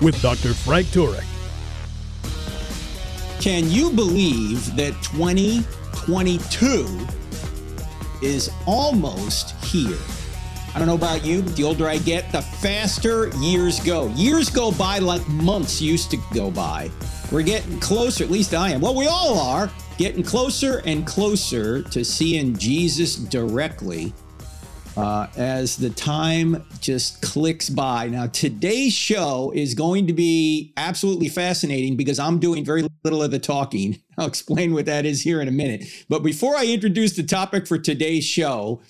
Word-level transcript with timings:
with 0.00 0.20
Dr. 0.22 0.54
Frank 0.54 0.86
Turek. 0.88 1.24
Can 3.40 3.70
you 3.70 3.90
believe 3.90 4.74
that 4.76 4.92
2022 5.02 7.06
is 8.20 8.50
almost 8.66 9.52
here? 9.64 9.96
I 10.74 10.78
don't 10.78 10.88
know 10.88 10.94
about 10.94 11.24
you, 11.24 11.42
but 11.42 11.56
the 11.56 11.64
older 11.64 11.88
I 11.88 11.96
get, 11.98 12.30
the 12.30 12.42
faster 12.42 13.28
years 13.38 13.80
go. 13.80 14.08
Years 14.08 14.50
go 14.50 14.70
by 14.72 14.98
like 14.98 15.26
months 15.28 15.80
used 15.80 16.10
to 16.10 16.18
go 16.34 16.50
by. 16.50 16.90
We're 17.32 17.42
getting 17.42 17.80
closer, 17.80 18.24
at 18.24 18.30
least 18.30 18.52
I 18.54 18.70
am. 18.70 18.80
Well, 18.80 18.94
we 18.94 19.06
all 19.06 19.38
are 19.38 19.70
getting 19.98 20.22
closer 20.22 20.82
and 20.84 21.06
closer 21.06 21.82
to 21.82 22.04
seeing 22.04 22.56
Jesus 22.56 23.16
directly 23.16 24.12
uh, 24.98 25.28
as 25.36 25.76
the 25.76 25.90
time 25.90 26.64
just 26.80 27.22
clicks 27.22 27.70
by. 27.70 28.08
Now, 28.08 28.26
today's 28.26 28.92
show 28.92 29.52
is 29.54 29.74
going 29.74 30.08
to 30.08 30.12
be 30.12 30.72
absolutely 30.76 31.28
fascinating 31.28 31.96
because 31.96 32.18
I'm 32.18 32.40
doing 32.40 32.64
very 32.64 32.84
little 33.04 33.22
of 33.22 33.30
the 33.30 33.38
talking. 33.38 34.00
I'll 34.18 34.26
explain 34.26 34.74
what 34.74 34.86
that 34.86 35.06
is 35.06 35.22
here 35.22 35.40
in 35.40 35.46
a 35.46 35.52
minute. 35.52 35.84
But 36.08 36.24
before 36.24 36.56
I 36.56 36.66
introduce 36.66 37.14
the 37.14 37.22
topic 37.22 37.68
for 37.68 37.78
today's 37.78 38.24
show, 38.24 38.82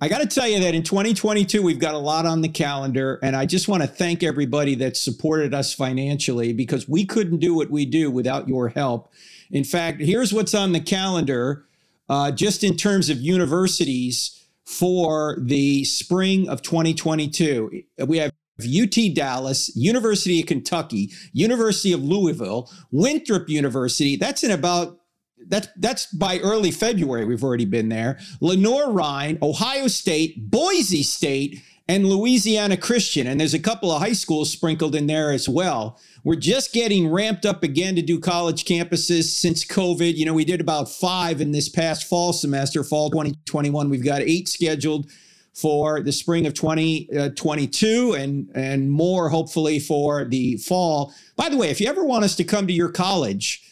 I 0.00 0.08
got 0.08 0.22
to 0.22 0.26
tell 0.26 0.48
you 0.48 0.58
that 0.60 0.74
in 0.74 0.82
2022, 0.82 1.62
we've 1.62 1.78
got 1.78 1.94
a 1.94 1.98
lot 1.98 2.24
on 2.24 2.40
the 2.40 2.48
calendar. 2.48 3.20
And 3.22 3.36
I 3.36 3.44
just 3.44 3.68
want 3.68 3.82
to 3.82 3.88
thank 3.88 4.22
everybody 4.22 4.74
that 4.76 4.96
supported 4.96 5.52
us 5.52 5.74
financially 5.74 6.54
because 6.54 6.88
we 6.88 7.04
couldn't 7.04 7.40
do 7.40 7.54
what 7.54 7.70
we 7.70 7.84
do 7.84 8.10
without 8.10 8.48
your 8.48 8.70
help. 8.70 9.12
In 9.50 9.64
fact, 9.64 10.00
here's 10.00 10.32
what's 10.32 10.54
on 10.54 10.72
the 10.72 10.80
calendar 10.80 11.66
uh, 12.08 12.30
just 12.30 12.64
in 12.64 12.76
terms 12.76 13.10
of 13.10 13.18
universities 13.18 14.41
for 14.64 15.38
the 15.40 15.84
spring 15.84 16.48
of 16.48 16.62
2022. 16.62 17.82
We 18.06 18.18
have 18.18 18.32
UT 18.60 18.96
Dallas, 19.14 19.74
University 19.74 20.40
of 20.40 20.46
Kentucky, 20.46 21.10
University 21.32 21.92
of 21.92 22.02
Louisville, 22.02 22.70
Winthrop 22.90 23.48
University. 23.48 24.16
That's 24.16 24.44
in 24.44 24.50
about 24.50 24.98
that's 25.48 25.68
that's 25.76 26.06
by 26.06 26.38
early 26.38 26.70
February. 26.70 27.24
We've 27.24 27.42
already 27.42 27.64
been 27.64 27.88
there. 27.88 28.18
Lenoir-Rhyne, 28.40 29.38
Ohio 29.42 29.88
State, 29.88 30.50
Boise 30.50 31.02
State, 31.02 31.60
and 31.88 32.06
Louisiana 32.06 32.76
Christian. 32.76 33.26
And 33.26 33.40
there's 33.40 33.54
a 33.54 33.58
couple 33.58 33.90
of 33.90 34.00
high 34.00 34.12
schools 34.12 34.50
sprinkled 34.50 34.94
in 34.94 35.06
there 35.06 35.32
as 35.32 35.48
well. 35.48 35.98
We're 36.24 36.36
just 36.36 36.72
getting 36.72 37.10
ramped 37.10 37.44
up 37.44 37.62
again 37.62 37.96
to 37.96 38.02
do 38.02 38.20
college 38.20 38.64
campuses 38.64 39.24
since 39.24 39.64
COVID. 39.64 40.16
You 40.16 40.24
know, 40.24 40.34
we 40.34 40.44
did 40.44 40.60
about 40.60 40.88
five 40.88 41.40
in 41.40 41.50
this 41.50 41.68
past 41.68 42.08
fall 42.08 42.32
semester, 42.32 42.84
fall 42.84 43.10
2021. 43.10 43.90
We've 43.90 44.04
got 44.04 44.22
eight 44.22 44.48
scheduled 44.48 45.10
for 45.52 46.00
the 46.00 46.12
spring 46.12 46.46
of 46.46 46.54
2022 46.54 48.10
uh, 48.12 48.16
and 48.16 48.50
and 48.54 48.90
more 48.90 49.28
hopefully 49.28 49.78
for 49.78 50.24
the 50.24 50.56
fall. 50.58 51.12
By 51.36 51.48
the 51.48 51.56
way, 51.56 51.70
if 51.70 51.80
you 51.80 51.88
ever 51.88 52.04
want 52.04 52.24
us 52.24 52.36
to 52.36 52.44
come 52.44 52.66
to 52.68 52.72
your 52.72 52.90
college, 52.90 53.62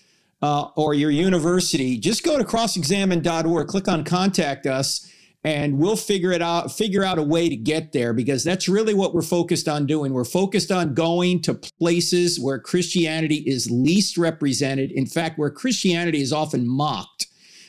uh, 0.43 0.69
or 0.77 0.95
your 0.95 1.11
university, 1.11 1.99
just 1.99 2.25
go 2.25 2.39
to 2.39 2.45
crossexamine.org, 2.45 3.69
click 3.69 3.89
on 3.89 4.05
contact 4.05 4.67
us, 4.67 5.11
and 5.43 5.79
we'll 5.79 5.97
figure 5.97 6.33
it 6.33 6.43
out, 6.43 6.71
figure 6.71 7.03
out 7.03 7.19
a 7.19 7.23
way 7.23 7.49
to 7.49 7.57
get 7.57 7.93
there 7.93 8.13
because 8.13 8.45
that's 8.45 8.69
really 8.69 8.93
what 8.93 9.15
we're 9.15 9.23
focused 9.23 9.69
on 9.69 9.87
doing. 9.87 10.13
We're 10.13 10.25
focused 10.25 10.71
on 10.71 10.95
going 10.95 11.41
to 11.43 11.55
places 11.55 12.39
where 12.39 12.59
Christianity 12.59 13.43
is 13.47 13.71
least 13.71 14.19
represented. 14.19 14.91
In 14.93 15.07
fact, 15.07 15.39
where 15.39 15.51
Christianity 15.51 16.21
is 16.21 16.33
often 16.33 16.69
mocked. 16.69 17.27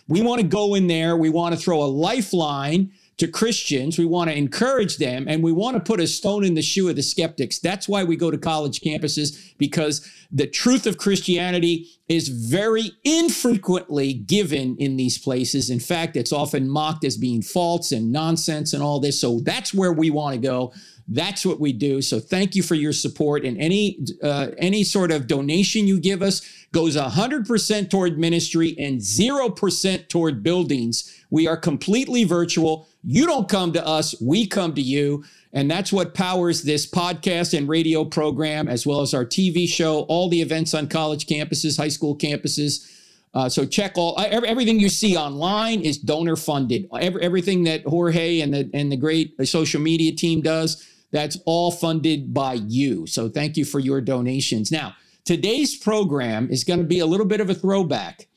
We 0.08 0.22
want 0.22 0.42
to 0.42 0.48
go 0.48 0.76
in 0.76 0.88
there, 0.88 1.16
we 1.16 1.30
want 1.30 1.56
to 1.56 1.62
throw 1.62 1.82
a 1.82 1.86
lifeline 1.86 2.92
to 3.18 3.28
Christians. 3.28 4.00
We 4.00 4.06
want 4.06 4.30
to 4.30 4.36
encourage 4.36 4.98
them 4.98 5.28
and 5.28 5.44
we 5.44 5.52
want 5.52 5.76
to 5.76 5.80
put 5.80 6.00
a 6.00 6.08
stone 6.08 6.44
in 6.44 6.56
the 6.56 6.62
shoe 6.62 6.90
of 6.90 6.96
the 6.96 7.04
skeptics. 7.04 7.60
That's 7.60 7.88
why 7.88 8.04
we 8.04 8.16
go 8.16 8.32
to 8.32 8.38
college 8.38 8.82
campuses 8.82 9.54
because 9.58 10.08
the 10.32 10.48
truth 10.48 10.88
of 10.88 10.98
Christianity 10.98 11.88
is 12.08 12.30
very 12.30 12.92
infrequently 13.04 14.14
given 14.14 14.76
in 14.78 14.98
these 14.98 15.18
places. 15.18 15.70
In 15.70 15.80
fact, 15.80 16.18
it's 16.18 16.34
often 16.34 16.68
mocked 16.68 17.04
as 17.04 17.16
being 17.16 17.42
false 17.42 17.92
and 17.92 18.12
nonsense 18.12 18.74
and 18.74 18.82
all 18.82 19.00
this. 19.00 19.22
So 19.22 19.40
that's 19.42 19.74
where 19.74 19.94
we 19.94 20.10
want 20.10 20.36
to 20.36 20.42
go. 20.42 20.74
That's 21.08 21.46
what 21.46 21.60
we 21.60 21.74
do. 21.74 22.02
So 22.02 22.20
thank 22.20 22.56
you 22.56 22.64
for 22.64 22.76
your 22.76 22.94
support 22.94 23.44
and 23.44 23.58
any 23.60 24.00
uh, 24.24 24.48
any 24.58 24.84
sort 24.84 25.12
of 25.12 25.28
donation 25.28 25.88
you 25.88 26.00
give 26.00 26.22
us 26.22 26.42
goes 26.72 26.96
100% 26.96 27.90
toward 27.90 28.18
ministry 28.18 28.76
and 28.80 29.00
0% 29.00 30.08
toward 30.08 30.44
buildings. 30.44 31.26
We 31.30 31.48
are 31.48 31.58
completely 31.58 32.24
virtual. 32.24 32.88
You 33.04 33.26
don't 33.26 33.50
come 33.50 33.74
to 33.74 33.86
us, 33.86 34.16
we 34.22 34.48
come 34.48 34.74
to 34.76 34.82
you. 34.82 35.24
And 35.54 35.70
that's 35.70 35.92
what 35.92 36.14
powers 36.14 36.64
this 36.64 36.90
podcast 36.90 37.58
and 37.58 37.68
radio 37.68 38.06
program, 38.06 38.70
as 38.70 38.88
well 38.88 39.02
as 39.02 39.14
our 39.14 39.26
TV 39.26 39.68
show, 39.68 40.02
all 40.04 40.30
the 40.30 40.42
events 40.42 40.74
on 40.74 40.88
college 40.88 41.26
campuses, 41.26 41.78
high 41.78 41.90
school 41.90 42.18
campuses. 42.18 42.88
Uh, 43.34 43.47
so 43.47 43.66
check 43.66 43.94
all 43.96 44.19
everything 44.19 44.80
you 44.80 44.90
see 44.90 45.16
online 45.16 45.81
is 45.81 45.97
donor 45.97 46.36
funded. 46.36 46.88
Every, 47.00 47.22
everything 47.22 47.64
that 47.64 47.84
Jorge 47.86 48.42
and 48.42 48.53
the 48.53 48.69
and 48.74 48.92
the 48.92 48.97
great 48.97 49.36
social 49.47 49.80
media 49.80 50.12
team 50.12 50.42
does, 50.42 50.86
that's 51.12 51.38
all 51.46 51.72
funded 51.72 52.34
by 52.34 52.56
you. 52.56 53.08
So 53.08 53.30
thank 53.30 53.56
you 53.56 53.64
for 53.64 53.80
your 53.80 54.02
donations. 54.02 54.72
Now 54.72 54.96
today's 55.24 55.78
program 55.78 56.50
is 56.50 56.64
going 56.64 56.80
to 56.80 56.86
be 56.86 57.00
a 57.00 57.06
little 57.06 57.25
bit 57.25 57.40
of 57.40 57.50
a 57.50 57.53
throwback 57.53 58.28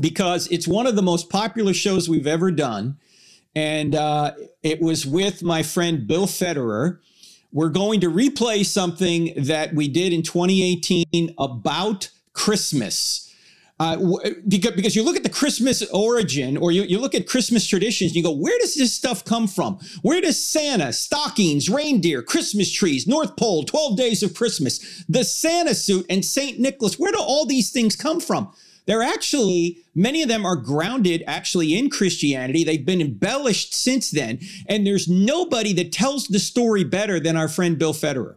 because 0.00 0.48
it's 0.48 0.66
one 0.66 0.86
of 0.86 0.96
the 0.96 1.02
most 1.02 1.30
popular 1.30 1.74
shows 1.74 2.08
we've 2.08 2.26
ever 2.26 2.50
done 2.50 2.98
and 3.54 3.94
uh, 3.94 4.32
it 4.62 4.80
was 4.80 5.06
with 5.06 5.42
my 5.42 5.62
friend 5.62 6.06
Bill 6.06 6.26
Federer. 6.26 6.98
We're 7.52 7.70
going 7.70 8.00
to 8.00 8.10
replay 8.10 8.64
something 8.64 9.32
that 9.36 9.74
we 9.74 9.88
did 9.88 10.12
in 10.12 10.22
2018 10.22 11.34
about 11.38 12.10
Christmas. 12.32 13.29
Uh, 13.80 13.96
because, 14.46 14.72
because 14.72 14.94
you 14.94 15.02
look 15.02 15.16
at 15.16 15.22
the 15.22 15.30
Christmas 15.30 15.82
origin 15.90 16.58
or 16.58 16.70
you, 16.70 16.82
you 16.82 17.00
look 17.00 17.14
at 17.14 17.26
Christmas 17.26 17.66
traditions, 17.66 18.14
you 18.14 18.22
go, 18.22 18.30
where 18.30 18.58
does 18.58 18.74
this 18.74 18.92
stuff 18.92 19.24
come 19.24 19.48
from? 19.48 19.78
Where 20.02 20.20
does 20.20 20.44
Santa, 20.44 20.92
stockings, 20.92 21.70
reindeer, 21.70 22.22
Christmas 22.22 22.70
trees, 22.70 23.06
North 23.06 23.36
Pole, 23.36 23.64
12 23.64 23.96
days 23.96 24.22
of 24.22 24.34
Christmas, 24.34 25.02
the 25.08 25.24
Santa 25.24 25.74
suit, 25.74 26.04
and 26.10 26.22
St. 26.22 26.60
Nicholas, 26.60 26.98
where 26.98 27.10
do 27.10 27.18
all 27.18 27.46
these 27.46 27.70
things 27.70 27.96
come 27.96 28.20
from? 28.20 28.52
They're 28.84 29.02
actually, 29.02 29.78
many 29.94 30.22
of 30.22 30.28
them 30.28 30.44
are 30.44 30.56
grounded 30.56 31.24
actually 31.26 31.74
in 31.78 31.88
Christianity. 31.88 32.64
They've 32.64 32.84
been 32.84 33.00
embellished 33.00 33.72
since 33.72 34.10
then. 34.10 34.40
And 34.66 34.86
there's 34.86 35.08
nobody 35.08 35.72
that 35.74 35.90
tells 35.90 36.26
the 36.26 36.38
story 36.38 36.84
better 36.84 37.18
than 37.18 37.36
our 37.36 37.48
friend 37.48 37.78
Bill 37.78 37.94
Federer. 37.94 38.36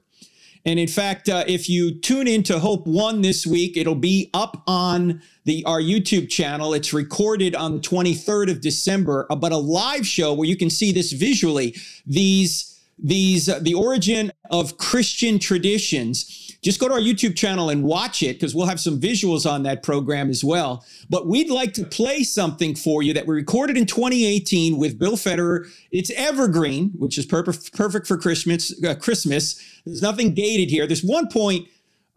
And 0.66 0.80
in 0.80 0.88
fact, 0.88 1.28
uh, 1.28 1.44
if 1.46 1.68
you 1.68 1.94
tune 1.94 2.28
into 2.28 2.60
Hope 2.60 2.88
One 2.88 3.22
this 3.22 3.46
week, 3.46 3.76
it'll 3.76 3.96
be 3.96 4.30
up 4.34 4.64
on 4.66 5.22
the 5.44 5.64
our 5.66 5.82
YouTube 5.82 6.30
channel. 6.30 6.74
It's 6.74 6.94
recorded 6.94 7.54
on 7.54 7.74
the 7.76 7.80
23rd 7.82 8.50
of 8.50 8.62
December, 8.62 9.28
uh, 9.30 9.36
but 9.36 9.52
a 9.52 9.58
live 9.58 10.08
show 10.08 10.34
where 10.34 10.48
you 10.48 10.56
can 10.56 10.70
see 10.70 10.92
this 10.92 11.12
visually. 11.12 11.76
These 12.06 12.82
these 12.98 13.50
uh, 13.50 13.60
the 13.60 13.74
origin 13.74 14.32
of 14.50 14.78
Christian 14.78 15.38
traditions 15.38 16.43
just 16.64 16.80
go 16.80 16.88
to 16.88 16.94
our 16.94 17.00
YouTube 17.00 17.36
channel 17.36 17.70
and 17.70 17.84
watch 17.84 18.24
it 18.24 18.34
because 18.34 18.56
we'll 18.56 18.66
have 18.66 18.80
some 18.80 19.00
visuals 19.00 19.50
on 19.50 19.64
that 19.64 19.84
program 19.84 20.30
as 20.30 20.44
well. 20.44 20.86
But 21.10 21.28
we'd 21.28 21.50
like 21.50 21.74
to 21.74 21.86
play 21.86 22.24
something 22.24 22.74
for 22.76 23.04
you 23.04 23.14
that 23.14 23.28
we 23.28 23.36
recorded 23.36 23.78
in 23.78 23.86
2018 23.86 24.78
with 24.78 24.98
Bill 24.98 25.18
Federer. 25.18 25.68
It's 25.92 26.10
evergreen, 26.12 26.92
which 26.98 27.18
is 27.18 27.26
perfect, 27.26 27.74
perfect 27.74 28.08
for 28.08 28.18
Christmas. 28.18 28.74
Uh, 28.84 28.96
Christmas. 28.96 29.62
There's 29.86 30.02
nothing 30.02 30.34
dated 30.34 30.70
here. 30.70 30.88
There's 30.88 31.04
one 31.04 31.28
point 31.28 31.68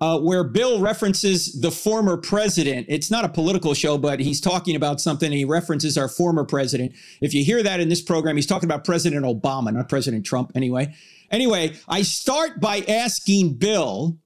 uh, 0.01 0.21
where 0.21 0.45
Bill 0.45 0.81
references 0.81 1.61
the 1.61 1.71
former 1.71 2.17
president. 2.17 2.87
It's 2.89 3.11
not 3.11 3.25
a 3.25 3.29
political 3.29 3.75
show, 3.75 3.99
but 3.99 4.21
he's 4.21 4.41
talking 4.41 4.77
about 4.77 5.01
something. 5.01 5.27
And 5.27 5.35
he 5.35 5.45
references 5.45 5.99
our 5.99 6.09
former 6.09 6.45
president. 6.45 6.93
If 7.21 7.35
you 7.35 7.45
hear 7.45 7.63
that 7.63 7.81
in 7.81 7.89
this 7.89 8.03
program, 8.03 8.37
he's 8.37 8.47
talking 8.47 8.69
about 8.69 8.85
President 8.85 9.25
Obama, 9.25 9.73
not 9.73 9.89
President 9.89 10.25
Trump, 10.25 10.53
anyway. 10.55 10.95
Anyway, 11.31 11.75
I 11.89 12.03
start 12.03 12.61
by 12.61 12.85
asking 12.87 13.55
Bill 13.55 14.19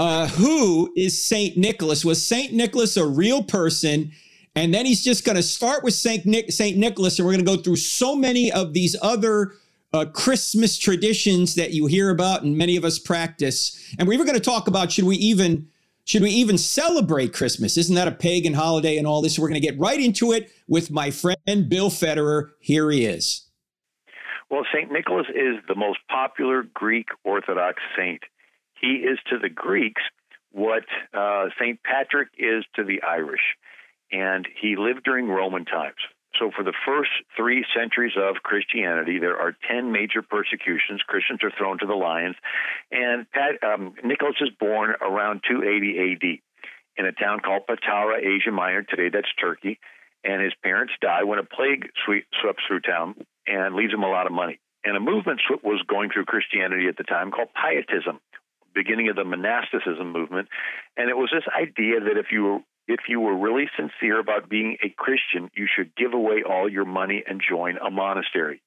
uh, 0.00 0.26
who 0.28 0.90
is 0.96 1.22
Saint 1.22 1.58
Nicholas? 1.58 2.06
Was 2.06 2.24
Saint 2.24 2.54
Nicholas 2.54 2.96
a 2.96 3.04
real 3.04 3.42
person? 3.42 4.12
And 4.56 4.72
then 4.72 4.86
he's 4.86 5.04
just 5.04 5.26
going 5.26 5.36
to 5.36 5.42
start 5.42 5.84
with 5.84 5.92
Saint 5.92 6.24
Nick, 6.24 6.50
Saint 6.52 6.78
Nicholas, 6.78 7.18
and 7.18 7.26
we're 7.26 7.34
going 7.34 7.44
to 7.44 7.56
go 7.56 7.62
through 7.62 7.76
so 7.76 8.16
many 8.16 8.50
of 8.50 8.72
these 8.72 8.96
other 9.02 9.52
uh, 9.92 10.06
Christmas 10.06 10.78
traditions 10.78 11.54
that 11.56 11.74
you 11.74 11.84
hear 11.84 12.08
about 12.08 12.42
and 12.42 12.56
many 12.56 12.76
of 12.76 12.84
us 12.84 12.98
practice. 12.98 13.94
And 13.98 14.08
we 14.08 14.16
were 14.16 14.24
going 14.24 14.38
to 14.38 14.40
talk 14.40 14.68
about 14.68 14.90
should 14.90 15.04
we 15.04 15.16
even 15.16 15.68
should 16.06 16.22
we 16.22 16.30
even 16.30 16.56
celebrate 16.56 17.34
Christmas? 17.34 17.76
Isn't 17.76 17.94
that 17.96 18.08
a 18.08 18.12
pagan 18.12 18.54
holiday 18.54 18.96
and 18.96 19.06
all 19.06 19.20
this? 19.20 19.38
We're 19.38 19.48
going 19.48 19.60
to 19.60 19.66
get 19.66 19.78
right 19.78 20.00
into 20.00 20.32
it 20.32 20.50
with 20.66 20.90
my 20.90 21.10
friend 21.10 21.68
Bill 21.68 21.90
Federer. 21.90 22.52
Here 22.58 22.90
he 22.90 23.04
is. 23.04 23.50
Well, 24.48 24.64
St. 24.74 24.90
Nicholas 24.90 25.26
is 25.28 25.56
the 25.68 25.74
most 25.74 25.98
popular 26.08 26.62
Greek 26.74 27.08
Orthodox 27.22 27.82
saint. 27.94 28.22
He 28.80 29.04
is 29.04 29.18
to 29.30 29.38
the 29.38 29.48
Greeks 29.48 30.02
what 30.52 30.84
uh, 31.14 31.46
St. 31.60 31.80
Patrick 31.82 32.28
is 32.38 32.64
to 32.74 32.84
the 32.84 33.02
Irish, 33.02 33.56
and 34.10 34.46
he 34.60 34.76
lived 34.76 35.04
during 35.04 35.28
Roman 35.28 35.64
times. 35.64 36.00
So, 36.38 36.50
for 36.56 36.62
the 36.64 36.72
first 36.86 37.10
three 37.36 37.64
centuries 37.76 38.14
of 38.16 38.36
Christianity, 38.42 39.18
there 39.18 39.36
are 39.36 39.54
10 39.68 39.92
major 39.92 40.22
persecutions. 40.22 41.02
Christians 41.06 41.40
are 41.42 41.52
thrown 41.56 41.78
to 41.80 41.86
the 41.86 41.94
lions. 41.94 42.36
And 42.90 43.30
Pat, 43.30 43.62
um, 43.62 43.94
Nicholas 44.02 44.36
is 44.40 44.50
born 44.58 44.94
around 45.02 45.42
280 45.48 45.98
AD 45.98 46.38
in 46.96 47.06
a 47.06 47.12
town 47.12 47.40
called 47.40 47.62
Patara, 47.68 48.18
Asia 48.24 48.52
Minor. 48.52 48.82
Today, 48.82 49.10
that's 49.12 49.28
Turkey. 49.40 49.80
And 50.24 50.40
his 50.40 50.52
parents 50.62 50.92
die 51.02 51.24
when 51.24 51.38
a 51.38 51.44
plague 51.44 51.90
sweeps 52.06 52.62
through 52.66 52.80
town 52.80 53.16
and 53.46 53.74
leaves 53.74 53.92
him 53.92 54.02
a 54.02 54.10
lot 54.10 54.26
of 54.26 54.32
money. 54.32 54.60
And 54.84 54.96
a 54.96 55.00
movement 55.00 55.40
was 55.62 55.82
going 55.88 56.10
through 56.10 56.24
Christianity 56.24 56.86
at 56.88 56.96
the 56.96 57.04
time 57.04 57.32
called 57.32 57.48
Pietism, 57.54 58.20
beginning 58.74 59.08
of 59.08 59.16
the 59.16 59.24
monasticism 59.24 60.12
movement. 60.12 60.48
And 60.96 61.10
it 61.10 61.16
was 61.16 61.30
this 61.32 61.44
idea 61.54 62.00
that 62.00 62.18
if 62.18 62.26
you 62.30 62.42
were 62.44 62.58
if 62.88 63.00
you 63.08 63.20
were 63.20 63.36
really 63.36 63.70
sincere 63.76 64.18
about 64.18 64.48
being 64.48 64.76
a 64.82 64.88
Christian, 64.88 65.48
you 65.54 65.68
should 65.72 65.94
give 65.94 66.12
away 66.12 66.42
all 66.42 66.68
your 66.68 66.84
money 66.84 67.22
and 67.24 67.40
join 67.40 67.76
a 67.76 67.88
monastery. 67.88 68.60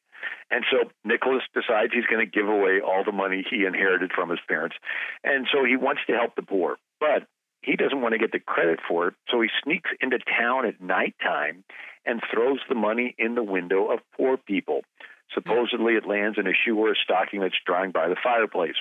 And 0.49 0.63
so 0.71 0.89
Nicholas 1.03 1.43
decides 1.53 1.91
he's 1.93 2.05
going 2.05 2.25
to 2.25 2.31
give 2.31 2.47
away 2.47 2.79
all 2.79 3.03
the 3.03 3.11
money 3.11 3.45
he 3.49 3.65
inherited 3.65 4.11
from 4.13 4.29
his 4.29 4.39
parents. 4.47 4.77
And 5.23 5.47
so 5.51 5.65
he 5.65 5.75
wants 5.75 6.01
to 6.07 6.13
help 6.13 6.35
the 6.35 6.41
poor. 6.41 6.77
But 7.01 7.27
he 7.61 7.75
doesn't 7.75 8.01
want 8.01 8.13
to 8.13 8.19
get 8.19 8.31
the 8.31 8.39
credit 8.39 8.79
for 8.87 9.07
it. 9.07 9.15
So 9.29 9.41
he 9.41 9.49
sneaks 9.63 9.89
into 10.01 10.19
town 10.19 10.65
at 10.65 10.81
nighttime 10.81 11.63
and 12.05 12.21
throws 12.31 12.59
the 12.69 12.75
money 12.75 13.15
in 13.17 13.35
the 13.35 13.43
window 13.43 13.91
of 13.91 13.99
poor 14.15 14.37
people. 14.37 14.81
Supposedly 15.33 15.93
it 15.93 16.07
lands 16.07 16.37
in 16.37 16.47
a 16.47 16.53
shoe 16.53 16.77
or 16.77 16.91
a 16.91 16.95
stocking 17.03 17.39
that's 17.39 17.55
drying 17.65 17.91
by 17.91 18.07
the 18.07 18.17
fireplace. 18.21 18.75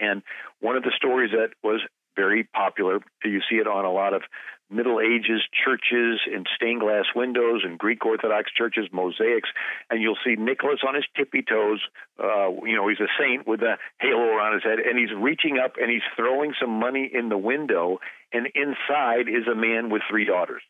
And 0.00 0.22
one 0.60 0.76
of 0.76 0.82
the 0.82 0.92
stories 0.96 1.30
that 1.32 1.50
was 1.62 1.80
very 2.18 2.42
popular. 2.42 2.98
You 3.24 3.40
see 3.48 3.56
it 3.56 3.68
on 3.68 3.84
a 3.84 3.92
lot 3.92 4.12
of 4.12 4.22
Middle 4.70 5.00
Ages 5.00 5.40
churches 5.64 6.20
in 6.26 6.44
stained 6.54 6.80
glass 6.80 7.06
windows 7.14 7.62
and 7.64 7.78
Greek 7.78 8.04
Orthodox 8.04 8.50
churches, 8.52 8.86
mosaics, 8.92 9.48
and 9.88 10.02
you'll 10.02 10.18
see 10.24 10.34
Nicholas 10.34 10.80
on 10.86 10.94
his 10.94 11.04
tippy 11.16 11.42
toes. 11.42 11.80
Uh, 12.18 12.50
you 12.66 12.76
know, 12.76 12.88
he's 12.88 13.00
a 13.00 13.08
saint 13.18 13.46
with 13.46 13.62
a 13.62 13.78
halo 14.00 14.24
around 14.24 14.54
his 14.54 14.64
head, 14.64 14.80
and 14.80 14.98
he's 14.98 15.14
reaching 15.16 15.58
up 15.64 15.74
and 15.80 15.90
he's 15.90 16.04
throwing 16.16 16.52
some 16.60 16.78
money 16.78 17.08
in 17.10 17.28
the 17.28 17.38
window, 17.38 17.98
and 18.32 18.48
inside 18.54 19.28
is 19.28 19.46
a 19.50 19.54
man 19.54 19.88
with 19.88 20.02
three 20.10 20.26
daughters. 20.26 20.62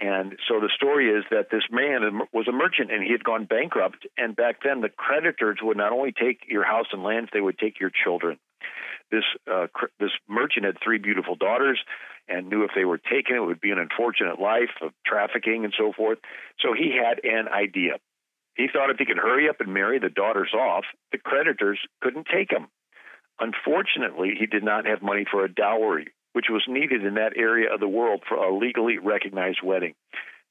And 0.00 0.36
so 0.46 0.60
the 0.60 0.70
story 0.76 1.10
is 1.10 1.24
that 1.30 1.50
this 1.50 1.64
man 1.70 2.20
was 2.32 2.46
a 2.48 2.52
merchant 2.52 2.92
and 2.92 3.02
he 3.02 3.10
had 3.10 3.24
gone 3.24 3.46
bankrupt. 3.46 4.06
And 4.16 4.36
back 4.36 4.62
then, 4.62 4.80
the 4.80 4.90
creditors 4.90 5.58
would 5.60 5.76
not 5.76 5.90
only 5.90 6.12
take 6.12 6.44
your 6.46 6.62
house 6.62 6.86
and 6.92 7.02
lands, 7.02 7.30
they 7.32 7.40
would 7.40 7.58
take 7.58 7.80
your 7.80 7.90
children. 7.90 8.38
This 9.10 9.24
uh, 9.50 9.66
this 9.98 10.10
merchant 10.28 10.66
had 10.66 10.76
three 10.82 10.98
beautiful 10.98 11.34
daughters, 11.34 11.78
and 12.28 12.48
knew 12.48 12.64
if 12.64 12.70
they 12.74 12.84
were 12.84 12.98
taken, 12.98 13.36
it 13.36 13.46
would 13.46 13.60
be 13.60 13.70
an 13.70 13.78
unfortunate 13.78 14.40
life 14.40 14.70
of 14.82 14.92
trafficking 15.06 15.64
and 15.64 15.74
so 15.76 15.92
forth. 15.92 16.18
So 16.60 16.74
he 16.74 16.96
had 16.96 17.20
an 17.24 17.48
idea. 17.48 17.98
He 18.54 18.66
thought 18.72 18.90
if 18.90 18.98
he 18.98 19.06
could 19.06 19.18
hurry 19.18 19.48
up 19.48 19.60
and 19.60 19.72
marry 19.72 19.98
the 19.98 20.10
daughters 20.10 20.52
off, 20.52 20.84
the 21.12 21.18
creditors 21.18 21.78
couldn't 22.02 22.26
take 22.32 22.50
him. 22.50 22.66
Unfortunately, 23.40 24.34
he 24.38 24.46
did 24.46 24.64
not 24.64 24.84
have 24.84 25.00
money 25.00 25.24
for 25.30 25.44
a 25.44 25.52
dowry, 25.52 26.08
which 26.32 26.46
was 26.50 26.64
needed 26.68 27.04
in 27.04 27.14
that 27.14 27.36
area 27.36 27.72
of 27.72 27.78
the 27.80 27.88
world 27.88 28.24
for 28.28 28.36
a 28.36 28.56
legally 28.56 28.98
recognized 28.98 29.60
wedding. 29.62 29.94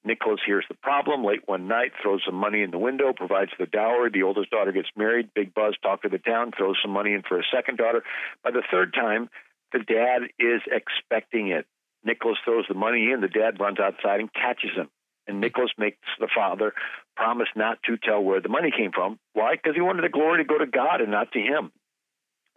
Nicholas 0.07 0.39
hears 0.45 0.65
the 0.69 0.75
problem 0.75 1.23
late 1.23 1.41
one 1.45 1.67
night, 1.67 1.91
throws 2.01 2.21
some 2.25 2.35
money 2.35 2.61
in 2.63 2.71
the 2.71 2.77
window, 2.77 3.13
provides 3.13 3.51
the 3.59 3.65
dowry. 3.65 4.09
The 4.09 4.23
oldest 4.23 4.49
daughter 4.49 4.71
gets 4.71 4.87
married. 4.95 5.33
Big 5.35 5.53
buzz, 5.53 5.75
talk 5.83 6.01
to 6.03 6.09
the 6.09 6.17
town, 6.17 6.51
throws 6.57 6.77
some 6.81 6.91
money 6.91 7.13
in 7.13 7.21
for 7.21 7.39
a 7.39 7.43
second 7.53 7.77
daughter. 7.77 8.03
By 8.43 8.51
the 8.51 8.63
third 8.71 8.93
time, 8.93 9.29
the 9.73 9.79
dad 9.79 10.29
is 10.39 10.61
expecting 10.71 11.49
it. 11.49 11.65
Nicholas 12.03 12.37
throws 12.45 12.65
the 12.67 12.73
money 12.73 13.11
in. 13.11 13.21
The 13.21 13.27
dad 13.27 13.59
runs 13.59 13.79
outside 13.79 14.21
and 14.21 14.33
catches 14.33 14.71
him. 14.75 14.89
And 15.27 15.41
Nicholas 15.41 15.71
makes 15.77 15.97
the 16.19 16.29
father 16.33 16.73
promise 17.17 17.49
not 17.55 17.79
to 17.83 17.97
tell 17.97 18.23
where 18.23 18.39
the 18.39 18.47
money 18.49 18.71
came 18.71 18.91
from. 18.93 19.19
Why? 19.33 19.55
Because 19.55 19.75
he 19.75 19.81
wanted 19.81 20.05
the 20.05 20.09
glory 20.09 20.41
to 20.41 20.47
go 20.47 20.57
to 20.57 20.65
God 20.65 21.01
and 21.01 21.11
not 21.11 21.33
to 21.33 21.39
him. 21.39 21.71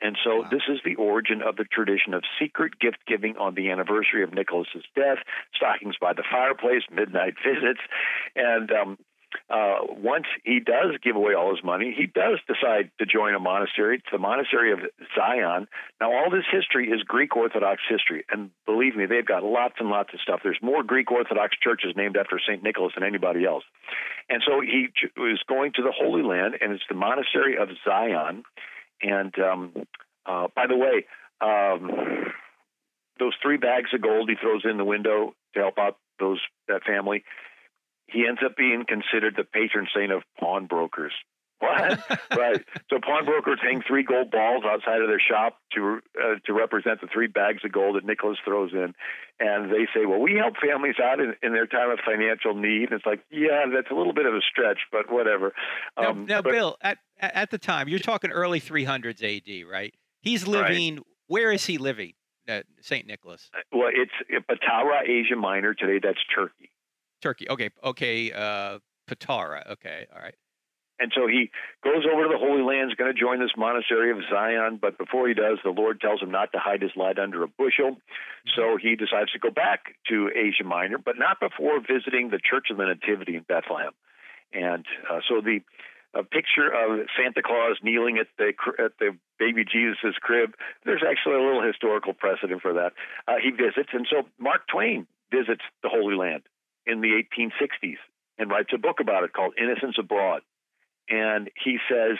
And 0.00 0.16
so 0.24 0.42
wow. 0.42 0.48
this 0.50 0.62
is 0.68 0.78
the 0.84 0.94
origin 0.96 1.42
of 1.42 1.56
the 1.56 1.64
tradition 1.64 2.14
of 2.14 2.22
secret 2.38 2.78
gift 2.80 2.98
giving 3.06 3.36
on 3.36 3.54
the 3.54 3.70
anniversary 3.70 4.22
of 4.22 4.32
Nicholas's 4.32 4.84
death, 4.94 5.18
stockings 5.54 5.96
by 6.00 6.12
the 6.12 6.24
fireplace, 6.30 6.82
midnight 6.90 7.34
visits, 7.44 7.80
and 8.34 8.70
um, 8.72 8.98
uh, 9.48 9.78
once 9.88 10.26
he 10.44 10.60
does 10.60 10.96
give 11.02 11.16
away 11.16 11.34
all 11.34 11.54
his 11.54 11.64
money, 11.64 11.94
he 11.96 12.06
does 12.06 12.38
decide 12.46 12.90
to 12.98 13.06
join 13.06 13.34
a 13.34 13.38
monastery. 13.38 13.96
It's 13.96 14.06
the 14.10 14.18
monastery 14.18 14.72
of 14.72 14.80
Zion. 15.16 15.66
Now, 16.00 16.12
all 16.12 16.30
this 16.30 16.44
history 16.50 16.88
is 16.88 17.02
Greek 17.02 17.36
Orthodox 17.36 17.80
history, 17.88 18.24
and 18.30 18.50
believe 18.66 18.96
me, 18.96 19.06
they've 19.06 19.26
got 19.26 19.42
lots 19.42 19.74
and 19.78 19.88
lots 19.88 20.12
of 20.14 20.20
stuff. 20.20 20.40
There's 20.42 20.58
more 20.62 20.82
Greek 20.82 21.10
Orthodox 21.10 21.56
churches 21.62 21.92
named 21.96 22.16
after 22.16 22.40
Saint 22.44 22.62
Nicholas 22.62 22.92
than 22.94 23.04
anybody 23.04 23.44
else. 23.44 23.64
And 24.28 24.42
so 24.46 24.60
he 24.60 24.88
was 25.16 25.40
going 25.48 25.72
to 25.74 25.82
the 25.82 25.92
Holy 25.92 26.22
Land, 26.22 26.54
and 26.60 26.72
it's 26.72 26.84
the 26.88 26.94
monastery 26.94 27.56
of 27.56 27.68
Zion. 27.84 28.44
And 29.02 29.34
um, 29.38 29.72
uh, 30.26 30.48
by 30.54 30.66
the 30.66 30.76
way, 30.76 31.06
um, 31.40 31.90
those 33.18 33.34
three 33.42 33.56
bags 33.56 33.90
of 33.94 34.02
gold 34.02 34.28
he 34.28 34.36
throws 34.40 34.62
in 34.64 34.76
the 34.76 34.84
window 34.84 35.34
to 35.54 35.60
help 35.60 35.78
out 35.78 35.96
those 36.18 36.40
that 36.68 36.84
family, 36.84 37.24
he 38.06 38.26
ends 38.26 38.40
up 38.44 38.56
being 38.56 38.84
considered 38.86 39.34
the 39.36 39.44
patron 39.44 39.86
saint 39.94 40.12
of 40.12 40.22
pawnbrokers. 40.38 41.12
What? 41.60 42.00
right. 42.36 42.64
So 42.88 42.98
pawnbrokers 43.00 43.58
hang 43.62 43.82
three 43.86 44.02
gold 44.02 44.30
balls 44.30 44.64
outside 44.66 45.02
of 45.02 45.08
their 45.08 45.20
shop 45.20 45.58
to 45.74 46.00
uh, 46.18 46.36
to 46.46 46.52
represent 46.52 47.00
the 47.02 47.06
three 47.12 47.26
bags 47.26 47.64
of 47.64 47.72
gold 47.72 47.96
that 47.96 48.04
Nicholas 48.04 48.38
throws 48.44 48.72
in, 48.72 48.94
and 49.38 49.70
they 49.70 49.86
say, 49.94 50.06
"Well, 50.06 50.20
we 50.20 50.34
help 50.34 50.54
families 50.56 50.96
out 51.02 51.20
in, 51.20 51.34
in 51.42 51.52
their 51.52 51.66
time 51.66 51.90
of 51.90 51.98
financial 52.04 52.54
need." 52.54 52.90
And 52.90 52.92
it's 52.92 53.06
like, 53.06 53.20
yeah, 53.30 53.66
that's 53.72 53.90
a 53.90 53.94
little 53.94 54.14
bit 54.14 54.24
of 54.24 54.34
a 54.34 54.40
stretch, 54.40 54.78
but 54.90 55.12
whatever. 55.12 55.52
Um, 55.98 56.24
now, 56.24 56.36
now 56.36 56.42
but, 56.42 56.52
Bill, 56.52 56.76
at 56.80 56.98
at 57.20 57.50
the 57.50 57.58
time, 57.58 57.88
you're 57.88 57.98
talking 57.98 58.30
early 58.30 58.60
300s 58.60 59.22
AD, 59.22 59.70
right? 59.70 59.92
He's 60.22 60.46
living. 60.46 60.96
Right. 60.96 61.04
Where 61.26 61.52
is 61.52 61.66
he 61.66 61.78
living? 61.78 62.14
Uh, 62.48 62.62
Saint 62.80 63.06
Nicholas. 63.06 63.50
Uh, 63.54 63.58
well, 63.70 63.90
it's 63.92 64.12
Patara, 64.48 65.06
Asia 65.06 65.36
Minor. 65.36 65.74
Today, 65.74 66.00
that's 66.02 66.18
Turkey. 66.34 66.70
Turkey. 67.20 67.48
Okay. 67.50 67.70
Okay. 67.84 68.32
Uh, 68.32 68.78
Patara. 69.08 69.70
Okay. 69.72 70.06
All 70.12 70.22
right. 70.22 70.34
And 71.00 71.12
so 71.16 71.26
he 71.26 71.50
goes 71.82 72.04
over 72.04 72.24
to 72.24 72.28
the 72.28 72.38
Holy 72.38 72.62
Land, 72.62 72.90
is 72.90 72.94
going 72.94 73.12
to 73.12 73.18
join 73.18 73.40
this 73.40 73.56
monastery 73.56 74.10
of 74.10 74.18
Zion. 74.30 74.78
But 74.80 74.98
before 74.98 75.26
he 75.26 75.34
does, 75.34 75.58
the 75.64 75.70
Lord 75.70 76.00
tells 76.00 76.20
him 76.20 76.30
not 76.30 76.52
to 76.52 76.58
hide 76.58 76.82
his 76.82 76.92
light 76.94 77.18
under 77.18 77.42
a 77.42 77.48
bushel. 77.48 77.96
Mm-hmm. 77.96 78.50
So 78.54 78.76
he 78.76 78.96
decides 78.96 79.32
to 79.32 79.38
go 79.38 79.50
back 79.50 79.96
to 80.08 80.28
Asia 80.36 80.64
Minor, 80.64 80.98
but 80.98 81.18
not 81.18 81.40
before 81.40 81.80
visiting 81.80 82.28
the 82.28 82.38
Church 82.38 82.68
of 82.70 82.76
the 82.76 82.84
Nativity 82.84 83.36
in 83.36 83.44
Bethlehem. 83.48 83.92
And 84.52 84.84
uh, 85.10 85.20
so 85.26 85.40
the 85.40 85.60
a 86.12 86.24
picture 86.24 86.66
of 86.66 87.06
Santa 87.16 87.40
Claus 87.40 87.78
kneeling 87.82 88.18
at 88.18 88.26
the 88.36 88.52
at 88.82 88.98
the 88.98 89.16
baby 89.38 89.64
Jesus' 89.64 90.18
crib. 90.20 90.54
There's 90.84 91.04
actually 91.06 91.36
a 91.36 91.42
little 91.42 91.62
historical 91.62 92.14
precedent 92.14 92.62
for 92.62 92.74
that. 92.74 92.92
Uh, 93.28 93.36
he 93.42 93.50
visits, 93.50 93.90
and 93.92 94.06
so 94.10 94.26
Mark 94.38 94.66
Twain 94.66 95.06
visits 95.30 95.62
the 95.82 95.88
Holy 95.88 96.16
Land 96.16 96.42
in 96.84 97.00
the 97.00 97.22
1860s 97.22 98.02
and 98.38 98.50
writes 98.50 98.70
a 98.74 98.78
book 98.78 98.98
about 99.00 99.22
it 99.22 99.32
called 99.32 99.54
Innocents 99.56 99.98
Abroad. 99.98 100.42
And 101.10 101.50
he 101.62 101.78
says, 101.90 102.16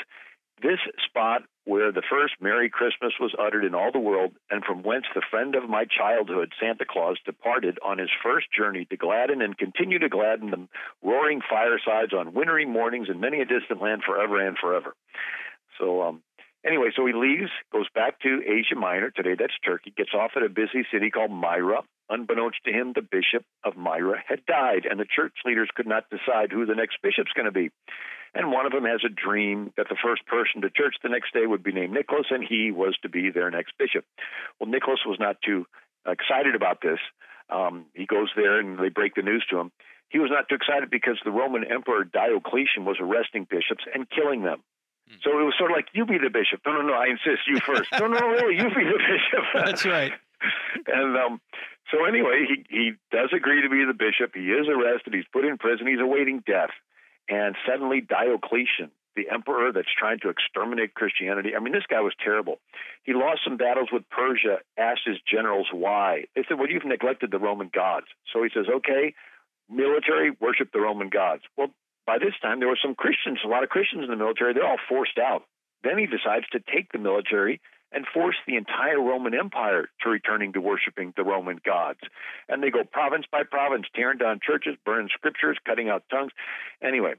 This 0.62 0.78
spot 1.06 1.42
where 1.64 1.92
the 1.92 2.02
first 2.10 2.34
Merry 2.40 2.68
Christmas 2.68 3.12
was 3.20 3.34
uttered 3.38 3.64
in 3.64 3.74
all 3.74 3.92
the 3.92 3.98
world, 3.98 4.32
and 4.50 4.64
from 4.64 4.82
whence 4.82 5.04
the 5.14 5.22
friend 5.30 5.54
of 5.54 5.68
my 5.68 5.84
childhood, 5.84 6.52
Santa 6.60 6.84
Claus, 6.88 7.18
departed 7.24 7.78
on 7.84 7.98
his 7.98 8.10
first 8.22 8.46
journey 8.56 8.86
to 8.86 8.96
gladden 8.96 9.40
and 9.40 9.56
continue 9.56 9.98
to 9.98 10.08
gladden 10.08 10.50
the 10.50 10.66
roaring 11.02 11.40
firesides 11.48 12.12
on 12.12 12.34
wintry 12.34 12.66
mornings 12.66 13.08
in 13.08 13.20
many 13.20 13.40
a 13.40 13.44
distant 13.44 13.80
land 13.80 14.02
forever 14.04 14.44
and 14.44 14.56
forever. 14.58 14.94
So, 15.78 16.02
um, 16.02 16.22
anyway, 16.64 16.90
so 16.94 17.06
he 17.06 17.12
leaves, 17.12 17.50
goes 17.72 17.88
back 17.94 18.20
to 18.20 18.42
Asia 18.46 18.76
Minor. 18.76 19.10
Today 19.10 19.34
that's 19.38 19.58
Turkey, 19.64 19.92
gets 19.96 20.14
off 20.14 20.32
at 20.36 20.42
a 20.42 20.48
busy 20.48 20.86
city 20.92 21.10
called 21.10 21.30
Myra. 21.30 21.82
Unbeknownst 22.08 22.58
to 22.64 22.72
him, 22.72 22.92
the 22.94 23.02
bishop 23.02 23.44
of 23.64 23.76
Myra 23.76 24.22
had 24.26 24.44
died, 24.46 24.86
and 24.88 24.98
the 24.98 25.04
church 25.04 25.34
leaders 25.44 25.70
could 25.74 25.86
not 25.86 26.10
decide 26.10 26.50
who 26.50 26.66
the 26.66 26.74
next 26.74 26.98
bishop's 27.02 27.32
going 27.32 27.46
to 27.46 27.52
be. 27.52 27.70
And 28.34 28.52
one 28.52 28.66
of 28.66 28.72
them 28.72 28.84
has 28.84 29.00
a 29.04 29.08
dream 29.08 29.72
that 29.76 29.88
the 29.88 29.96
first 30.02 30.26
person 30.26 30.62
to 30.62 30.70
church 30.70 30.96
the 31.02 31.08
next 31.08 31.32
day 31.32 31.46
would 31.46 31.62
be 31.62 31.72
named 31.72 31.92
Nicholas, 31.92 32.26
and 32.30 32.44
he 32.46 32.70
was 32.70 32.96
to 33.02 33.08
be 33.08 33.30
their 33.30 33.50
next 33.50 33.72
bishop. 33.78 34.04
Well, 34.58 34.70
Nicholas 34.70 35.00
was 35.06 35.18
not 35.18 35.36
too 35.44 35.66
excited 36.06 36.54
about 36.54 36.80
this. 36.82 36.98
Um, 37.50 37.86
he 37.94 38.06
goes 38.06 38.30
there 38.36 38.60
and 38.60 38.78
they 38.78 38.88
break 38.88 39.14
the 39.14 39.22
news 39.22 39.44
to 39.50 39.58
him. 39.58 39.72
He 40.08 40.18
was 40.18 40.30
not 40.30 40.48
too 40.48 40.54
excited 40.56 40.90
because 40.90 41.18
the 41.24 41.30
Roman 41.30 41.64
Emperor 41.64 42.04
Diocletian 42.04 42.84
was 42.84 42.96
arresting 43.00 43.46
bishops 43.48 43.84
and 43.94 44.08
killing 44.10 44.42
them. 44.42 44.62
So 45.22 45.38
it 45.38 45.44
was 45.44 45.54
sort 45.58 45.70
of 45.70 45.76
like, 45.76 45.88
you 45.92 46.06
be 46.06 46.18
the 46.18 46.30
bishop. 46.30 46.60
No, 46.64 46.72
no, 46.72 46.82
no, 46.82 46.94
I 46.94 47.06
insist, 47.06 47.46
you 47.46 47.58
first. 47.60 47.90
no, 47.98 48.06
no, 48.06 48.18
no, 48.18 48.28
really, 48.28 48.56
you 48.56 48.68
be 48.70 48.84
the 48.84 48.98
bishop. 49.10 49.44
That's 49.54 49.84
right. 49.84 50.12
and 50.86 51.16
um, 51.16 51.40
so 51.90 52.04
anyway, 52.04 52.46
he, 52.46 52.64
he 52.68 52.92
does 53.10 53.30
agree 53.36 53.62
to 53.62 53.68
be 53.68 53.84
the 53.84 53.94
bishop. 53.94 54.32
He 54.34 54.50
is 54.50 54.66
arrested. 54.68 55.14
He's 55.14 55.28
put 55.32 55.44
in 55.44 55.58
prison. 55.58 55.86
He's 55.86 56.00
awaiting 56.00 56.42
death. 56.46 56.70
And 57.28 57.54
suddenly 57.66 58.00
Diocletian, 58.00 58.90
the 59.16 59.28
emperor 59.32 59.72
that's 59.72 59.90
trying 59.98 60.18
to 60.20 60.28
exterminate 60.28 60.94
Christianity. 60.94 61.50
I 61.56 61.60
mean, 61.60 61.72
this 61.72 61.86
guy 61.88 62.00
was 62.00 62.14
terrible. 62.22 62.58
He 63.02 63.12
lost 63.12 63.40
some 63.44 63.56
battles 63.56 63.88
with 63.92 64.08
Persia, 64.10 64.58
asked 64.78 65.02
his 65.04 65.18
generals 65.30 65.66
why. 65.72 66.24
They 66.34 66.44
said, 66.48 66.58
Well, 66.58 66.70
you've 66.70 66.84
neglected 66.84 67.30
the 67.30 67.38
Roman 67.38 67.70
gods. 67.72 68.06
So 68.32 68.42
he 68.42 68.50
says, 68.54 68.66
Okay, 68.68 69.14
military, 69.68 70.32
worship 70.40 70.70
the 70.72 70.80
Roman 70.80 71.08
gods. 71.08 71.42
Well, 71.56 71.70
by 72.10 72.18
this 72.18 72.34
time, 72.42 72.58
there 72.58 72.68
were 72.68 72.78
some 72.82 72.96
Christians, 72.96 73.38
a 73.44 73.48
lot 73.48 73.62
of 73.62 73.68
Christians 73.68 74.02
in 74.02 74.10
the 74.10 74.16
military. 74.16 74.52
They're 74.52 74.66
all 74.66 74.82
forced 74.88 75.16
out. 75.16 75.44
Then 75.84 75.96
he 75.96 76.06
decides 76.06 76.44
to 76.50 76.58
take 76.58 76.90
the 76.90 76.98
military 76.98 77.60
and 77.92 78.04
force 78.12 78.34
the 78.48 78.56
entire 78.56 79.00
Roman 79.00 79.32
Empire 79.32 79.88
to 80.02 80.10
returning 80.10 80.52
to 80.54 80.60
worshiping 80.60 81.12
the 81.16 81.22
Roman 81.22 81.60
gods. 81.64 82.00
And 82.48 82.64
they 82.64 82.70
go 82.70 82.82
province 82.82 83.26
by 83.30 83.44
province, 83.48 83.86
tearing 83.94 84.18
down 84.18 84.40
churches, 84.44 84.74
burning 84.84 85.08
scriptures, 85.14 85.56
cutting 85.64 85.88
out 85.88 86.02
tongues. 86.10 86.32
Anyway, 86.82 87.14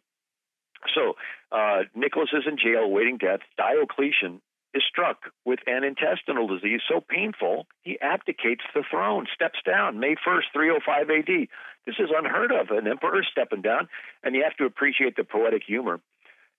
so 0.93 1.13
uh, 1.53 1.83
Nicholas 1.95 2.29
is 2.33 2.43
in 2.45 2.57
jail 2.57 2.83
awaiting 2.83 3.17
death. 3.17 3.39
Diocletian 3.55 4.41
is 4.74 4.84
struck 4.88 5.32
with 5.46 5.60
an 5.68 5.84
intestinal 5.84 6.48
disease 6.48 6.82
so 6.88 7.01
painful 7.01 7.68
he 7.82 8.00
abdicates 8.01 8.63
the 8.74 8.84
throne, 8.90 9.28
steps 9.34 9.60
down 9.66 10.00
May 10.00 10.16
1st, 10.16 10.51
305 10.54 11.10
AD. 11.10 11.48
This 11.86 11.96
is 12.00 12.10
unheard 12.16 12.51
of, 12.51 12.70
an 12.70 12.88
emperor 12.88 13.24
stepping 13.30 13.62
down, 13.62 13.90
and 14.24 14.36
you 14.36 14.44
have 14.44 14.56
to 14.58 14.66
appreciate 14.66 15.16
the 15.16 15.24
poetic 15.24 15.63
humor. 15.66 16.00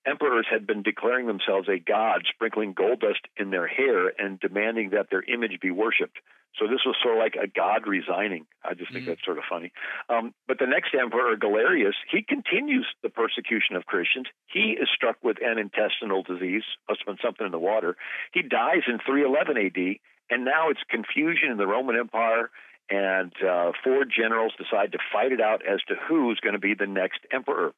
Emperors 0.05 0.47
had 0.51 0.67
been 0.67 0.83
declaring 0.83 1.27
themselves 1.27 1.69
a 1.69 1.79
god, 1.79 2.23
sprinkling 2.29 2.73
gold 2.73 3.01
dust 3.01 3.21
in 3.37 3.51
their 3.51 3.69
hair 3.69 4.09
and 4.19 4.41
demanding 4.41 4.91
that 4.91 5.11
their 5.11 5.23
image 5.23 5.61
be 5.61 5.71
worshipped. 5.71 6.19
So 6.59 6.67
this 6.67 6.85
was 6.85 6.97
sort 7.03 7.17
of 7.17 7.21
like 7.21 7.37
a 7.37 7.49
god 7.49 7.87
resigning. 7.87 8.47
I 8.63 8.75
just 8.75 8.93
think 8.93 9.05
mm. 9.05 9.09
that's 9.09 9.25
sort 9.25 9.39
of 9.39 9.45
funny. 9.49 9.73
Um, 10.09 10.35
but 10.47 10.59
the 10.59 10.67
next 10.67 10.95
emperor, 10.95 11.35
Galerius, 11.37 11.97
he 12.11 12.23
continues 12.23 12.87
the 13.03 13.09
persecution 13.09 13.77
of 13.77 13.87
Christians. 13.87 14.27
He 14.47 14.77
is 14.81 14.89
struck 14.95 15.17
with 15.23 15.39
an 15.41 15.59
intestinal 15.59 16.23
disease, 16.23 16.65
must 16.89 17.01
have 17.01 17.17
been 17.17 17.25
something 17.25 17.47
in 17.47 17.53
the 17.53 17.59
water. 17.59 17.97
He 18.33 18.43
dies 18.43 18.85
in 18.87 18.99
311 18.99 19.57
AD, 19.57 19.97
and 20.31 20.45
now 20.45 20.69
it's 20.69 20.81
confusion 20.89 21.51
in 21.51 21.57
the 21.57 21.67
Roman 21.67 21.97
Empire. 21.97 22.51
And 22.91 23.33
uh, 23.41 23.73
four 23.83 24.05
generals 24.05 24.53
decide 24.59 24.93
to 24.93 24.99
fight 25.13 25.33
it 25.33 25.41
out 25.41 25.63
as 25.67 25.81
to 25.89 25.95
who's 25.95 26.41
going 26.41 26.53
to 26.55 26.59
be 26.59 26.75
the 26.75 26.87
next 26.87 27.21
emperor. 27.33 27.73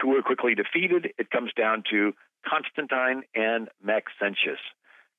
Two 0.00 0.12
are 0.12 0.22
quickly 0.22 0.54
defeated. 0.54 1.12
It 1.18 1.30
comes 1.30 1.52
down 1.52 1.82
to 1.90 2.12
Constantine 2.46 3.24
and 3.34 3.68
Maxentius. 3.84 4.62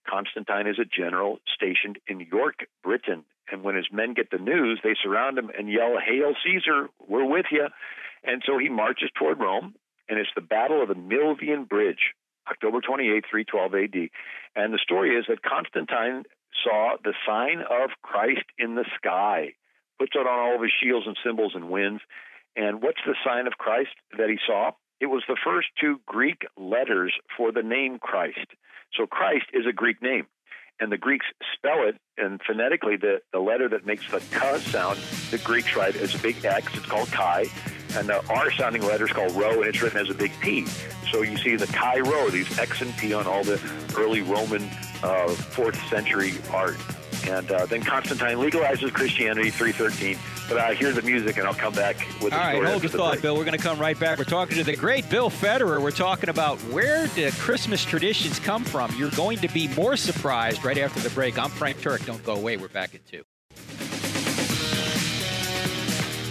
Constantine 0.10 0.68
is 0.68 0.80
a 0.80 0.86
general 0.86 1.40
stationed 1.54 2.00
in 2.08 2.22
York, 2.22 2.66
Britain. 2.84 3.24
And 3.52 3.64
when 3.64 3.76
his 3.76 3.88
men 3.92 4.14
get 4.14 4.32
the 4.32 4.38
news, 4.38 4.80
they 4.84 4.96
surround 5.02 5.38
him 5.38 5.50
and 5.58 5.70
yell, 5.70 5.98
Hail 6.04 6.34
Caesar, 6.44 6.90
we're 7.08 7.26
with 7.26 7.48
you. 7.52 7.68
And 8.24 8.42
so 8.46 8.58
he 8.58 8.70
marches 8.70 9.10
toward 9.18 9.40
Rome, 9.40 9.76
and 10.08 10.20
it's 10.20 10.30
the 10.36 10.42
Battle 10.42 10.82
of 10.82 10.90
the 10.90 10.96
Milvian 10.96 11.68
Bridge, 11.68 12.14
October 12.50 12.82
28, 12.82 13.26
312 13.30 13.74
AD. 13.76 14.10
And 14.56 14.74
the 14.74 14.80
story 14.82 15.16
is 15.16 15.26
that 15.30 15.42
Constantine 15.42 16.24
saw 16.64 16.96
the 17.04 17.14
sign 17.26 17.62
of 17.62 17.92
Christ 18.02 18.46
in 18.58 18.76
the 18.76 18.86
sky, 18.98 19.54
puts 19.98 20.14
it 20.16 20.28
on 20.28 20.40
all 20.40 20.56
of 20.56 20.62
his 20.62 20.72
shields 20.82 21.08
and 21.08 21.18
symbols 21.24 21.54
and 21.56 21.70
wins. 21.70 22.02
And 22.56 22.82
what's 22.82 23.02
the 23.06 23.16
sign 23.26 23.48
of 23.48 23.54
Christ 23.54 23.96
that 24.18 24.30
he 24.30 24.38
saw? 24.46 24.72
It 25.00 25.06
was 25.06 25.24
the 25.28 25.38
first 25.44 25.68
two 25.80 26.02
Greek 26.06 26.46
letters 26.58 27.14
for 27.38 27.52
the 27.52 27.64
name 27.64 28.00
Christ. 28.00 28.48
So 28.94 29.06
Christ 29.08 29.46
is 29.54 29.66
a 29.66 29.72
Greek 29.72 30.02
name. 30.02 30.28
And 30.82 30.92
the 30.92 30.98
Greeks 30.98 31.26
spell 31.56 31.88
it, 31.88 31.96
and 32.18 32.40
phonetically, 32.46 32.96
the, 32.96 33.22
the 33.34 33.40
letter 33.40 33.68
that 33.70 33.86
makes 33.86 34.10
the 34.10 34.20
k 34.20 34.60
sound, 34.60 34.98
the 35.30 35.38
Greeks 35.38 35.76
write 35.76 35.96
as 35.98 36.16
a 36.16 36.18
big 36.20 36.44
X, 36.44 36.74
it's 36.74 36.86
called 36.86 37.12
chi, 37.12 37.46
and 37.96 38.08
the 38.08 38.26
R 38.30 38.50
sounding 38.52 38.84
letter 38.84 39.06
is 39.06 39.12
called 39.12 39.34
rho, 39.34 39.60
and 39.60 39.66
it's 39.66 39.82
written 39.82 40.00
as 40.00 40.10
a 40.10 40.14
big 40.14 40.32
P. 40.40 40.66
So 41.12 41.22
you 41.22 41.38
see 41.38 41.58
the 41.58 41.68
chi 41.68 42.00
rho, 42.00 42.30
these 42.30 42.58
X 42.58 42.82
and 42.82 42.96
P 42.96 43.14
on 43.14 43.28
all 43.28 43.44
the 43.44 43.60
early 43.98 44.22
Roman 44.22 44.64
uh, 45.04 45.28
fourth 45.28 45.82
century 45.90 46.34
art. 46.52 46.78
And 47.30 47.52
uh, 47.52 47.68
then 47.68 47.84
Constantine 47.84 48.38
legalizes 48.38 48.92
Christianity, 48.92 49.52
313. 49.52 50.18
But 50.48 50.58
I 50.58 50.72
uh, 50.72 50.76
hear 50.76 50.92
the 50.92 51.04
music, 51.04 51.38
and 51.38 51.46
I'll 51.46 51.54
come 51.54 51.74
back 51.74 51.96
with. 52.22 52.34
All 52.34 52.40
right, 52.40 52.64
hold 52.64 52.82
your 52.82 52.90
thought, 52.90 53.12
break. 53.14 53.22
Bill. 53.22 53.38
We're 53.38 53.46
going 53.46 53.58
to 53.58 53.64
come 53.64 53.78
right 53.78 54.00
back. 54.00 54.18
We're 54.18 54.24
talking 54.24 54.58
to 54.58 54.64
the 54.64 54.76
great 54.76 55.08
Bill 55.10 55.30
Federer. 55.30 55.80
We're 55.80 55.92
talking 55.92 56.30
about 56.30 56.58
where 56.72 57.06
the 57.10 57.30
Christmas 57.38 57.86
traditions 57.86 58.40
come 58.40 58.64
from. 58.64 58.94
You're 58.96 59.12
going 59.12 59.38
to 59.40 59.48
be 59.50 59.68
more 59.70 59.96
surprised 59.96 60.66
right 60.66 60.78
after 60.80 61.00
the 61.02 61.12
break. 61.12 61.38
I'm 61.38 61.52
Frank 61.52 61.78
Turek. 61.78 62.06
Don't 62.06 62.24
go 62.26 62.34
away. 62.34 62.58
We're 62.58 62.68
back 62.68 62.96
at 62.96 63.06
two. 63.06 63.24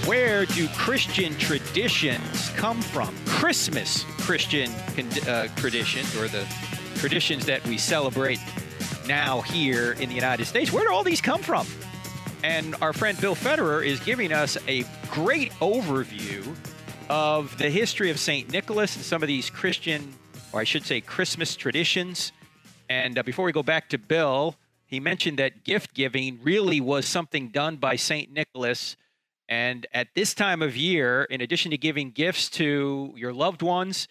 Where 0.08 0.46
do 0.46 0.66
Christian 0.68 1.36
traditions 1.36 2.50
come 2.56 2.82
from? 2.82 3.14
Christmas 3.26 4.04
Christian 4.18 4.70
uh, 5.28 5.46
traditions, 5.54 6.16
or 6.16 6.26
the 6.26 6.44
traditions 6.96 7.46
that 7.46 7.64
we 7.66 7.78
celebrate 7.78 8.40
now 9.08 9.40
here 9.40 9.92
in 9.92 10.08
the 10.08 10.14
United 10.14 10.44
States. 10.44 10.70
Where 10.70 10.84
do 10.84 10.92
all 10.92 11.02
these 11.02 11.20
come 11.20 11.40
from? 11.42 11.66
And 12.44 12.76
our 12.82 12.92
friend 12.92 13.18
Bill 13.20 13.34
Federer 13.34 13.84
is 13.84 13.98
giving 14.00 14.32
us 14.32 14.56
a 14.68 14.84
great 15.10 15.50
overview 15.54 16.54
of 17.08 17.56
the 17.58 17.70
history 17.70 18.10
of 18.10 18.20
St. 18.20 18.52
Nicholas 18.52 18.94
and 18.94 19.04
some 19.04 19.22
of 19.22 19.26
these 19.26 19.50
Christian, 19.50 20.14
or 20.52 20.60
I 20.60 20.64
should 20.64 20.84
say, 20.84 21.00
Christmas 21.00 21.56
traditions. 21.56 22.32
And 22.88 23.18
uh, 23.18 23.22
before 23.22 23.46
we 23.46 23.52
go 23.52 23.62
back 23.62 23.88
to 23.88 23.98
Bill, 23.98 24.56
he 24.84 25.00
mentioned 25.00 25.38
that 25.38 25.64
gift 25.64 25.94
giving 25.94 26.38
really 26.42 26.80
was 26.80 27.06
something 27.06 27.48
done 27.48 27.76
by 27.76 27.96
St. 27.96 28.30
Nicholas. 28.30 28.96
And 29.48 29.86
at 29.94 30.08
this 30.14 30.34
time 30.34 30.60
of 30.60 30.76
year, 30.76 31.24
in 31.24 31.40
addition 31.40 31.70
to 31.70 31.78
giving 31.78 32.10
gifts 32.10 32.50
to 32.50 33.14
your 33.16 33.32
loved 33.32 33.62
ones, 33.62 34.06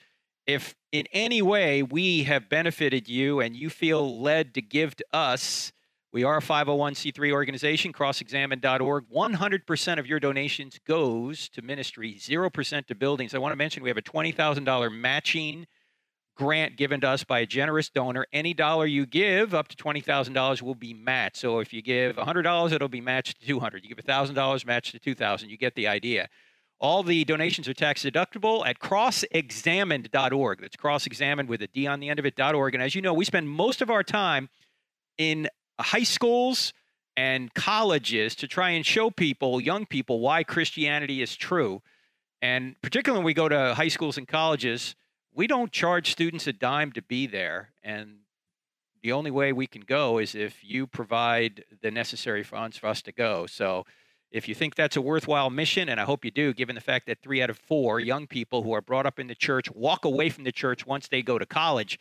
if 0.48 0.75
in 0.92 1.06
any 1.12 1.42
way 1.42 1.84
we 1.84 2.24
have 2.24 2.50
benefited 2.50 3.08
you 3.10 3.42
and 3.42 3.56
you 3.56 3.70
feel 3.70 4.20
led 4.22 4.54
to 4.54 4.62
give 4.62 4.96
to 4.96 5.06
us, 5.13 5.74
we 6.13 6.24
are 6.24 6.38
a 6.38 6.42
501c3 6.42 7.32
organization, 7.32 7.92
crossexamined.org. 7.92 9.06
100% 9.13 10.00
of 10.00 10.08
your 10.08 10.20
donations 10.20 10.80
goes 10.88 11.50
to 11.50 11.62
ministry, 11.62 12.16
0% 12.16 12.88
to 12.88 12.96
buildings. 12.96 13.36
I 13.36 13.39
want 13.39 13.51
to 13.51 13.58
mention 13.58 13.84
we 13.84 13.89
have 13.89 13.98
a 13.98 14.01
$20,000 14.01 14.92
matching 14.98 15.68
grant 16.38 16.77
given 16.77 17.01
to 17.01 17.10
us 17.10 17.24
by 17.24 17.39
a 17.39 17.46
generous 17.46 17.89
donor. 17.89 18.25
Any 18.32 18.54
dollar 18.54 18.86
you 18.86 19.06
give 19.06 19.54
up 19.54 19.68
to 19.68 19.75
$20,000 19.75 20.62
will 20.62 20.75
be 20.75 20.94
matched. 20.94 21.38
So 21.38 21.60
if 21.60 21.74
you 21.74 21.82
give 21.82 22.16
$100, 22.16 22.72
it'll 22.72 22.88
be 22.88 23.01
matched 23.01 23.42
to 23.42 23.60
$200. 23.60 23.84
You 23.84 23.94
give 23.94 24.06
$1,000, 24.06 24.66
matched 24.66 24.94
to 24.94 25.00
2,000. 25.00 25.50
You 25.50 25.58
get 25.58 25.75
the 25.75 25.88
idea. 25.88 26.30
All 26.79 27.01
the 27.01 27.25
donations 27.25 27.67
are 27.67 27.74
tax 27.74 28.03
deductible 28.03 28.65
at 28.65 28.79
crossexamined.org. 28.79 30.62
That's 30.62 30.75
crossexamined 30.75 31.48
with 31.48 31.62
a 31.62 31.67
D 31.67 31.88
on 31.88 32.00
the 32.00 32.10
end 32.10 32.19
of 32.19 32.25
it.org. 32.25 32.75
And 32.75 32.84
as 32.84 32.93
you 32.93 33.01
know, 33.01 33.13
we 33.13 33.25
spend 33.25 33.50
most 33.50 33.81
of 33.81 33.89
our 33.89 34.03
time 34.03 34.50
in 35.17 35.48
high 35.79 36.03
schools 36.03 36.74
and 37.15 37.51
colleges 37.55 38.36
to 38.36 38.48
try 38.48 38.69
and 38.69 38.86
show 38.86 39.10
people, 39.10 39.60
young 39.60 39.88
people, 39.88 40.19
why 40.19 40.43
Christianity 40.43 41.22
is 41.24 41.36
true. 41.36 41.81
And 42.43 42.75
particularly 42.84 43.19
when 43.19 43.25
we 43.25 43.34
go 43.34 43.50
to 43.50 43.74
high 43.74 43.88
schools 43.88 44.19
and 44.19 44.27
colleges, 44.27 44.96
we 45.34 45.48
don't 45.48 45.72
charge 45.72 46.12
students 46.12 46.46
a 46.46 46.53
dime 46.53 46.91
to 46.91 47.01
be 47.01 47.25
there. 47.25 47.69
And 47.84 48.19
the 49.01 49.12
only 49.13 49.31
way 49.31 49.51
we 49.51 49.65
can 49.65 49.81
go 49.81 50.19
is 50.19 50.36
if 50.36 50.63
you 50.63 50.86
provide 50.86 51.63
the 51.81 51.89
necessary 51.89 52.43
funds 52.43 52.77
for 52.77 52.86
us 52.86 53.01
to 53.03 53.12
go. 53.12 53.48
So 53.48 53.86
if 54.31 54.48
you 54.48 54.55
think 54.55 54.75
that's 54.75 54.96
a 54.96 55.01
worthwhile 55.01 55.50
mission, 55.50 55.89
and 55.89 56.00
I 56.00 56.03
hope 56.03 56.24
you 56.25 56.31
do, 56.31 56.53
given 56.53 56.75
the 56.75 56.81
fact 56.81 57.07
that 57.07 57.22
three 57.22 57.41
out 57.41 57.50
of 57.50 57.57
four 57.57 58.00
young 58.00 58.27
people 58.27 58.63
who 58.63 58.74
are 58.74 58.81
brought 58.81 59.05
up 59.05 59.19
in 59.19 59.27
the 59.27 59.36
church 59.36 59.69
walk 59.72 60.05
away 60.05 60.29
from 60.29 60.43
the 60.43 60.51
church 60.51 60.86
once 60.86 61.07
they 61.07 61.22
go 61.22 61.39
to 61.39 61.46
college, 61.46 61.98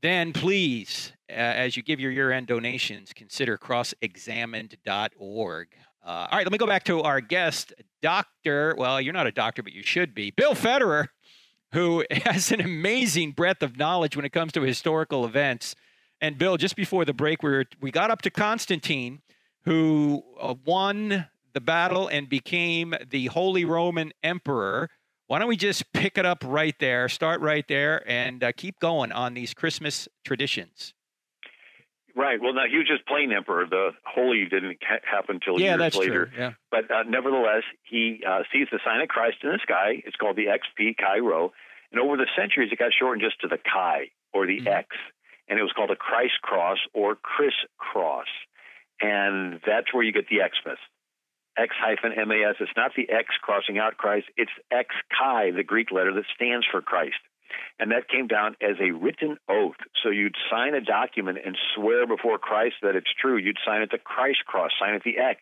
then 0.00 0.32
please, 0.32 1.12
uh, 1.30 1.34
as 1.34 1.76
you 1.76 1.82
give 1.82 2.00
your 2.00 2.10
year 2.10 2.30
end 2.30 2.46
donations, 2.46 3.12
consider 3.14 3.58
crossexamined.org. 3.58 5.68
Uh, 6.04 6.08
all 6.08 6.28
right, 6.32 6.44
let 6.44 6.52
me 6.52 6.58
go 6.58 6.66
back 6.66 6.84
to 6.84 7.00
our 7.00 7.22
guest, 7.22 7.72
Dr. 8.02 8.74
Well, 8.76 9.00
you're 9.00 9.14
not 9.14 9.26
a 9.26 9.32
doctor, 9.32 9.62
but 9.62 9.72
you 9.72 9.82
should 9.82 10.14
be, 10.14 10.30
Bill 10.30 10.54
Federer, 10.54 11.08
who 11.72 12.04
has 12.10 12.52
an 12.52 12.60
amazing 12.60 13.32
breadth 13.32 13.62
of 13.62 13.78
knowledge 13.78 14.14
when 14.14 14.26
it 14.26 14.32
comes 14.32 14.52
to 14.52 14.62
historical 14.62 15.24
events. 15.24 15.74
And 16.20 16.38
Bill, 16.38 16.56
just 16.56 16.76
before 16.76 17.04
the 17.04 17.14
break, 17.14 17.42
we, 17.42 17.50
were, 17.50 17.64
we 17.80 17.90
got 17.90 18.10
up 18.10 18.22
to 18.22 18.30
Constantine, 18.30 19.20
who 19.64 20.22
uh, 20.40 20.54
won 20.64 21.26
the 21.54 21.60
battle 21.60 22.08
and 22.08 22.28
became 22.28 22.94
the 23.10 23.26
Holy 23.26 23.64
Roman 23.64 24.12
Emperor. 24.22 24.90
Why 25.26 25.38
don't 25.38 25.48
we 25.48 25.56
just 25.56 25.92
pick 25.92 26.18
it 26.18 26.26
up 26.26 26.44
right 26.44 26.74
there, 26.78 27.08
start 27.08 27.40
right 27.40 27.66
there, 27.66 28.02
and 28.06 28.44
uh, 28.44 28.52
keep 28.52 28.78
going 28.80 29.12
on 29.12 29.34
these 29.34 29.54
Christmas 29.54 30.08
traditions? 30.24 30.92
Right. 32.16 32.40
Well, 32.40 32.54
now 32.54 32.64
he 32.70 32.78
was 32.78 32.86
just 32.86 33.06
plain 33.06 33.32
emperor. 33.32 33.66
The 33.68 33.90
holy 34.04 34.46
didn't 34.48 34.78
ha- 34.82 35.02
happen 35.02 35.36
until 35.36 35.60
yeah, 35.60 35.70
years 35.70 35.78
that's 35.78 35.96
later. 35.96 36.26
True. 36.26 36.38
Yeah. 36.38 36.52
But 36.70 36.88
uh, 36.88 37.02
nevertheless, 37.08 37.64
he 37.82 38.22
uh, 38.28 38.42
sees 38.52 38.68
the 38.70 38.78
sign 38.84 39.00
of 39.00 39.08
Christ 39.08 39.38
in 39.42 39.50
the 39.50 39.58
sky. 39.62 40.02
It's 40.06 40.16
called 40.16 40.36
the 40.36 40.46
XP 40.46 40.96
Chi 40.96 41.18
Rho. 41.18 41.52
And 41.90 42.00
over 42.00 42.16
the 42.16 42.26
centuries, 42.36 42.70
it 42.72 42.78
got 42.78 42.92
shortened 42.96 43.22
just 43.22 43.40
to 43.40 43.48
the 43.48 43.58
Chi 43.58 44.10
or 44.32 44.46
the 44.46 44.58
mm-hmm. 44.58 44.68
X, 44.68 44.88
and 45.48 45.58
it 45.58 45.62
was 45.62 45.72
called 45.74 45.90
a 45.90 45.96
Christ 45.96 46.34
cross 46.42 46.78
or 46.92 47.16
Chris 47.16 47.54
cross. 47.78 48.26
And 49.00 49.60
that's 49.66 49.92
where 49.92 50.02
you 50.02 50.12
get 50.12 50.28
the 50.28 50.38
Xmas. 50.38 50.78
X 51.56 51.74
hyphen 51.78 52.12
MAS. 52.28 52.56
It's 52.60 52.76
not 52.76 52.92
the 52.96 53.08
X 53.10 53.28
crossing 53.42 53.78
out 53.78 53.96
Christ, 53.96 54.26
it's 54.36 54.50
X 54.70 54.94
chi, 55.16 55.50
the 55.50 55.64
Greek 55.64 55.90
letter 55.90 56.12
that 56.12 56.24
stands 56.34 56.66
for 56.70 56.80
Christ. 56.80 57.20
And 57.78 57.90
that 57.90 58.08
came 58.08 58.26
down 58.26 58.56
as 58.60 58.76
a 58.80 58.90
written 58.90 59.36
oath. 59.48 59.78
So 60.02 60.10
you'd 60.10 60.36
sign 60.50 60.74
a 60.74 60.80
document 60.80 61.38
and 61.44 61.56
swear 61.74 62.06
before 62.06 62.38
Christ 62.38 62.76
that 62.82 62.96
it's 62.96 63.12
true. 63.20 63.36
You'd 63.36 63.58
sign 63.64 63.82
it 63.82 63.90
the 63.90 63.98
Christ 63.98 64.44
cross, 64.46 64.70
sign 64.78 64.94
it 64.94 65.02
the 65.04 65.18
X, 65.18 65.40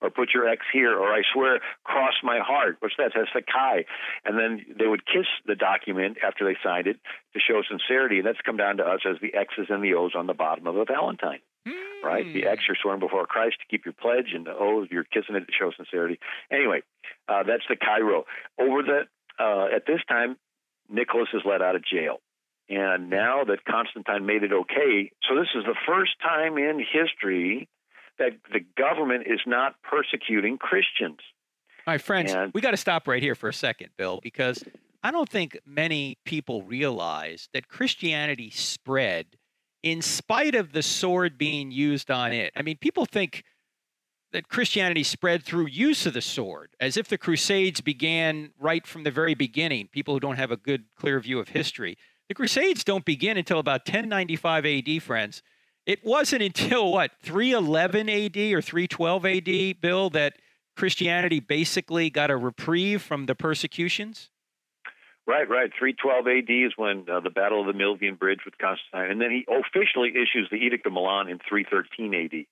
or 0.00 0.10
put 0.10 0.30
your 0.34 0.48
X 0.48 0.62
here, 0.72 0.96
or 0.98 1.12
I 1.12 1.22
swear, 1.32 1.60
cross 1.84 2.14
my 2.22 2.38
heart. 2.38 2.76
What's 2.80 2.96
that? 2.98 3.12
That's 3.14 3.30
the 3.34 3.42
Chi. 3.42 3.84
And 4.24 4.38
then 4.38 4.64
they 4.78 4.86
would 4.86 5.06
kiss 5.06 5.26
the 5.46 5.54
document 5.54 6.18
after 6.26 6.44
they 6.44 6.56
signed 6.62 6.86
it 6.86 6.98
to 7.34 7.40
show 7.40 7.62
sincerity. 7.68 8.18
And 8.18 8.26
that's 8.26 8.40
come 8.44 8.56
down 8.56 8.78
to 8.78 8.84
us 8.84 9.00
as 9.08 9.16
the 9.20 9.34
X's 9.34 9.66
and 9.68 9.82
the 9.82 9.94
O's 9.94 10.14
on 10.16 10.26
the 10.26 10.34
bottom 10.34 10.66
of 10.66 10.76
a 10.76 10.84
Valentine. 10.84 11.40
Mm. 12.02 12.06
Right? 12.06 12.32
The 12.32 12.46
X 12.46 12.62
you're 12.68 12.76
swearing 12.80 13.00
before 13.00 13.26
Christ 13.26 13.56
to 13.60 13.66
keep 13.70 13.84
your 13.84 13.94
pledge, 13.94 14.32
and 14.34 14.46
the 14.46 14.52
O 14.52 14.86
you're 14.90 15.04
kissing 15.04 15.36
it 15.36 15.46
to 15.46 15.52
show 15.58 15.70
sincerity. 15.76 16.18
Anyway, 16.50 16.82
uh, 17.28 17.42
that's 17.42 17.64
the 17.68 17.76
Chi-Rho. 17.76 18.24
Over 18.58 18.82
the 18.82 19.00
uh, 19.38 19.74
at 19.74 19.86
this 19.86 20.00
time, 20.08 20.36
Nicholas 20.88 21.28
is 21.32 21.42
let 21.44 21.62
out 21.62 21.76
of 21.76 21.82
jail. 21.84 22.16
And 22.68 23.10
now 23.10 23.42
that 23.44 23.64
Constantine 23.64 24.26
made 24.26 24.44
it 24.44 24.52
okay, 24.52 25.10
so 25.28 25.34
this 25.34 25.48
is 25.56 25.64
the 25.64 25.74
first 25.86 26.12
time 26.22 26.56
in 26.56 26.78
history 26.78 27.68
that 28.18 28.32
the 28.52 28.60
government 28.78 29.24
is 29.26 29.40
not 29.46 29.74
persecuting 29.82 30.56
Christians. 30.58 31.18
My 31.86 31.98
friends, 31.98 32.32
and, 32.32 32.52
we 32.54 32.60
got 32.60 32.70
to 32.72 32.76
stop 32.76 33.08
right 33.08 33.22
here 33.22 33.34
for 33.34 33.48
a 33.48 33.54
second, 33.54 33.88
Bill, 33.96 34.20
because 34.22 34.62
I 35.02 35.10
don't 35.10 35.28
think 35.28 35.58
many 35.66 36.18
people 36.24 36.62
realize 36.62 37.48
that 37.54 37.68
Christianity 37.68 38.50
spread 38.50 39.26
in 39.82 40.02
spite 40.02 40.54
of 40.54 40.72
the 40.72 40.82
sword 40.82 41.38
being 41.38 41.70
used 41.70 42.10
on 42.10 42.32
it. 42.32 42.52
I 42.56 42.62
mean, 42.62 42.76
people 42.78 43.06
think 43.06 43.44
that 44.32 44.48
Christianity 44.48 45.02
spread 45.02 45.42
through 45.42 45.66
use 45.66 46.06
of 46.06 46.14
the 46.14 46.20
sword, 46.20 46.70
as 46.78 46.96
if 46.96 47.08
the 47.08 47.18
Crusades 47.18 47.80
began 47.80 48.52
right 48.58 48.86
from 48.86 49.02
the 49.02 49.10
very 49.10 49.34
beginning. 49.34 49.88
People 49.90 50.14
who 50.14 50.20
don't 50.20 50.36
have 50.36 50.52
a 50.52 50.56
good, 50.56 50.84
clear 50.96 51.18
view 51.18 51.40
of 51.40 51.48
history. 51.48 51.96
The 52.28 52.34
Crusades 52.34 52.84
don't 52.84 53.04
begin 53.04 53.36
until 53.36 53.58
about 53.58 53.80
1095 53.88 54.66
AD, 54.66 55.02
friends. 55.02 55.42
It 55.84 56.04
wasn't 56.04 56.42
until 56.42 56.92
what, 56.92 57.10
311 57.22 58.08
AD 58.08 58.36
or 58.54 58.62
312 58.62 59.26
AD, 59.26 59.80
Bill, 59.80 60.10
that 60.10 60.34
Christianity 60.76 61.40
basically 61.40 62.08
got 62.10 62.30
a 62.30 62.36
reprieve 62.36 63.02
from 63.02 63.26
the 63.26 63.34
persecutions? 63.34 64.30
Right, 65.30 65.48
right. 65.48 65.70
312 65.78 66.26
AD 66.26 66.50
is 66.50 66.72
when 66.74 67.06
uh, 67.08 67.20
the 67.20 67.30
Battle 67.30 67.60
of 67.60 67.66
the 67.68 67.80
Milvian 67.80 68.18
Bridge 68.18 68.40
with 68.44 68.58
Constantine, 68.58 69.12
and 69.12 69.20
then 69.20 69.30
he 69.30 69.46
officially 69.46 70.10
issues 70.10 70.48
the 70.50 70.56
Edict 70.56 70.84
of 70.86 70.92
Milan 70.92 71.28
in 71.28 71.38
313 71.48 72.14
AD. 72.14 72.46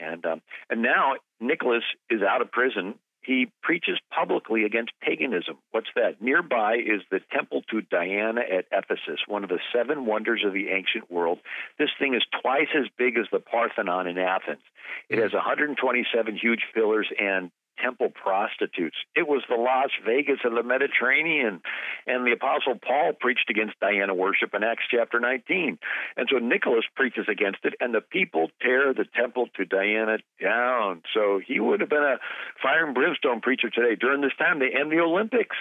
And 0.00 0.24
um, 0.24 0.40
and 0.70 0.80
now 0.80 1.16
Nicholas 1.38 1.84
is 2.08 2.22
out 2.22 2.40
of 2.40 2.50
prison. 2.50 2.94
He 3.20 3.52
preaches 3.62 3.98
publicly 4.10 4.64
against 4.64 4.92
paganism. 5.02 5.58
What's 5.72 5.90
that? 5.96 6.22
Nearby 6.22 6.76
is 6.76 7.02
the 7.10 7.20
temple 7.30 7.60
to 7.70 7.82
Diana 7.82 8.40
at 8.40 8.64
Ephesus, 8.72 9.20
one 9.28 9.44
of 9.44 9.50
the 9.50 9.60
seven 9.74 10.06
wonders 10.06 10.44
of 10.46 10.54
the 10.54 10.68
ancient 10.70 11.10
world. 11.10 11.40
This 11.78 11.90
thing 11.98 12.14
is 12.14 12.22
twice 12.40 12.72
as 12.74 12.86
big 12.96 13.18
as 13.18 13.26
the 13.32 13.38
Parthenon 13.38 14.06
in 14.06 14.16
Athens. 14.16 14.62
It 15.10 15.18
has 15.18 15.34
127 15.34 16.38
huge 16.40 16.62
pillars 16.74 17.08
and 17.20 17.50
temple 17.82 18.10
prostitutes. 18.10 18.96
It 19.14 19.28
was 19.28 19.42
the 19.48 19.56
Las 19.56 19.90
Vegas 20.04 20.40
of 20.44 20.54
the 20.54 20.62
Mediterranean. 20.62 21.60
And 22.06 22.26
the 22.26 22.32
Apostle 22.32 22.78
Paul 22.80 23.12
preached 23.18 23.50
against 23.50 23.78
Diana 23.80 24.14
worship 24.14 24.54
in 24.54 24.62
Acts 24.62 24.84
chapter 24.90 25.20
19. 25.20 25.78
And 26.16 26.28
so 26.30 26.38
Nicholas 26.38 26.84
preaches 26.94 27.26
against 27.28 27.60
it, 27.64 27.74
and 27.80 27.94
the 27.94 28.00
people 28.00 28.50
tear 28.60 28.92
the 28.92 29.06
temple 29.16 29.48
to 29.56 29.64
Diana 29.64 30.18
down. 30.42 31.02
So 31.12 31.40
he 31.44 31.60
would 31.60 31.80
have 31.80 31.90
been 31.90 32.02
a 32.02 32.18
fire 32.62 32.84
and 32.84 32.94
brimstone 32.94 33.40
preacher 33.40 33.70
today. 33.70 33.96
During 33.98 34.20
this 34.20 34.36
time, 34.38 34.58
they 34.58 34.70
end 34.78 34.92
the 34.92 35.00
Olympics 35.00 35.56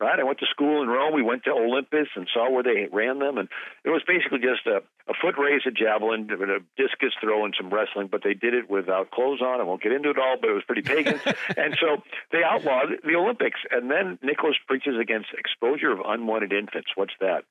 right? 0.00 0.18
I 0.18 0.24
went 0.24 0.38
to 0.38 0.46
school 0.46 0.82
in 0.82 0.88
Rome. 0.88 1.14
We 1.14 1.22
went 1.22 1.44
to 1.44 1.50
Olympus 1.50 2.08
and 2.14 2.28
saw 2.32 2.50
where 2.50 2.62
they 2.62 2.88
ran 2.92 3.18
them, 3.18 3.38
and 3.38 3.48
it 3.84 3.90
was 3.90 4.02
basically 4.06 4.38
just 4.38 4.66
a, 4.66 4.82
a 5.10 5.14
foot 5.20 5.38
race, 5.38 5.62
a 5.66 5.70
javelin, 5.70 6.28
a 6.30 6.60
discus 6.80 7.14
throw, 7.20 7.44
and 7.44 7.54
some 7.56 7.70
wrestling. 7.70 8.08
But 8.10 8.22
they 8.22 8.34
did 8.34 8.54
it 8.54 8.70
without 8.70 9.10
clothes 9.10 9.42
on. 9.42 9.60
I 9.60 9.64
won't 9.64 9.82
get 9.82 9.92
into 9.92 10.10
it 10.10 10.18
all, 10.18 10.36
but 10.40 10.50
it 10.50 10.54
was 10.54 10.64
pretty 10.64 10.82
pagan. 10.82 11.20
and 11.56 11.76
so 11.80 12.02
they 12.32 12.42
outlawed 12.44 12.88
the 13.04 13.16
Olympics. 13.16 13.60
And 13.70 13.90
then 13.90 14.18
Nicholas 14.22 14.56
preaches 14.66 14.94
against 15.00 15.28
exposure 15.36 15.92
of 15.92 16.00
unwanted 16.04 16.52
infants. 16.52 16.90
What's 16.94 17.14
that? 17.20 17.44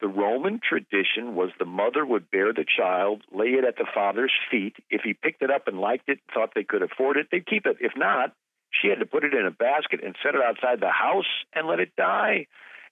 The 0.00 0.08
Roman 0.08 0.60
tradition 0.66 1.34
was 1.34 1.50
the 1.58 1.66
mother 1.66 2.06
would 2.06 2.30
bear 2.30 2.54
the 2.54 2.64
child, 2.64 3.22
lay 3.32 3.48
it 3.48 3.64
at 3.64 3.76
the 3.76 3.86
father's 3.92 4.32
feet. 4.50 4.76
If 4.88 5.02
he 5.02 5.12
picked 5.12 5.42
it 5.42 5.50
up 5.50 5.68
and 5.68 5.78
liked 5.78 6.08
it, 6.08 6.20
thought 6.32 6.52
they 6.54 6.64
could 6.64 6.82
afford 6.82 7.18
it, 7.18 7.26
they'd 7.30 7.46
keep 7.46 7.66
it. 7.66 7.76
If 7.80 7.92
not, 7.96 8.32
she 8.70 8.88
had 8.88 9.00
to 9.00 9.06
put 9.06 9.24
it 9.24 9.34
in 9.34 9.46
a 9.46 9.50
basket 9.50 10.00
and 10.04 10.14
set 10.22 10.34
it 10.34 10.40
outside 10.42 10.80
the 10.80 10.90
house 10.90 11.30
and 11.54 11.66
let 11.66 11.80
it 11.80 11.94
die. 11.96 12.46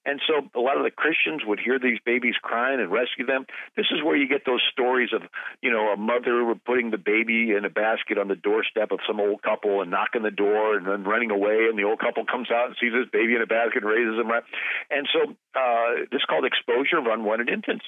And 0.05 0.21
so 0.25 0.47
a 0.55 0.63
lot 0.63 0.77
of 0.77 0.83
the 0.83 0.91
Christians 0.91 1.43
would 1.45 1.59
hear 1.59 1.77
these 1.77 1.99
babies 2.05 2.35
crying 2.41 2.79
and 2.79 2.89
rescue 2.91 3.25
them. 3.25 3.45
This 3.75 3.87
is 3.91 4.01
where 4.01 4.15
you 4.15 4.27
get 4.27 4.45
those 4.45 4.63
stories 4.71 5.09
of, 5.13 5.23
you 5.61 5.71
know, 5.71 5.91
a 5.91 5.97
mother 5.97 6.55
putting 6.65 6.89
the 6.89 6.97
baby 6.97 7.51
in 7.51 7.65
a 7.65 7.69
basket 7.69 8.17
on 8.17 8.27
the 8.27 8.35
doorstep 8.35 8.91
of 8.91 8.99
some 9.05 9.19
old 9.19 9.41
couple 9.41 9.81
and 9.81 9.91
knocking 9.91 10.23
the 10.23 10.31
door 10.31 10.77
and 10.77 10.87
then 10.87 11.03
running 11.03 11.31
away. 11.31 11.67
And 11.69 11.77
the 11.77 11.83
old 11.83 11.99
couple 11.99 12.25
comes 12.25 12.49
out 12.49 12.67
and 12.67 12.75
sees 12.79 12.93
this 12.93 13.11
baby 13.11 13.35
in 13.35 13.41
a 13.41 13.47
basket 13.47 13.83
and 13.83 13.91
raises 13.91 14.17
him. 14.17 14.29
Right? 14.29 14.43
And 14.89 15.07
so 15.11 15.35
uh, 15.53 16.07
this 16.11 16.23
is 16.23 16.25
called 16.29 16.45
exposure 16.45 16.97
of 16.97 17.05
unwanted 17.05 17.49
infants. 17.49 17.85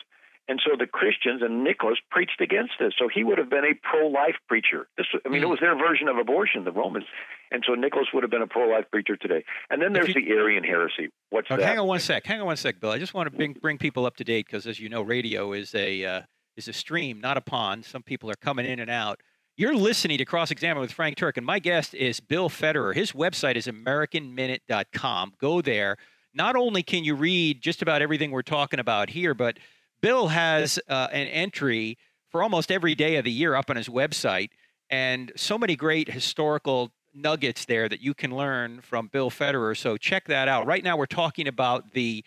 And 0.48 0.60
so 0.66 0.76
the 0.78 0.88
Christians 0.88 1.42
and 1.42 1.64
Nicholas 1.64 1.98
preached 2.10 2.42
against 2.42 2.74
this. 2.80 2.94
So 2.98 3.08
he 3.14 3.24
would 3.24 3.38
have 3.38 3.50
been 3.50 3.64
a 3.64 3.74
pro-life 3.84 4.36
preacher. 4.48 4.88
This, 4.98 5.08
I 5.26 5.30
mean, 5.30 5.42
mm. 5.42 5.46
it 5.46 5.48
was 5.48 5.60
their 5.60 5.78
version 5.78 6.08
of 6.08 6.18
abortion, 6.18 6.64
the 6.64 6.72
Romans. 6.72 7.06
And 7.52 7.64
so 7.66 7.74
Nicholas 7.76 8.08
would 8.14 8.24
have 8.24 8.32
been 8.32 8.42
a 8.42 8.48
pro-life 8.48 8.86
preacher 8.92 9.16
today. 9.16 9.46
And 9.70 9.82
then 9.82 9.94
there's 9.94 10.10
you, 10.10 10.14
the 10.16 10.32
Arian 10.32 10.64
heresy. 10.64 11.10
What's 11.30 11.50
okay, 11.52 11.62
that? 11.62 11.68
Hang 11.68 11.80
on 11.80 11.88
one 11.88 12.00
sec. 12.00 12.26
Hang 12.26 12.42
on 12.42 12.48
one 12.48 12.58
sec, 12.58 12.80
Bill. 12.80 12.92
I 12.92 12.98
just 12.98 13.14
want 13.14 13.32
to 13.32 13.36
bring, 13.36 13.54
bring 13.54 13.78
people 13.78 14.06
up 14.06 14.16
to 14.18 14.24
date 14.24 14.48
because, 14.48 14.66
as 14.68 14.80
you 14.80 14.90
know, 14.90 15.02
radio 15.02 15.54
is 15.54 15.74
a 15.76 16.04
uh, 16.04 16.22
is 16.58 16.68
a 16.68 16.74
stream, 16.74 17.22
not 17.22 17.38
a 17.38 17.42
pond. 17.42 17.86
Some 17.86 18.04
people 18.04 18.30
are 18.30 18.36
coming 18.42 18.66
in 18.66 18.80
and 18.80 18.90
out. 18.90 19.22
You're 19.58 19.76
listening 19.76 20.18
to 20.18 20.26
Cross 20.26 20.52
Examine 20.52 20.82
with 20.82 20.92
Frank 20.92 21.18
Turek, 21.18 21.38
and 21.38 21.46
my 21.46 21.60
guest 21.60 21.94
is 21.94 22.20
Bill 22.20 22.50
Federer. 22.50 22.96
His 22.96 23.12
website 23.12 23.56
is 23.56 23.68
AmericanMinute.com. 23.68 25.34
Go 25.40 25.62
there. 25.62 25.98
Not 26.34 26.56
only 26.56 26.84
can 26.84 27.04
you 27.04 27.16
read 27.16 27.62
just 27.62 27.82
about 27.82 28.02
everything 28.02 28.32
we're 28.32 28.42
talking 28.42 28.80
about 28.80 29.10
here, 29.10 29.34
but 29.34 29.58
Bill 30.02 30.30
has 30.30 30.80
uh, 30.90 31.08
an 31.12 31.28
entry 31.28 31.98
for 32.30 32.42
almost 32.42 32.72
every 32.72 32.96
day 32.96 33.18
of 33.18 33.26
the 33.26 33.32
year 33.32 33.56
up 33.56 33.70
on 33.70 33.76
his 33.76 33.88
website, 33.88 34.50
and 34.90 35.32
so 35.36 35.58
many 35.58 35.76
great 35.76 36.10
historical 36.10 36.92
nuggets 37.14 37.66
there 37.66 37.90
that 37.90 38.02
you 38.02 38.14
can 38.14 38.36
learn 38.36 38.82
from 38.82 39.08
Bill 39.08 39.30
Federer. 39.30 39.78
So 39.78 39.98
check 39.98 40.26
that 40.28 40.48
out. 40.48 40.66
Right 40.66 40.84
now, 40.84 40.98
we're 40.98 41.06
talking 41.06 41.48
about 41.48 41.94
the 41.94 42.24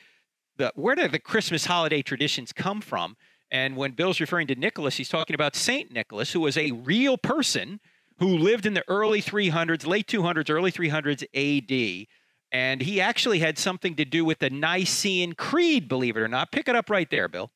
the 0.57 0.73
where 0.77 0.95
do 0.95 1.09
the 1.09 1.19
Christmas 1.19 1.67
holiday 1.67 2.01
traditions 2.01 2.53
come 2.53 2.81
from? 2.81 3.17
And 3.51 3.77
when 3.77 3.93
Bill's 3.93 4.21
referring 4.21 4.47
to 4.49 4.55
Nicholas, 4.55 4.97
he's 4.97 5.09
talking 5.09 5.35
about 5.35 5.57
Saint 5.57 5.93
Nicholas, 5.93 6.33
who 6.33 6.41
was 6.41 6.57
a 6.57 6.71
real 6.73 7.17
person 7.17 7.81
who 8.19 8.39
lived 8.39 8.67
in 8.67 8.75
the 8.75 8.85
early 8.89 9.21
300s, 9.21 9.87
late 9.87 10.07
200s, 10.07 10.51
early 10.51 10.71
300s 10.73 11.25
AD. 11.35 12.07
And 12.53 12.81
he 12.81 13.01
actually 13.01 13.41
had 13.41 13.59
something 13.59 13.97
to 13.97 14.05
do 14.05 14.25
with 14.25 14.39
the 14.39 14.51
Nicene 14.51 15.33
Creed, 15.35 15.89
believe 15.89 16.17
it 16.17 16.21
or 16.21 16.29
not. 16.29 16.53
Pick 16.53 16.69
it 16.69 16.77
up 16.77 16.89
right 16.89 17.11
there, 17.11 17.29
Bill. 17.29 17.51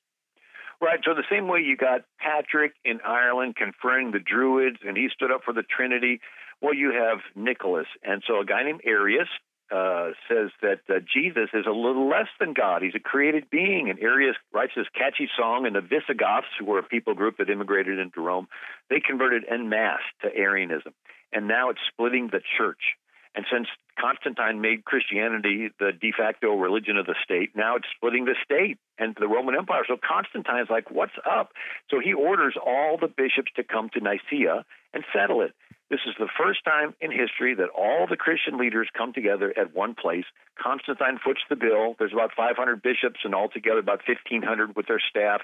Right. 0.81 1.01
So 1.05 1.15
the 1.15 1.25
same 1.31 1.49
way 1.49 1.61
you 1.61 1.77
got 1.77 2.03
Patrick 2.21 2.73
in 2.85 3.01
Ireland 3.05 3.57
confronting 3.57 4.13
the 4.13 4.21
Druids, 4.21 4.79
and 4.87 4.97
he 4.97 5.09
stood 5.13 5.33
up 5.33 5.43
for 5.45 5.53
the 5.53 5.65
Trinity. 5.65 6.21
Well, 6.63 6.75
you 6.75 6.93
have 6.93 7.19
Nicholas, 7.35 7.87
and 8.03 8.23
so 8.27 8.41
a 8.41 8.45
guy 8.45 8.63
named 8.63 8.83
Arius 8.85 9.29
uh, 9.71 10.11
says 10.29 10.51
that 10.63 10.81
uh, 10.89 11.01
Jesus 11.13 11.51
is 11.53 11.67
a 11.67 11.73
little 11.73 12.09
less 12.09 12.29
than 12.41 12.55
God. 12.55 12.83
He's 12.83 12.95
a 12.95 13.01
created 13.01 13.51
being. 13.51 13.91
And 13.91 13.99
Arius 13.99 14.37
writes 14.53 14.73
this 14.77 14.87
catchy 14.95 15.29
song, 15.37 15.67
and 15.67 15.77
the 15.77 15.81
Visigoths, 15.81 16.47
who 16.59 16.65
were 16.65 16.79
a 16.79 16.83
people 16.83 17.15
group 17.15 17.37
that 17.39 17.51
immigrated 17.51 17.99
into 17.99 18.21
Rome, 18.21 18.49
they 18.89 19.01
converted 19.01 19.45
en 19.51 19.69
masse 19.69 20.01
to 20.23 20.35
Arianism. 20.35 20.95
And 21.33 21.47
now 21.47 21.71
it's 21.71 21.81
splitting 21.93 22.29
the 22.33 22.41
church. 22.57 22.97
And 23.39 23.47
since 23.53 23.69
Constantine 24.01 24.61
made 24.61 24.85
Christianity 24.85 25.71
the 25.79 25.93
de 25.93 26.11
facto 26.11 26.57
religion 26.57 26.97
of 26.97 27.07
the 27.07 27.15
state, 27.23 27.55
now 27.55 27.77
it's 27.77 27.87
splitting 27.95 28.25
the 28.25 28.35
state 28.43 28.79
and 28.99 29.15
the 29.15 29.29
Roman 29.29 29.55
Empire. 29.55 29.85
So 29.87 29.97
Constantine's 29.97 30.69
like, 30.69 30.91
what's 30.91 31.15
up? 31.25 31.53
So 31.89 32.01
he 32.03 32.13
orders 32.13 32.57
all 32.59 32.99
the 33.01 33.07
bishops 33.07 33.53
to 33.55 33.63
come 33.63 33.91
to 33.95 34.01
Nicaea 34.01 34.65
and 34.93 35.05
settle 35.15 35.43
it. 35.43 35.55
This 35.89 36.01
is 36.05 36.17
the 36.19 36.27
first 36.37 36.65
time 36.65 36.95
in 37.01 37.13
history 37.13 37.55
that 37.55 37.71
all 37.71 38.09
the 38.11 38.17
Christian 38.17 38.59
leaders 38.59 38.89
come 38.93 39.13
together 39.13 39.55
at 39.57 39.73
one 39.73 39.95
place. 39.95 40.27
Constantine 40.61 41.21
foots 41.25 41.43
the 41.49 41.55
bill. 41.55 41.95
There's 41.97 42.13
about 42.13 42.33
500 42.37 42.83
bishops 42.83 43.21
and 43.23 43.37
altogether 43.37 43.79
about 43.79 44.03
1,500 44.05 44.75
with 44.75 44.89
their 44.89 45.01
staff. 45.09 45.43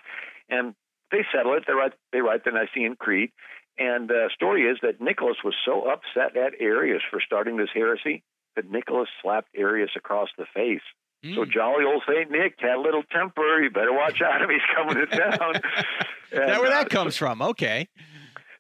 And 0.50 0.74
they 1.12 1.24
settle 1.32 1.54
it. 1.54 1.62
They 1.68 1.74
write, 1.74 1.92
they 2.12 2.22
write 2.22 2.42
the 2.44 2.50
Nicene 2.50 2.96
Creed. 2.96 3.30
And 3.78 4.08
the 4.08 4.30
story 4.34 4.62
is 4.62 4.78
that 4.82 5.00
Nicholas 5.00 5.36
was 5.44 5.54
so 5.64 5.82
upset 5.90 6.36
at 6.36 6.52
Arius 6.60 7.02
for 7.10 7.20
starting 7.24 7.56
this 7.56 7.70
heresy 7.74 8.22
that 8.56 8.70
Nicholas 8.70 9.08
slapped 9.22 9.48
Arius 9.56 9.90
across 9.96 10.28
the 10.38 10.46
face. 10.54 10.82
So 11.34 11.44
Mm. 11.44 11.50
jolly 11.50 11.84
old 11.86 12.02
Saint 12.06 12.30
Nick 12.30 12.56
had 12.60 12.76
a 12.76 12.80
little 12.80 13.02
temper. 13.10 13.62
You 13.62 13.70
better 13.70 13.92
watch 13.94 14.20
out 14.20 14.42
if 14.42 14.50
he's 14.50 14.60
coming 14.76 14.94
to 14.96 15.06
town. 15.06 15.54
Is 16.30 16.38
that 16.38 16.60
where 16.60 16.66
And, 16.66 16.74
uh, 16.74 16.82
that 16.82 16.90
comes 16.90 17.16
from? 17.16 17.40
Okay. 17.40 17.88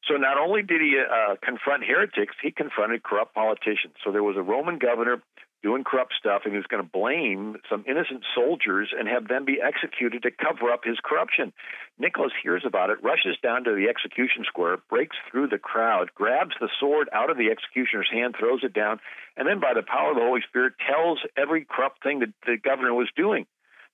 so 0.08 0.14
not 0.16 0.38
only 0.38 0.62
did 0.62 0.80
he 0.80 0.98
uh, 0.98 1.34
confront 1.42 1.84
heretics, 1.84 2.34
he 2.42 2.50
confronted 2.50 3.02
corrupt 3.02 3.34
politicians. 3.34 3.94
So 4.02 4.10
there 4.12 4.22
was 4.22 4.36
a 4.36 4.42
Roman 4.42 4.78
governor 4.78 5.22
doing 5.64 5.82
corrupt 5.82 6.12
stuff, 6.20 6.42
and 6.44 6.52
he 6.52 6.58
was 6.58 6.66
going 6.68 6.84
to 6.84 6.88
blame 6.88 7.56
some 7.70 7.84
innocent 7.88 8.22
soldiers 8.34 8.92
and 8.96 9.08
have 9.08 9.26
them 9.28 9.46
be 9.46 9.58
executed 9.64 10.22
to 10.22 10.30
cover 10.30 10.70
up 10.70 10.84
his 10.84 10.98
corruption. 11.02 11.54
Nicholas 11.98 12.32
hears 12.42 12.64
about 12.66 12.90
it, 12.90 13.02
rushes 13.02 13.36
down 13.42 13.64
to 13.64 13.72
the 13.74 13.88
execution 13.88 14.44
square, 14.46 14.76
breaks 14.90 15.16
through 15.30 15.48
the 15.48 15.58
crowd, 15.58 16.12
grabs 16.14 16.52
the 16.60 16.68
sword 16.78 17.08
out 17.14 17.30
of 17.30 17.38
the 17.38 17.48
executioner's 17.48 18.10
hand, 18.12 18.36
throws 18.38 18.60
it 18.62 18.74
down, 18.74 19.00
and 19.38 19.48
then 19.48 19.58
by 19.58 19.72
the 19.72 19.82
power 19.82 20.10
of 20.10 20.16
the 20.16 20.22
Holy 20.22 20.42
Spirit 20.46 20.74
tells 20.86 21.18
every 21.34 21.64
corrupt 21.64 22.02
thing 22.02 22.18
that 22.20 22.34
the 22.44 22.58
governor 22.62 22.92
was 22.92 23.08
doing. 23.16 23.46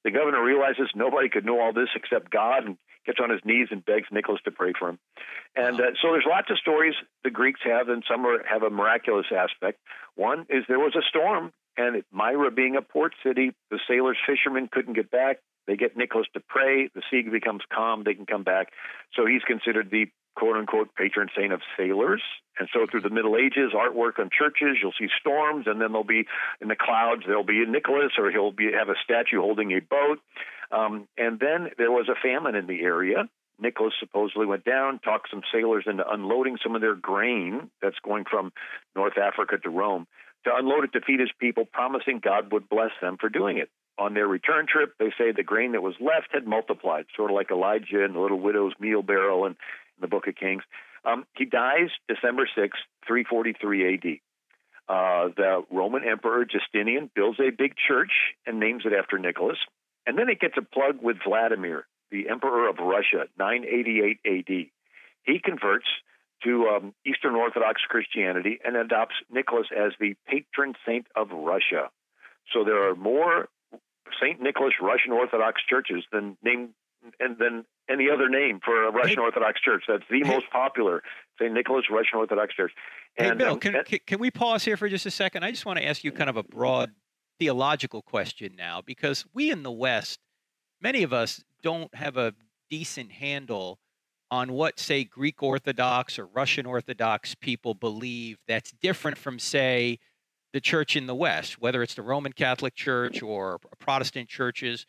The 0.02 0.11
governor 0.11 0.42
realizes 0.42 0.90
nobody 0.96 1.28
could 1.28 1.46
know 1.46 1.61
all 1.61 1.72
this 1.72 1.90
except 1.94 2.33
God 2.33 2.64
and 2.64 2.78
gets 3.06 3.18
on 3.22 3.30
his 3.30 3.40
knees 3.44 3.68
and 3.70 3.85
begs 3.85 4.09
Nicholas 4.11 4.40
to 4.44 4.50
pray 4.50 4.72
for 4.78 4.88
him. 4.90 4.98
And 5.56 5.80
uh, 5.80 5.94
so 6.02 6.12
there's 6.12 6.26
lots 6.28 6.50
of 6.50 6.59
stories 6.59 6.94
the 7.24 7.30
Greeks 7.30 7.61
have, 7.64 7.88
and 7.88 8.02
some 8.11 8.26
are, 8.26 8.44
have 8.44 8.62
a 8.62 8.70
miraculous 8.70 9.26
aspect. 9.35 9.78
One 10.16 10.46
is 10.50 10.64
there 10.68 10.78
was 10.78 10.96
a 10.96 11.02
storm, 11.09 11.52
and 11.76 12.02
Myra 12.12 12.50
being 12.50 12.76
a 12.76 12.83
port 12.83 13.14
city, 13.24 13.52
the 13.70 13.78
sailors, 13.88 14.18
fishermen 14.26 14.68
couldn't 14.70 14.94
get 14.94 15.11
back. 15.11 15.38
They 15.66 15.76
get 15.76 15.96
Nicholas 15.96 16.26
to 16.35 16.40
pray. 16.40 16.88
The 16.94 17.02
sea 17.11 17.22
becomes 17.22 17.62
calm. 17.72 18.02
They 18.04 18.14
can 18.14 18.26
come 18.26 18.42
back. 18.42 18.68
So 19.14 19.26
he's 19.26 19.42
considered 19.42 19.90
the 19.90 20.06
quote 20.37 20.56
unquote 20.56 20.94
patron 20.94 21.28
saint 21.37 21.52
of 21.52 21.61
sailors. 21.76 22.22
And 22.59 22.68
so 22.72 22.87
through 22.90 23.02
the 23.02 23.11
Middle 23.11 23.37
Ages, 23.37 23.72
artwork 23.74 24.18
on 24.18 24.30
churches, 24.37 24.78
you'll 24.83 24.94
see 24.98 25.09
storms, 25.20 25.66
and 25.66 25.80
then 25.80 25.92
there'll 25.92 26.04
be 26.04 26.26
in 26.61 26.68
the 26.68 26.76
clouds, 26.76 27.22
there'll 27.26 27.44
be 27.44 27.62
a 27.62 27.70
Nicholas, 27.70 28.12
or 28.18 28.30
he'll 28.30 28.52
be 28.52 28.70
have 28.72 28.88
a 28.88 28.94
statue 29.02 29.40
holding 29.40 29.72
a 29.72 29.80
boat. 29.80 30.18
Um, 30.72 31.09
and 31.18 31.38
then 31.40 31.70
there 31.78 31.90
was 31.90 32.09
a 32.09 32.14
famine 32.20 32.54
in 32.54 32.66
the 32.66 32.80
area. 32.80 33.28
Nicholas 33.61 33.92
supposedly 34.00 34.46
went 34.46 34.64
down, 34.64 34.98
talked 35.00 35.28
some 35.30 35.42
sailors 35.52 35.85
into 35.87 36.09
unloading 36.09 36.56
some 36.62 36.74
of 36.74 36.80
their 36.80 36.94
grain 36.94 37.70
that's 37.83 37.98
going 38.02 38.24
from 38.24 38.52
North 38.96 39.18
Africa 39.18 39.59
to 39.59 39.70
Rome 39.70 40.06
to 40.44 40.55
unload 40.55 40.85
it 40.85 40.92
to 40.92 41.00
feed 41.00 41.20
his 41.20 41.31
people, 41.38 41.64
promising 41.64 42.20
God 42.22 42.53
would 42.53 42.68
bless 42.68 42.90
them 43.00 43.16
for 43.20 43.29
doing 43.29 43.59
it. 43.59 43.70
On 43.98 44.14
their 44.14 44.26
return 44.26 44.66
trip, 44.66 44.94
they 44.98 45.12
say 45.18 45.33
the 45.33 45.42
grain 45.42 45.72
that 45.72 45.83
was 45.83 45.94
left 46.00 46.29
had 46.33 46.46
multiplied, 46.46 47.07
sort 47.14 47.31
of 47.31 47.35
like 47.35 47.50
Elijah 47.50 48.03
and 48.05 48.14
the 48.14 48.20
little 48.20 48.40
widow's 48.40 48.72
meal 48.81 49.03
barrel 49.03 49.44
in, 49.44 49.53
in 49.53 50.00
the 50.00 50.09
Book 50.09 50.26
of 50.26 50.37
Kings. 50.37 50.62
Um, 51.05 51.26
he 51.37 51.44
dies 51.44 51.88
December 52.09 52.48
6, 52.55 52.79
343 53.07 53.94
AD. 53.94 54.20
Uh, 54.88 55.29
the 55.37 55.64
Roman 55.70 56.03
Emperor 56.05 56.44
Justinian 56.44 57.11
builds 57.14 57.38
a 57.38 57.50
big 57.50 57.74
church 57.76 58.11
and 58.46 58.59
names 58.59 58.83
it 58.85 58.92
after 58.92 59.18
Nicholas. 59.18 59.59
And 60.07 60.18
then 60.18 60.29
it 60.29 60.40
gets 60.40 60.55
a 60.57 60.62
plug 60.62 60.96
with 61.03 61.18
Vladimir, 61.24 61.87
the 62.11 62.29
Emperor 62.29 62.68
of 62.68 62.79
Russia, 62.79 63.29
988 63.38 64.18
AD. 64.26 64.66
He 65.24 65.38
converts 65.38 65.87
to 66.44 66.66
um, 66.68 66.94
Eastern 67.07 67.35
Orthodox 67.35 67.83
Christianity 67.88 68.59
and 68.64 68.76
adopts 68.76 69.14
Nicholas 69.31 69.66
as 69.76 69.92
the 70.00 70.14
patron 70.26 70.74
saint 70.87 71.07
of 71.16 71.31
Russia. 71.31 71.90
So 72.53 72.64
there 72.64 72.88
are 72.88 72.94
more 72.94 73.48
Saint 74.20 74.40
Nicholas 74.40 74.74
Russian 74.81 75.12
Orthodox 75.12 75.62
churches 75.68 76.05
than 76.12 76.37
name 76.42 76.70
and 77.18 77.38
than 77.38 77.64
any 77.88 78.09
other 78.12 78.29
name 78.29 78.61
for 78.64 78.85
a 78.87 78.90
Russian 78.90 79.16
Hey- 79.18 79.22
Orthodox 79.22 79.61
church. 79.61 79.85
That's 79.88 80.03
the 80.11 80.22
Hey- 80.22 80.29
most 80.29 80.50
popular 80.50 81.03
Saint 81.38 81.53
Nicholas 81.55 81.87
Russian 81.90 82.18
Orthodox 82.18 82.55
church. 82.55 82.72
Hey, 83.14 83.33
Bill, 83.33 83.53
um, 83.55 83.61
can, 83.61 83.76
and- 83.76 84.07
can 84.07 84.18
we 84.18 84.31
pause 84.31 84.64
here 84.64 84.76
for 84.76 84.88
just 84.88 85.07
a 85.07 85.11
second? 85.11 85.44
I 85.44 85.50
just 85.50 85.64
want 85.66 85.79
to 85.79 85.85
ask 85.87 86.05
you 86.05 86.12
kind 86.12 86.29
of 86.31 86.37
a 86.37 86.42
broad 86.42 86.92
theological 87.38 88.03
question 88.03 88.55
now, 88.57 88.83
because 88.85 89.24
we 89.33 89.50
in 89.50 89.62
the 89.62 89.70
West, 89.72 90.20
many 90.81 91.03
of 91.03 91.12
us 91.12 91.42
don't 91.62 91.94
have 91.94 92.16
a 92.16 92.35
decent 92.68 93.12
handle 93.12 93.79
on 94.30 94.52
what, 94.52 94.78
say, 94.78 95.04
Greek 95.04 95.42
Orthodox 95.42 96.18
or 96.18 96.26
Russian 96.26 96.66
Orthodox 96.66 97.34
people 97.34 97.74
believe 97.74 98.38
that's 98.46 98.72
different 98.72 99.18
from, 99.18 99.38
say, 99.38 99.98
the 100.52 100.60
church 100.60 100.96
in 100.96 101.06
the 101.06 101.14
West, 101.14 101.60
whether 101.60 101.82
it's 101.82 101.94
the 101.94 102.02
Roman 102.02 102.32
Catholic 102.32 102.74
Church 102.74 103.22
or 103.22 103.58
Protestant 103.78 104.28
churches. 104.28 104.86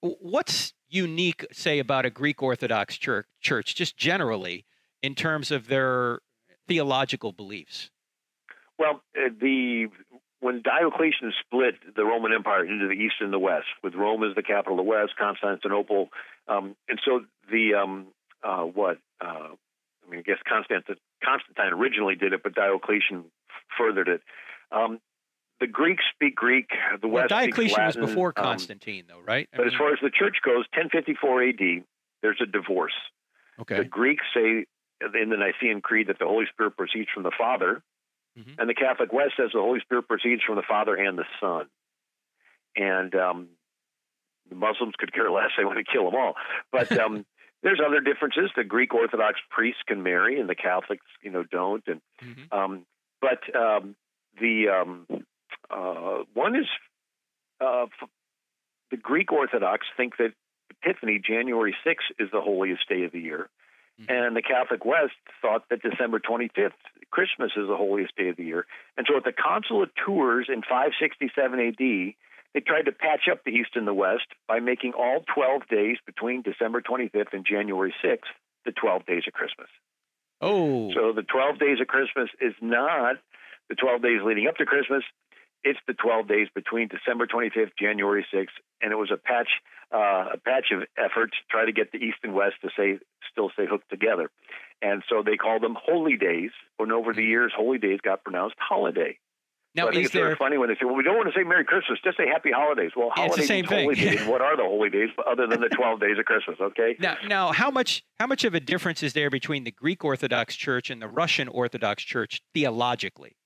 What's 0.00 0.72
unique, 0.88 1.46
say, 1.52 1.78
about 1.78 2.06
a 2.06 2.10
Greek 2.10 2.42
Orthodox 2.42 2.96
church, 2.96 3.26
church 3.40 3.74
just 3.74 3.96
generally, 3.96 4.64
in 5.02 5.14
terms 5.14 5.50
of 5.50 5.68
their 5.68 6.20
theological 6.66 7.32
beliefs? 7.32 7.90
Well, 8.78 9.02
uh, 9.16 9.28
the 9.40 9.88
when 10.40 10.62
Diocletian 10.62 11.34
split 11.44 11.74
the 11.94 12.02
Roman 12.02 12.32
Empire 12.32 12.64
into 12.64 12.86
the 12.86 12.94
east 12.94 13.16
and 13.20 13.30
the 13.30 13.38
west, 13.38 13.66
with 13.82 13.94
Rome 13.94 14.24
as 14.24 14.34
the 14.34 14.42
capital 14.42 14.80
of 14.80 14.84
the 14.84 14.90
west, 14.90 15.12
Constantinople, 15.18 16.08
um, 16.48 16.76
and 16.88 16.98
so 17.04 17.26
the 17.50 17.74
um, 17.74 18.06
uh, 18.42 18.62
what 18.62 18.98
uh, 19.20 19.48
I 20.06 20.10
mean, 20.10 20.20
I 20.20 20.22
guess 20.22 20.38
Constantine, 20.48 20.96
Constantine 21.22 21.72
originally 21.72 22.14
did 22.16 22.32
it, 22.32 22.42
but 22.42 22.54
Diocletian 22.54 23.24
furthered 23.78 24.08
it. 24.08 24.22
Um, 24.72 24.98
the 25.60 25.66
Greeks 25.66 26.04
speak 26.14 26.34
Greek. 26.34 26.70
The 27.00 27.06
Well, 27.06 27.22
West 27.22 27.28
Diocletian 27.30 27.84
was 27.84 27.96
Latin, 27.96 28.06
before 28.06 28.32
um, 28.36 28.44
Constantine, 28.44 29.04
though, 29.08 29.20
right? 29.20 29.48
I 29.52 29.56
but 29.58 29.66
as 29.66 29.74
far 29.74 29.92
as 29.92 29.98
the 30.02 30.10
church 30.10 30.38
goes, 30.44 30.64
1054 30.74 31.42
AD, 31.44 31.84
there's 32.22 32.40
a 32.42 32.46
divorce. 32.46 32.94
okay, 33.60 33.76
The 33.78 33.84
Greeks 33.84 34.24
say 34.34 34.64
in 35.20 35.28
the 35.30 35.36
Nicene 35.36 35.80
Creed 35.82 36.06
that 36.08 36.18
the 36.18 36.26
Holy 36.26 36.46
Spirit 36.52 36.76
proceeds 36.76 37.08
from 37.12 37.22
the 37.24 37.32
Father, 37.36 37.82
Mhm. 38.38 38.58
and 38.58 38.68
the 38.70 38.74
Catholic 38.74 39.12
West 39.12 39.32
says 39.36 39.50
the 39.52 39.60
Holy 39.60 39.80
Spirit 39.80 40.06
proceeds 40.08 40.42
from 40.42 40.56
the 40.56 40.62
Father 40.62 40.94
and 40.94 41.18
the 41.18 41.24
Son. 41.40 41.66
And 42.76 43.14
um, 43.14 43.48
the 44.48 44.54
Muslims 44.54 44.94
could 44.98 45.12
care 45.12 45.30
less; 45.30 45.50
they 45.58 45.64
want 45.64 45.78
to 45.78 45.84
kill 45.84 46.04
them 46.04 46.14
all. 46.14 46.34
But 46.70 46.92
um, 46.98 47.26
there's 47.62 47.80
other 47.84 48.00
differences. 48.00 48.50
The 48.56 48.64
Greek 48.64 48.94
Orthodox 48.94 49.38
priests 49.50 49.82
can 49.86 50.02
marry, 50.02 50.40
and 50.40 50.48
the 50.48 50.54
Catholics, 50.54 51.04
you 51.22 51.30
know, 51.30 51.42
don't. 51.42 51.86
And 51.86 52.00
Mhm. 52.22 52.52
um, 52.52 52.86
but 53.20 53.54
um, 53.54 53.96
the 54.40 54.68
um, 54.68 55.06
uh, 55.70 56.24
one 56.34 56.56
is 56.56 56.66
uh, 57.60 57.82
f- 57.84 58.08
the 58.90 58.96
Greek 58.96 59.30
Orthodox 59.32 59.86
think 59.96 60.16
that 60.16 60.32
Epiphany, 60.82 61.18
January 61.18 61.76
6th, 61.84 62.10
is 62.18 62.30
the 62.32 62.40
holiest 62.40 62.88
day 62.88 63.04
of 63.04 63.12
the 63.12 63.20
year. 63.20 63.50
Mhm. 64.00 64.10
And 64.26 64.36
the 64.36 64.40
Catholic 64.42 64.84
West 64.86 65.12
thought 65.42 65.68
that 65.68 65.82
December 65.82 66.18
25th, 66.18 66.72
Christmas, 67.10 67.52
is 67.56 67.68
the 67.68 67.76
holiest 67.76 68.16
day 68.16 68.28
of 68.28 68.36
the 68.36 68.44
year. 68.44 68.66
And 68.96 69.06
so 69.06 69.16
at 69.18 69.24
the 69.24 69.32
of 69.82 69.94
Tours 69.96 70.48
in 70.48 70.62
567 70.62 71.60
AD, 71.60 72.14
they 72.54 72.60
tried 72.60 72.86
to 72.86 72.92
patch 72.92 73.28
up 73.30 73.44
the 73.44 73.52
East 73.52 73.70
and 73.74 73.86
the 73.86 73.94
West 73.94 74.26
by 74.48 74.60
making 74.60 74.92
all 74.98 75.24
12 75.34 75.62
days 75.68 75.98
between 76.04 76.42
December 76.42 76.80
25th 76.80 77.32
and 77.32 77.46
January 77.46 77.94
6th 78.04 78.30
the 78.64 78.72
12 78.72 79.06
days 79.06 79.22
of 79.26 79.32
Christmas. 79.32 79.68
oh, 80.40 80.92
So 80.92 81.12
the 81.12 81.22
12 81.22 81.58
days 81.58 81.80
of 81.80 81.86
Christmas 81.86 82.28
is 82.40 82.54
not 82.60 83.16
the 83.68 83.74
12 83.76 84.02
days 84.02 84.20
leading 84.24 84.48
up 84.48 84.56
to 84.56 84.66
Christmas. 84.66 85.04
It's 85.62 85.78
the 85.86 85.94
12 85.94 86.26
days 86.26 86.48
between 86.54 86.88
December 86.88 87.26
25th, 87.26 87.72
January 87.78 88.26
6th, 88.34 88.56
and 88.80 88.92
it 88.92 88.96
was 88.96 89.10
a 89.12 89.16
patch, 89.16 89.48
uh, 89.94 90.34
a 90.34 90.38
patch 90.38 90.72
of 90.72 90.82
effort 90.96 91.30
to 91.32 91.38
try 91.50 91.66
to 91.66 91.72
get 91.72 91.92
the 91.92 91.98
East 91.98 92.18
and 92.22 92.34
West 92.34 92.56
to 92.62 92.70
say 92.76 92.98
still 93.30 93.50
stay 93.50 93.66
hooked 93.66 93.90
together, 93.90 94.30
and 94.82 95.02
so 95.08 95.22
they 95.22 95.36
called 95.36 95.62
them 95.62 95.76
holy 95.78 96.16
days. 96.16 96.50
And 96.78 96.92
over 96.92 97.12
the 97.12 97.22
years, 97.22 97.52
holy 97.54 97.76
days 97.76 98.00
got 98.02 98.24
pronounced 98.24 98.56
holiday. 98.58 99.18
Now 99.74 99.84
so 99.84 99.88
I 99.88 99.92
think 99.92 100.00
is 100.00 100.06
it's 100.06 100.14
there? 100.14 100.36
funny 100.36 100.58
when 100.58 100.68
they 100.68 100.74
say, 100.74 100.84
"Well, 100.84 100.94
we 100.96 101.02
don't 101.02 101.16
want 101.16 101.32
to 101.32 101.38
say 101.38 101.44
Merry 101.44 101.64
Christmas, 101.64 101.98
just 102.04 102.16
say 102.16 102.26
Happy 102.26 102.50
Holidays." 102.50 102.90
Well, 102.96 103.10
Yeah, 103.16 103.26
it's 103.26 103.36
the 103.36 103.42
holidays 103.42 103.48
same 103.48 103.64
holy 103.64 103.94
thing. 103.94 104.16
days. 104.16 104.26
What 104.26 104.40
are 104.40 104.56
the 104.56 104.64
holy 104.64 104.90
days 104.90 105.10
other 105.26 105.46
than 105.46 105.60
the 105.60 105.68
12 105.72 106.00
days 106.00 106.18
of 106.18 106.24
Christmas? 106.24 106.56
Okay. 106.60 106.96
Now, 106.98 107.16
now, 107.26 107.52
how 107.52 107.70
much 107.70 108.02
how 108.18 108.26
much 108.26 108.44
of 108.44 108.54
a 108.54 108.60
difference 108.60 109.02
is 109.02 109.12
there 109.12 109.30
between 109.30 109.64
the 109.64 109.70
Greek 109.70 110.04
Orthodox 110.04 110.56
Church 110.56 110.90
and 110.90 111.00
the 111.00 111.08
Russian 111.08 111.48
Orthodox 111.48 112.02
Church 112.02 112.40
theologically? 112.54 113.36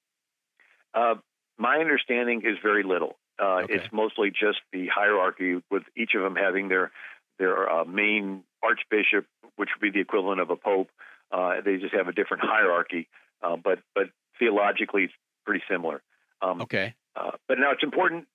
Uh, 0.95 1.17
my 1.59 1.79
understanding 1.79 2.43
is 2.45 2.57
very 2.63 2.83
little. 2.83 3.17
Uh, 3.39 3.63
Okay. 3.65 3.75
It's 3.75 3.93
mostly 3.93 4.31
just 4.31 4.61
the 4.73 4.87
hierarchy, 4.89 5.61
with 5.71 5.83
each 5.97 6.15
of 6.15 6.23
them 6.23 6.37
having 6.37 6.69
their 6.69 6.93
their 7.39 7.69
uh, 7.69 7.85
main 7.85 8.45
archbishop, 8.63 9.27
which 9.57 9.71
would 9.75 9.81
be 9.81 9.91
the 9.91 10.01
equivalent 10.01 10.41
of 10.41 10.51
a 10.51 10.57
pope. 10.57 10.89
Uh, 11.33 11.61
they 11.65 11.77
just 11.79 11.93
have 11.95 12.07
a 12.09 12.13
different 12.13 12.45
hierarchy, 12.47 13.09
uh, 13.43 13.57
but 13.57 13.81
but 13.95 14.05
theologically, 14.39 15.05
it's 15.05 15.13
pretty 15.45 15.63
similar. 15.69 16.01
Um, 16.43 16.61
Okay, 16.63 16.95
uh, 17.17 17.33
but 17.49 17.59
now 17.59 17.73
it's 17.73 17.83
important 17.83 18.27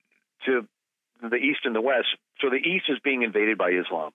to 0.46 0.68
the 1.22 1.36
East 1.36 1.62
and 1.66 1.76
the 1.76 1.82
West. 1.82 2.08
So 2.40 2.50
the 2.50 2.56
East 2.58 2.86
is 2.90 2.98
being 3.04 3.24
invaded 3.24 3.58
by 3.58 3.72
Islam, 3.72 4.12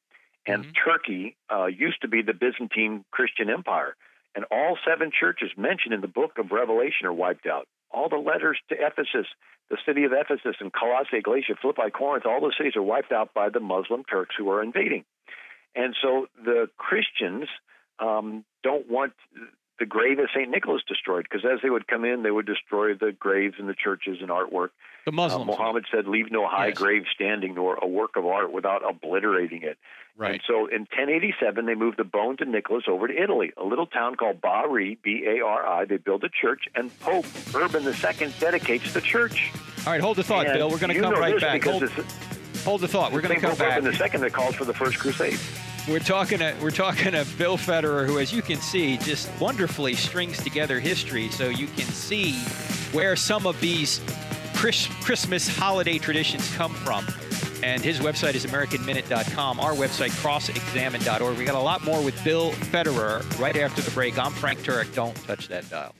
and 0.46 0.64
Mhm. 0.64 0.74
Turkey 0.84 1.36
uh, 1.50 1.66
used 1.66 2.00
to 2.02 2.08
be 2.08 2.22
the 2.22 2.34
Byzantine 2.34 3.04
Christian 3.10 3.50
Empire, 3.50 3.96
and 4.34 4.44
all 4.50 4.78
seven 4.84 5.10
churches 5.10 5.50
mentioned 5.56 5.94
in 5.94 6.00
the 6.00 6.08
Book 6.08 6.38
of 6.38 6.50
Revelation 6.52 7.06
are 7.06 7.12
wiped 7.12 7.46
out. 7.46 7.68
All 7.90 8.08
the 8.08 8.16
letters 8.16 8.58
to 8.70 8.74
Ephesus, 8.74 9.26
the 9.68 9.78
city 9.86 10.04
of 10.04 10.12
Ephesus, 10.12 10.56
and 10.60 10.72
Colossae, 10.72 11.20
Galatia, 11.22 11.54
Philippi, 11.60 11.90
Corinth, 11.90 12.26
all 12.26 12.40
those 12.40 12.56
cities 12.56 12.74
are 12.76 12.82
wiped 12.82 13.12
out 13.12 13.32
by 13.34 13.48
the 13.50 13.60
Muslim 13.60 14.02
Turks 14.04 14.34
who 14.36 14.50
are 14.50 14.62
invading. 14.62 15.04
And 15.74 15.94
so 16.02 16.26
the 16.42 16.68
Christians 16.76 17.48
um, 17.98 18.44
don't 18.62 18.88
want 18.88 19.12
the 19.78 19.86
grave 19.86 20.18
of 20.20 20.26
St. 20.34 20.48
Nicholas 20.50 20.82
destroyed 20.86 21.26
because 21.28 21.44
as 21.44 21.58
they 21.62 21.70
would 21.70 21.86
come 21.88 22.04
in, 22.04 22.22
they 22.22 22.30
would 22.30 22.46
destroy 22.46 22.94
the 22.94 23.12
graves 23.12 23.56
in 23.58 23.66
the 23.66 23.74
churches 23.74 24.18
and 24.20 24.30
artwork. 24.30 24.68
The 25.04 25.12
Muslims. 25.12 25.42
Uh, 25.42 25.52
Muhammad 25.52 25.84
said, 25.92 26.06
Leave 26.06 26.30
no 26.30 26.46
high 26.46 26.68
Yes. 26.68 26.78
grave 26.78 27.02
standing 27.14 27.54
nor 27.54 27.76
a 27.82 27.86
work 27.86 28.16
of 28.16 28.24
art 28.24 28.52
without 28.52 28.82
obliterating 28.88 29.62
it. 29.62 29.76
right. 30.16 30.34
And 30.34 30.40
so 30.46 30.66
in 30.66 30.82
1087, 30.96 31.66
they 31.66 31.74
moved 31.74 31.98
the 31.98 32.04
bones 32.04 32.40
of 32.40 32.48
Nicholas 32.48 32.84
over 32.88 33.08
to 33.08 33.14
Italy, 33.22 33.52
a 33.56 33.64
little 33.64 33.86
town 33.86 34.14
called 34.14 34.40
Bari, 34.40 34.96
B 35.02 35.24
A 35.26 35.44
R 35.44 35.66
I. 35.66 35.84
They 35.84 35.96
build 35.98 36.24
a 36.24 36.28
church, 36.30 36.62
and 36.74 36.96
Pope 37.00 37.26
Urban 37.54 37.82
II 37.84 38.32
dedicates 38.40 38.92
the 38.94 39.00
church. 39.00 39.50
All 39.86 39.92
right, 39.92 40.00
hold 40.00 40.16
the 40.16 40.22
thought, 40.22 40.46
And 40.46 40.54
Bill. 40.56 40.70
We're 40.70 40.78
going 40.78 40.94
to 40.94 41.00
come 41.00 41.12
know 41.12 41.20
right 41.20 41.34
this 41.34 41.42
back. 41.42 41.60
Because 41.60 41.80
Hold, 41.80 41.82
it's 41.98 42.64
hold 42.64 42.80
the 42.80 42.88
thought. 42.88 43.12
We're 43.12 43.20
going 43.20 43.34
to 43.34 43.40
come 43.40 43.50
Pope 43.50 43.58
back. 43.58 43.78
Urban 43.78 43.92
II 43.92 44.20
that 44.20 44.32
calls 44.32 44.54
for 44.54 44.64
the 44.64 44.72
First 44.72 44.98
Crusade. 44.98 45.38
We're 45.86 45.98
talking 45.98 46.38
to 46.38 46.56
we're 46.62 46.70
talking 46.70 47.12
to 47.12 47.26
Bill 47.36 47.58
Federer, 47.58 48.06
who, 48.06 48.18
as 48.18 48.32
you 48.32 48.40
can 48.40 48.56
see, 48.56 48.96
just 48.96 49.28
wonderfully 49.38 49.94
strings 49.94 50.42
together 50.42 50.80
history, 50.80 51.28
so 51.28 51.50
you 51.50 51.66
can 51.66 51.84
see 51.84 52.32
where 52.92 53.16
some 53.16 53.46
of 53.46 53.60
these 53.60 54.00
Chris, 54.54 54.86
Christmas 55.02 55.46
holiday 55.46 55.98
traditions 55.98 56.50
come 56.56 56.72
from. 56.72 57.06
And 57.62 57.82
his 57.82 57.98
website 57.98 58.34
is 58.34 58.46
AmericanMinute.com. 58.46 59.60
Our 59.60 59.72
website, 59.72 60.10
CrossExamine.org. 60.22 61.38
We 61.38 61.44
got 61.44 61.54
a 61.54 61.58
lot 61.58 61.84
more 61.84 62.02
with 62.02 62.22
Bill 62.24 62.52
Federer 62.52 63.38
right 63.38 63.56
after 63.56 63.82
the 63.82 63.90
break. 63.90 64.18
I'm 64.18 64.32
Frank 64.32 64.60
Turek. 64.60 64.94
Don't 64.94 65.16
touch 65.24 65.48
that 65.48 65.68
dial. 65.68 65.94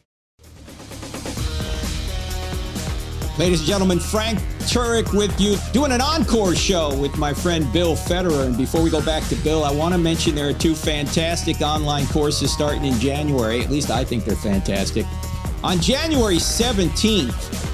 Ladies 3.36 3.58
and 3.58 3.68
gentlemen, 3.68 3.98
Frank 3.98 4.38
Turek 4.60 5.12
with 5.12 5.40
you, 5.40 5.56
doing 5.72 5.90
an 5.90 6.00
encore 6.00 6.54
show 6.54 6.96
with 6.96 7.18
my 7.18 7.34
friend 7.34 7.70
Bill 7.72 7.96
Federer. 7.96 8.46
And 8.46 8.56
before 8.56 8.80
we 8.80 8.90
go 8.90 9.04
back 9.04 9.24
to 9.24 9.34
Bill, 9.34 9.64
I 9.64 9.72
want 9.72 9.92
to 9.92 9.98
mention 9.98 10.36
there 10.36 10.48
are 10.48 10.52
two 10.52 10.76
fantastic 10.76 11.60
online 11.60 12.06
courses 12.06 12.52
starting 12.52 12.84
in 12.84 12.94
January. 13.00 13.60
At 13.60 13.70
least 13.70 13.90
I 13.90 14.04
think 14.04 14.24
they're 14.24 14.36
fantastic. 14.36 15.04
On 15.64 15.80
January 15.80 16.36
17th, 16.36 17.64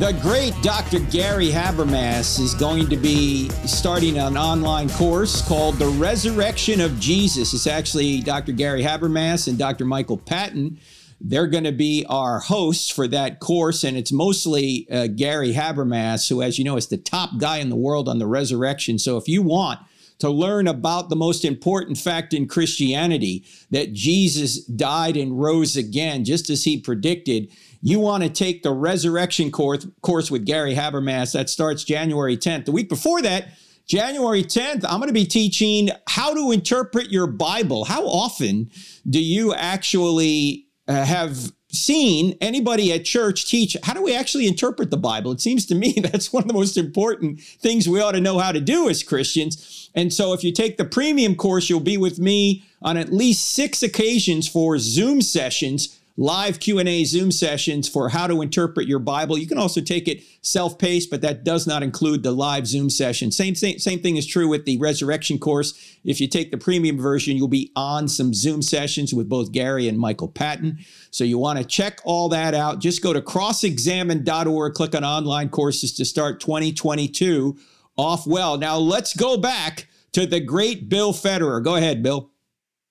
the 0.00 0.12
great 0.20 0.52
Dr. 0.62 0.98
Gary 0.98 1.48
Habermas 1.48 2.38
is 2.38 2.52
going 2.52 2.86
to 2.90 2.96
be 2.98 3.48
starting 3.64 4.18
an 4.18 4.36
online 4.36 4.90
course 4.90 5.40
called 5.48 5.76
The 5.76 5.86
Resurrection 5.86 6.82
of 6.82 7.00
Jesus. 7.00 7.54
It's 7.54 7.66
actually 7.66 8.20
Dr. 8.20 8.52
Gary 8.52 8.82
Habermas 8.82 9.48
and 9.48 9.56
Dr. 9.56 9.86
Michael 9.86 10.18
Patton. 10.18 10.78
They're 11.20 11.46
going 11.46 11.64
to 11.64 11.72
be 11.72 12.04
our 12.08 12.40
hosts 12.40 12.90
for 12.90 13.08
that 13.08 13.40
course, 13.40 13.84
and 13.84 13.96
it's 13.96 14.12
mostly 14.12 14.86
uh, 14.90 15.06
Gary 15.06 15.54
Habermas, 15.54 16.28
who, 16.28 16.42
as 16.42 16.58
you 16.58 16.64
know, 16.64 16.76
is 16.76 16.88
the 16.88 16.98
top 16.98 17.38
guy 17.38 17.58
in 17.58 17.70
the 17.70 17.76
world 17.76 18.08
on 18.08 18.18
the 18.18 18.26
resurrection. 18.26 18.98
So 18.98 19.16
if 19.16 19.26
you 19.26 19.42
want 19.42 19.80
to 20.18 20.30
learn 20.30 20.66
about 20.66 21.08
the 21.08 21.16
most 21.16 21.44
important 21.44 21.98
fact 21.98 22.32
in 22.32 22.48
Christianity, 22.48 23.44
that 23.70 23.92
Jesus 23.92 24.64
died 24.64 25.16
and 25.16 25.40
rose 25.40 25.76
again, 25.76 26.24
just 26.24 26.50
as 26.50 26.64
he 26.64 26.78
predicted, 26.78 27.50
you 27.82 28.00
want 28.00 28.22
to 28.22 28.28
take 28.28 28.62
the 28.62 28.72
resurrection 28.72 29.50
course, 29.50 29.86
course 30.02 30.30
with 30.30 30.44
Gary 30.46 30.74
Habermas. 30.74 31.32
That 31.32 31.48
starts 31.50 31.84
January 31.84 32.36
10th. 32.36 32.64
The 32.64 32.72
week 32.72 32.88
before 32.88 33.22
that, 33.22 33.48
January 33.86 34.42
10th, 34.42 34.84
I'm 34.84 34.98
going 34.98 35.08
to 35.08 35.14
be 35.14 35.26
teaching 35.26 35.90
how 36.08 36.34
to 36.34 36.50
interpret 36.50 37.12
your 37.12 37.26
Bible. 37.26 37.84
How 37.84 38.04
often 38.06 38.70
do 39.08 39.22
you 39.22 39.54
actually 39.54 40.65
uh, 40.88 41.04
have 41.04 41.52
seen 41.68 42.36
anybody 42.40 42.92
at 42.92 43.04
church 43.04 43.46
teach 43.46 43.76
how 43.82 43.92
do 43.92 44.02
we 44.02 44.14
actually 44.14 44.46
interpret 44.46 44.90
the 44.90 44.96
Bible? 44.96 45.32
It 45.32 45.40
seems 45.40 45.66
to 45.66 45.74
me 45.74 45.92
that's 46.02 46.32
one 46.32 46.42
of 46.42 46.48
the 46.48 46.54
most 46.54 46.76
important 46.76 47.40
things 47.40 47.88
we 47.88 48.00
ought 48.00 48.12
to 48.12 48.20
know 48.20 48.38
how 48.38 48.52
to 48.52 48.60
do 48.60 48.88
as 48.88 49.02
Christians. 49.02 49.90
And 49.94 50.12
so 50.12 50.32
if 50.32 50.44
you 50.44 50.52
take 50.52 50.76
the 50.76 50.84
premium 50.84 51.34
course, 51.34 51.68
you'll 51.68 51.80
be 51.80 51.96
with 51.98 52.18
me 52.18 52.64
on 52.82 52.96
at 52.96 53.12
least 53.12 53.54
six 53.54 53.82
occasions 53.82 54.48
for 54.48 54.78
Zoom 54.78 55.20
sessions 55.22 55.98
live 56.16 56.60
Q&A 56.60 57.04
Zoom 57.04 57.30
sessions 57.30 57.88
for 57.88 58.08
how 58.08 58.26
to 58.26 58.40
interpret 58.40 58.88
your 58.88 58.98
Bible. 58.98 59.36
You 59.36 59.46
can 59.46 59.58
also 59.58 59.80
take 59.80 60.08
it 60.08 60.22
self-paced, 60.40 61.10
but 61.10 61.20
that 61.20 61.44
does 61.44 61.66
not 61.66 61.82
include 61.82 62.22
the 62.22 62.32
live 62.32 62.66
Zoom 62.66 62.88
session. 62.88 63.30
Same 63.30 63.54
thing, 63.54 63.78
same 63.78 64.00
thing 64.00 64.16
is 64.16 64.26
true 64.26 64.48
with 64.48 64.64
the 64.64 64.78
resurrection 64.78 65.38
course. 65.38 65.96
If 66.04 66.20
you 66.20 66.28
take 66.28 66.50
the 66.50 66.58
premium 66.58 66.98
version, 66.98 67.36
you'll 67.36 67.48
be 67.48 67.70
on 67.76 68.08
some 68.08 68.32
Zoom 68.32 68.62
sessions 68.62 69.12
with 69.12 69.28
both 69.28 69.52
Gary 69.52 69.88
and 69.88 69.98
Michael 69.98 70.28
Patton. 70.28 70.78
So 71.10 71.24
you 71.24 71.38
want 71.38 71.58
to 71.58 71.64
check 71.64 72.00
all 72.04 72.28
that 72.30 72.54
out. 72.54 72.80
Just 72.80 73.02
go 73.02 73.12
to 73.12 73.20
crossexamine.org, 73.20 74.74
click 74.74 74.94
on 74.94 75.04
online 75.04 75.50
courses 75.50 75.92
to 75.96 76.04
start 76.04 76.40
2022 76.40 77.58
off 77.96 78.26
well. 78.26 78.56
Now 78.56 78.76
let's 78.78 79.14
go 79.14 79.36
back 79.36 79.88
to 80.12 80.26
the 80.26 80.40
great 80.40 80.88
Bill 80.88 81.12
Federer. 81.12 81.62
Go 81.62 81.76
ahead, 81.76 82.02
Bill. 82.02 82.30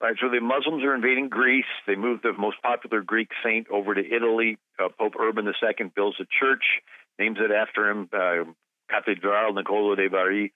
Right, 0.01 0.15
so 0.21 0.29
the 0.29 0.41
Muslims 0.41 0.83
are 0.83 0.93
invading 0.93 1.29
Greece. 1.29 1.65
They 1.87 1.95
move 1.95 2.21
the 2.21 2.33
most 2.33 2.61
popular 2.61 3.01
Greek 3.01 3.29
saint 3.43 3.67
over 3.69 3.95
to 3.95 4.01
Italy. 4.01 4.57
Uh, 4.77 4.89
Pope 4.89 5.13
Urban 5.19 5.45
II 5.45 5.91
builds 5.95 6.17
a 6.19 6.25
church, 6.39 6.63
names 7.17 7.37
it 7.39 7.51
after 7.51 7.89
him, 7.89 8.09
uh, 8.11 8.43
Cathedral 8.89 9.53
Nicolo 9.53 9.95
de 9.95 10.09
Bari. 10.09 10.51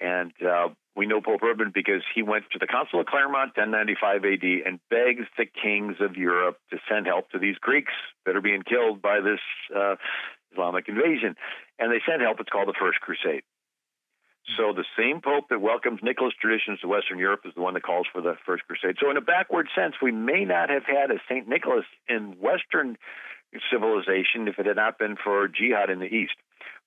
And 0.00 0.32
uh, 0.46 0.68
we 0.94 1.06
know 1.06 1.22
Pope 1.22 1.42
Urban 1.42 1.72
because 1.74 2.02
he 2.14 2.22
went 2.22 2.44
to 2.52 2.58
the 2.58 2.66
Council 2.66 3.00
of 3.00 3.06
Claremont, 3.06 3.56
1095 3.56 4.24
AD, 4.24 4.66
and 4.66 4.80
begs 4.90 5.26
the 5.38 5.46
kings 5.46 5.96
of 6.00 6.16
Europe 6.16 6.58
to 6.70 6.78
send 6.88 7.06
help 7.06 7.30
to 7.30 7.38
these 7.38 7.56
Greeks 7.56 7.92
that 8.26 8.36
are 8.36 8.42
being 8.42 8.62
killed 8.62 9.00
by 9.00 9.20
this 9.20 9.40
uh, 9.74 9.96
Islamic 10.52 10.88
invasion. 10.88 11.34
And 11.78 11.90
they 11.90 12.00
send 12.06 12.20
help. 12.20 12.40
It's 12.40 12.50
called 12.50 12.68
the 12.68 12.76
First 12.78 13.00
Crusade. 13.00 13.42
So 14.56 14.72
the 14.72 14.84
same 14.98 15.20
pope 15.20 15.48
that 15.50 15.60
welcomes 15.60 16.00
Nicholas 16.02 16.34
traditions 16.40 16.80
to 16.80 16.88
Western 16.88 17.18
Europe 17.18 17.42
is 17.44 17.54
the 17.54 17.62
one 17.62 17.74
that 17.74 17.84
calls 17.84 18.06
for 18.12 18.20
the 18.20 18.34
First 18.44 18.64
Crusade. 18.66 18.96
So 19.00 19.10
in 19.10 19.16
a 19.16 19.20
backward 19.20 19.68
sense, 19.74 19.94
we 20.02 20.10
may 20.10 20.44
not 20.44 20.68
have 20.68 20.84
had 20.84 21.10
a 21.10 21.20
Saint 21.28 21.48
Nicholas 21.48 21.84
in 22.08 22.36
Western 22.40 22.98
civilization 23.70 24.48
if 24.48 24.58
it 24.58 24.66
had 24.66 24.76
not 24.76 24.98
been 24.98 25.16
for 25.16 25.46
jihad 25.46 25.90
in 25.90 26.00
the 26.00 26.06
East. 26.06 26.34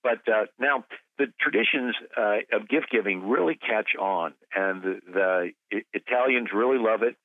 But 0.03 0.27
uh, 0.27 0.45
now 0.59 0.85
the 1.17 1.27
traditions 1.39 1.95
uh, 2.17 2.43
of 2.51 2.67
gift 2.67 2.87
giving 2.91 3.27
really 3.27 3.55
catch 3.55 3.95
on, 3.99 4.33
and 4.53 4.83
the, 4.83 4.99
the 5.71 5.81
Italians 5.93 6.49
really 6.53 6.77
love 6.77 7.03
it. 7.03 7.15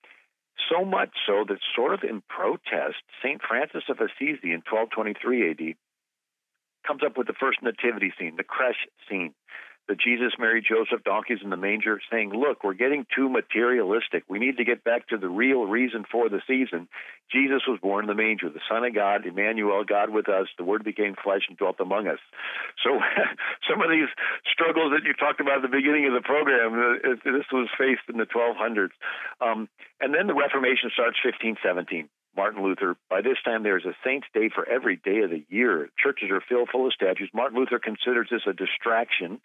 So 0.70 0.84
much 0.84 1.10
so 1.26 1.44
that, 1.48 1.58
sort 1.74 1.94
of 1.94 2.00
in 2.08 2.22
protest, 2.28 3.02
Saint 3.22 3.40
Francis 3.46 3.82
of 3.88 3.98
Assisi 3.98 4.52
in 4.52 4.62
1223 4.70 5.50
AD 5.50 5.76
comes 6.86 7.02
up 7.04 7.18
with 7.18 7.26
the 7.26 7.34
first 7.38 7.58
nativity 7.62 8.12
scene, 8.18 8.36
the 8.36 8.44
creche 8.44 8.88
scene 9.08 9.34
the 9.90 9.96
Jesus, 9.96 10.32
Mary, 10.38 10.62
Joseph, 10.62 11.02
donkeys 11.02 11.40
in 11.42 11.50
the 11.50 11.56
manger, 11.56 11.98
saying, 12.12 12.30
Look, 12.30 12.62
we're 12.62 12.78
getting 12.78 13.06
too 13.10 13.28
materialistic. 13.28 14.22
We 14.28 14.38
need 14.38 14.56
to 14.58 14.64
get 14.64 14.84
back 14.84 15.08
to 15.08 15.18
the 15.18 15.28
real 15.28 15.66
reason 15.66 16.04
for 16.06 16.28
the 16.28 16.40
season. 16.46 16.86
Jesus 17.26 17.66
was 17.66 17.80
born 17.82 18.04
in 18.04 18.08
the 18.08 18.14
manger, 18.14 18.48
the 18.48 18.62
Son 18.70 18.84
of 18.84 18.94
God, 18.94 19.26
Emmanuel, 19.26 19.82
God 19.82 20.10
with 20.10 20.28
us. 20.28 20.46
The 20.56 20.62
Word 20.62 20.84
became 20.84 21.16
flesh 21.18 21.42
and 21.48 21.58
dwelt 21.58 21.80
among 21.80 22.06
us. 22.06 22.22
So, 22.84 23.02
some 23.68 23.82
of 23.82 23.90
these 23.90 24.06
struggles 24.46 24.92
that 24.94 25.02
you 25.02 25.12
talked 25.12 25.40
about 25.40 25.58
at 25.58 25.66
the 25.66 25.76
beginning 25.76 26.06
of 26.06 26.14
the 26.14 26.22
program, 26.22 26.70
uh, 27.02 27.18
this 27.26 27.50
was 27.50 27.66
faced 27.76 28.06
in 28.08 28.16
the 28.16 28.30
1200s. 28.30 28.94
Um, 29.40 29.68
and 30.00 30.14
then 30.14 30.28
the 30.28 30.38
Reformation 30.38 30.94
starts 30.94 31.18
1517. 31.26 32.06
Martin 32.36 32.62
Luther. 32.62 32.96
By 33.08 33.22
this 33.22 33.38
time, 33.44 33.62
there's 33.62 33.84
a 33.84 33.94
saint's 34.04 34.26
day 34.32 34.50
for 34.54 34.68
every 34.68 34.96
day 34.96 35.18
of 35.20 35.30
the 35.30 35.44
year. 35.48 35.90
Churches 36.02 36.30
are 36.30 36.40
filled 36.40 36.68
full 36.70 36.86
of 36.86 36.92
statues. 36.92 37.30
Martin 37.34 37.58
Luther 37.58 37.78
considers 37.78 38.28
this 38.30 38.42
a 38.46 38.52
distraction, 38.52 39.40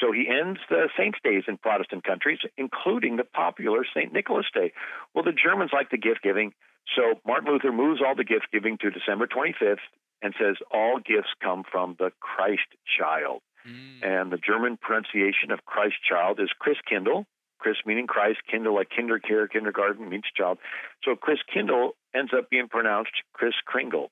so 0.00 0.12
he 0.12 0.28
ends 0.28 0.60
the 0.68 0.88
saints' 0.96 1.18
days 1.24 1.44
in 1.48 1.56
Protestant 1.56 2.04
countries, 2.04 2.38
including 2.56 3.16
the 3.16 3.24
popular 3.24 3.84
St. 3.94 4.12
Nicholas 4.12 4.46
Day. 4.52 4.72
Well, 5.14 5.24
the 5.24 5.32
Germans 5.32 5.70
like 5.72 5.90
the 5.90 5.98
gift 5.98 6.22
giving, 6.22 6.52
so 6.94 7.20
Martin 7.26 7.52
Luther 7.52 7.72
moves 7.72 8.00
all 8.04 8.14
the 8.14 8.24
gift 8.24 8.48
giving 8.52 8.78
to 8.78 8.90
December 8.90 9.26
25th 9.26 9.84
and 10.22 10.34
says 10.38 10.56
all 10.72 10.98
gifts 10.98 11.32
come 11.42 11.64
from 11.70 11.96
the 11.98 12.10
Christ 12.20 12.68
child. 12.98 13.42
Mm. 13.66 14.06
And 14.06 14.32
the 14.32 14.38
German 14.38 14.76
pronunciation 14.76 15.50
of 15.50 15.64
Christ 15.64 15.96
child 16.08 16.40
is 16.40 16.50
Christkindl. 16.60 17.24
Chris 17.58 17.76
meaning 17.86 18.06
Christ, 18.06 18.38
Kindle 18.50 18.74
like 18.74 18.88
kinder 18.94 19.18
care, 19.18 19.48
kindergarten 19.48 20.08
means 20.08 20.24
child. 20.36 20.58
So 21.02 21.16
Chris 21.16 21.38
Kindle 21.52 21.96
ends 22.16 22.32
up 22.36 22.50
being 22.50 22.68
pronounced 22.68 23.12
Chris 23.32 23.54
Kringle. 23.64 24.10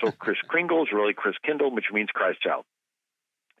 So 0.00 0.10
Chris 0.12 0.38
Kringle 0.46 0.82
is 0.82 0.88
really 0.92 1.14
Chris 1.14 1.34
Kindle, 1.44 1.74
which 1.74 1.86
means 1.92 2.10
Christ 2.12 2.40
child. 2.40 2.64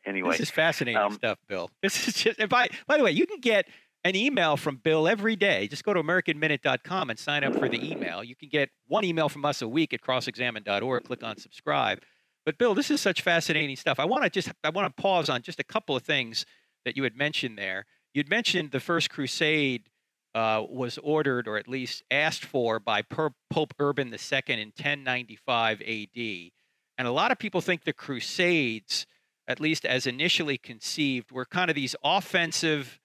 Anyway, 0.06 0.30
This 0.32 0.40
is 0.40 0.50
fascinating 0.50 1.00
um, 1.00 1.12
stuff, 1.14 1.38
Bill. 1.48 1.70
This 1.82 2.08
is 2.08 2.14
just. 2.14 2.38
And 2.38 2.48
by 2.48 2.68
by 2.86 2.96
the 2.96 3.04
way, 3.04 3.12
you 3.12 3.26
can 3.26 3.40
get 3.40 3.66
an 4.04 4.14
email 4.14 4.56
from 4.56 4.76
Bill 4.76 5.08
every 5.08 5.36
day. 5.36 5.66
Just 5.66 5.84
go 5.84 5.92
to 5.92 6.02
AmericanMinute.com 6.02 7.10
and 7.10 7.18
sign 7.18 7.44
up 7.44 7.54
for 7.54 7.68
the 7.68 7.90
email. 7.90 8.22
You 8.22 8.36
can 8.36 8.48
get 8.48 8.70
one 8.86 9.04
email 9.04 9.28
from 9.28 9.44
us 9.44 9.60
a 9.60 9.68
week 9.68 9.92
at 9.92 10.00
CrossExamine.org. 10.00 11.04
Click 11.04 11.22
on 11.24 11.36
subscribe. 11.36 12.02
But 12.46 12.58
Bill, 12.58 12.74
this 12.74 12.90
is 12.90 13.00
such 13.00 13.22
fascinating 13.22 13.76
stuff. 13.76 13.98
I 13.98 14.04
want 14.04 14.24
to 14.24 14.30
just 14.30 14.50
I 14.62 14.70
want 14.70 14.94
to 14.94 15.02
pause 15.02 15.28
on 15.28 15.42
just 15.42 15.60
a 15.60 15.64
couple 15.64 15.96
of 15.96 16.02
things 16.02 16.46
that 16.84 16.96
you 16.96 17.02
had 17.02 17.16
mentioned 17.16 17.58
there. 17.58 17.86
You'd 18.14 18.30
mentioned 18.30 18.70
the 18.70 18.80
First 18.80 19.10
Crusade 19.10 19.88
uh, 20.34 20.62
was 20.68 20.98
ordered, 20.98 21.48
or 21.48 21.56
at 21.56 21.68
least 21.68 22.02
asked 22.10 22.44
for, 22.44 22.78
by 22.78 23.02
per- 23.02 23.30
Pope 23.50 23.74
Urban 23.78 24.08
II 24.08 24.42
in 24.48 24.68
1095 24.68 25.80
AD. 25.80 26.50
And 26.98 27.06
a 27.06 27.12
lot 27.12 27.30
of 27.30 27.38
people 27.38 27.60
think 27.60 27.84
the 27.84 27.92
Crusades, 27.92 29.06
at 29.46 29.60
least 29.60 29.84
as 29.84 30.06
initially 30.06 30.58
conceived, 30.58 31.30
were 31.30 31.44
kind 31.44 31.70
of 31.70 31.76
these 31.76 31.96
offensive 32.04 33.00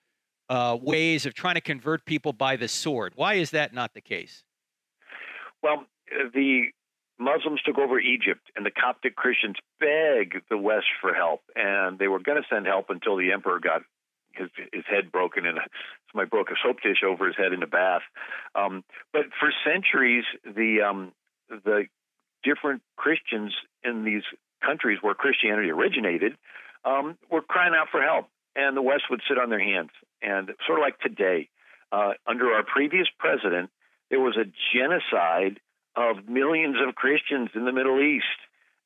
uh, 0.50 0.78
ways 0.82 1.26
of 1.26 1.34
trying 1.34 1.56
to 1.56 1.62
convert 1.62 2.06
people 2.06 2.34
by 2.34 2.56
the 2.56 2.68
sword. 2.68 3.14
Why 3.16 3.36
is 3.36 3.52
that 3.52 3.74
not 3.74 3.94
the 3.94 4.02
case? 4.02 4.44
Well, 5.62 5.86
the 6.34 6.66
Muslims 7.20 7.62
took 7.66 7.78
over 7.78 8.00
Egypt, 8.00 8.42
and 8.56 8.66
the 8.66 8.72
Coptic 8.72 9.16
Christians 9.16 9.56
begged 9.80 10.42
the 10.50 10.58
West 10.58 10.88
for 11.00 11.14
help, 11.14 11.42
and 11.56 11.98
they 11.98 12.08
were 12.08 12.20
going 12.20 12.42
to 12.42 12.48
send 12.54 12.66
help 12.66 12.90
until 12.90 13.16
the 13.16 13.32
emperor 13.32 13.60
got 13.60 13.84
his 14.34 14.50
his 14.72 14.84
head 14.90 15.12
broken 15.12 15.46
and 15.46 15.60
somebody 16.12 16.30
broke 16.30 16.50
a 16.50 16.56
soap 16.64 16.78
dish 16.82 17.04
over 17.06 17.28
his 17.28 17.36
head 17.36 17.54
in 17.54 17.60
the 17.60 17.68
bath. 17.68 18.02
Um, 18.56 18.84
but 19.12 19.24
for 19.40 19.50
centuries, 19.66 20.26
the 20.44 20.82
um, 20.82 21.12
the 21.50 21.86
different 22.44 22.82
Christians 22.98 23.54
in 23.84 24.04
these 24.04 24.24
countries 24.64 25.00
where 25.02 25.14
Christianity 25.14 25.70
originated 25.70 26.34
um, 26.86 27.18
were 27.32 27.42
crying 27.42 27.74
out 27.76 27.88
for 27.92 28.02
help, 28.02 28.28
and 28.56 28.76
the 28.76 28.82
West 28.82 29.04
would 29.10 29.22
sit 29.28 29.38
on 29.38 29.50
their 29.50 29.64
hands. 29.64 29.92
And 30.22 30.52
sort 30.66 30.80
of 30.80 30.84
like 30.84 31.00
today, 31.00 31.50
uh, 31.92 32.14
under 32.28 32.52
our 32.54 32.64
previous 32.64 33.08
president, 33.20 33.70
there 34.10 34.20
was 34.20 34.38
a 34.38 34.46
genocide 34.74 35.60
of 35.96 36.28
millions 36.28 36.78
of 36.86 36.96
Christians 36.96 37.50
in 37.56 37.66
the 37.66 37.72
Middle 37.72 38.02
East. 38.02 38.26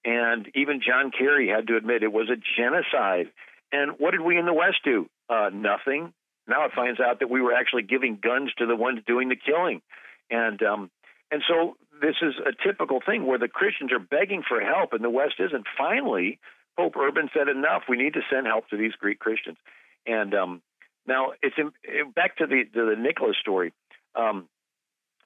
And 0.05 0.47
even 0.55 0.81
John 0.85 1.11
Kerry 1.11 1.49
had 1.49 1.67
to 1.67 1.77
admit 1.77 2.03
it 2.03 2.11
was 2.11 2.29
a 2.29 2.37
genocide. 2.57 3.31
And 3.71 3.91
what 3.97 4.11
did 4.11 4.21
we 4.21 4.37
in 4.37 4.45
the 4.45 4.53
West 4.53 4.77
do? 4.83 5.09
Uh, 5.29 5.49
nothing. 5.53 6.13
Now 6.47 6.65
it 6.65 6.71
finds 6.73 6.99
out 6.99 7.19
that 7.19 7.29
we 7.29 7.41
were 7.41 7.53
actually 7.53 7.83
giving 7.83 8.19
guns 8.21 8.51
to 8.57 8.65
the 8.65 8.75
ones 8.75 8.99
doing 9.05 9.29
the 9.29 9.35
killing. 9.35 9.81
And 10.29 10.61
um, 10.63 10.91
and 11.31 11.43
so 11.47 11.75
this 12.01 12.15
is 12.21 12.35
a 12.45 12.51
typical 12.65 12.99
thing 13.05 13.25
where 13.25 13.39
the 13.39 13.47
Christians 13.47 13.91
are 13.91 13.99
begging 13.99 14.43
for 14.47 14.61
help 14.61 14.93
and 14.93 15.03
the 15.03 15.09
West 15.09 15.35
isn't. 15.39 15.65
Finally, 15.77 16.39
Pope 16.77 16.95
Urban 16.95 17.29
said, 17.33 17.47
"Enough. 17.49 17.83
We 17.89 17.97
need 17.97 18.13
to 18.13 18.21
send 18.31 18.47
help 18.47 18.69
to 18.69 18.77
these 18.77 18.93
Greek 18.93 19.19
Christians." 19.19 19.57
And 20.05 20.33
um, 20.33 20.61
now 21.05 21.33
it's 21.41 21.55
in, 21.57 21.71
back 22.11 22.37
to 22.37 22.47
the 22.47 22.63
to 22.73 22.95
the 22.95 23.01
Nicholas 23.01 23.35
story. 23.41 23.73
Um, 24.15 24.47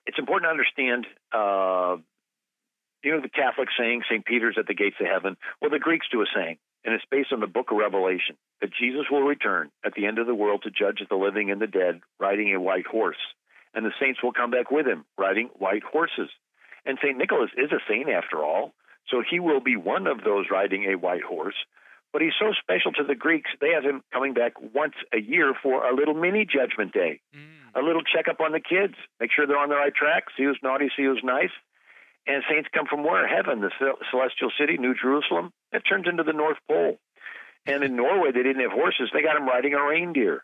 it's 0.06 0.18
important 0.18 0.48
to 0.48 0.52
understand. 0.52 1.06
Uh, 1.32 1.98
you 3.04 3.12
know 3.12 3.22
the 3.22 3.30
Catholic 3.30 3.70
saying, 3.78 4.04
"St. 4.10 4.26
Peter's 4.26 4.58
at 4.58 4.68
the 4.68 4.74
gates 4.74 4.98
of 5.00 5.08
heaven." 5.08 5.38
Well, 5.62 5.72
the 5.72 5.80
Greeks 5.80 6.08
do 6.12 6.22
a 6.22 6.26
saying, 6.34 6.58
and 6.84 6.94
it's 6.94 7.06
based 7.10 7.32
on 7.32 7.40
the 7.40 7.48
Book 7.48 7.72
of 7.72 7.78
Revelation 7.78 8.36
that 8.60 8.74
Jesus 8.74 9.06
will 9.12 9.24
return 9.24 9.70
at 9.86 9.94
the 9.94 10.06
end 10.06 10.20
of 10.20 10.28
the 10.28 10.36
world 10.36 10.64
to 10.64 10.72
judge 10.72 11.02
the 11.08 11.16
living 11.16 11.52
and 11.52 11.62
the 11.62 11.68
dead, 11.68 12.02
riding 12.20 12.54
a 12.54 12.60
white 12.62 12.88
horse, 12.88 13.18
and 13.74 13.86
the 13.86 13.94
saints 14.00 14.22
will 14.24 14.34
come 14.34 14.52
back 14.52 14.72
with 14.72 14.86
him, 14.86 15.06
riding 15.18 15.50
white 15.58 15.84
horses. 15.84 16.30
And 16.86 16.98
St. 17.02 17.18
Nicholas 17.18 17.52
is 17.58 17.72
a 17.72 17.80
saint 17.88 18.10
after 18.10 18.44
all, 18.44 18.74
so 19.10 19.22
he 19.28 19.40
will 19.40 19.60
be 19.60 19.76
one 19.76 20.08
of 20.08 20.24
those 20.24 20.46
riding 20.52 20.86
a 20.86 20.98
white 20.98 21.24
horse. 21.24 21.56
But 22.12 22.22
he's 22.22 22.34
so 22.40 22.52
special 22.60 22.92
to 22.94 23.04
the 23.04 23.16
Greeks, 23.16 23.52
they 23.62 23.72
have 23.72 23.84
him 23.84 24.04
coming 24.12 24.34
back 24.34 24.54
once 24.74 24.96
a 25.14 25.20
year 25.20 25.54
for 25.62 25.88
a 25.88 25.96
little 25.96 26.14
mini 26.14 26.46
judgment 26.46 26.92
day, 26.94 27.22
mm. 27.34 27.80
a 27.80 27.82
little 27.82 28.04
checkup 28.04 28.42
on 28.42 28.52
the 28.52 28.60
kids, 28.60 28.96
make 29.20 29.32
sure 29.32 29.48
they're 29.48 29.58
on 29.58 29.70
the 29.70 29.76
right 29.76 29.96
track, 29.96 30.26
see 30.36 30.44
who's 30.44 30.60
naughty, 30.62 30.90
see 30.96 31.04
who's 31.04 31.22
nice. 31.24 31.52
And 32.28 32.44
saints 32.50 32.70
come 32.74 32.86
from 32.86 33.04
where? 33.04 33.28
Heaven, 33.28 33.62
the 33.62 33.72
celestial 34.12 34.52
city, 34.60 34.78
New 34.78 34.94
Jerusalem. 34.94 35.52
It 35.72 35.84
turns 35.90 36.08
into 36.08 36.24
the 36.24 36.34
North 36.34 36.58
Pole. 36.70 36.98
And 37.66 37.84
in 37.84 37.96
Norway, 37.96 38.32
they 38.32 38.44
didn't 38.44 38.62
have 38.62 38.72
horses. 38.72 39.10
They 39.14 39.22
got 39.22 39.36
them 39.36 39.48
riding 39.48 39.74
a 39.74 39.84
reindeer. 39.84 40.44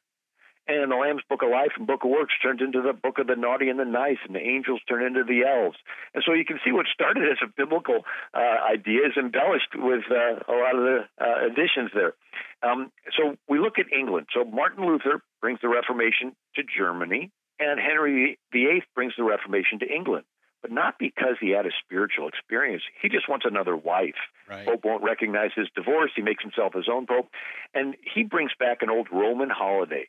And 0.67 0.83
in 0.83 0.89
the 0.89 0.95
Lamb's 0.95 1.23
Book 1.29 1.43
of 1.43 1.49
Life 1.49 1.71
and 1.77 1.87
Book 1.87 2.03
of 2.03 2.09
Works 2.09 2.33
turns 2.43 2.61
into 2.61 2.81
the 2.81 2.91
Book 2.91 3.19
of 3.19 3.27
the 3.27 3.37
Naughty 3.37 3.69
and 3.69 3.79
the 3.79 3.85
Nice, 3.85 4.17
and 4.25 4.35
the 4.35 4.41
angels 4.41 4.81
turn 4.89 5.01
into 5.01 5.23
the 5.23 5.47
elves. 5.47 5.77
And 6.13 6.23
so 6.25 6.33
you 6.33 6.43
can 6.43 6.59
see 6.65 6.73
what 6.73 6.87
started 6.93 7.23
as 7.23 7.37
a 7.41 7.47
biblical 7.55 8.03
uh, 8.33 8.57
idea 8.69 9.07
is 9.07 9.15
embellished 9.17 9.71
with 9.75 10.03
uh, 10.11 10.43
a 10.45 10.55
lot 10.55 10.75
of 10.75 10.83
the 10.83 10.99
uh, 11.21 11.45
additions 11.47 11.91
there. 11.93 12.13
Um, 12.61 12.91
so 13.15 13.37
we 13.47 13.59
look 13.59 13.79
at 13.79 13.85
England. 13.93 14.27
So 14.33 14.43
Martin 14.43 14.85
Luther 14.85 15.21
brings 15.39 15.59
the 15.61 15.69
Reformation 15.69 16.35
to 16.55 16.63
Germany, 16.77 17.31
and 17.59 17.79
Henry 17.79 18.37
VIII 18.51 18.83
brings 18.93 19.13
the 19.17 19.23
Reformation 19.23 19.79
to 19.79 19.87
England 19.87 20.25
but 20.61 20.71
not 20.71 20.95
because 20.99 21.35
he 21.39 21.51
had 21.51 21.65
a 21.65 21.71
spiritual 21.83 22.27
experience. 22.27 22.83
He 23.01 23.09
just 23.09 23.29
wants 23.29 23.45
another 23.47 23.75
wife. 23.75 24.15
Right. 24.49 24.65
Pope 24.65 24.83
won't 24.83 25.03
recognize 25.03 25.51
his 25.55 25.67
divorce. 25.75 26.11
He 26.15 26.21
makes 26.21 26.43
himself 26.43 26.73
his 26.73 26.87
own 26.91 27.05
pope. 27.05 27.29
And 27.73 27.95
he 28.13 28.23
brings 28.23 28.51
back 28.59 28.81
an 28.81 28.89
old 28.89 29.07
Roman 29.11 29.49
holiday 29.49 30.07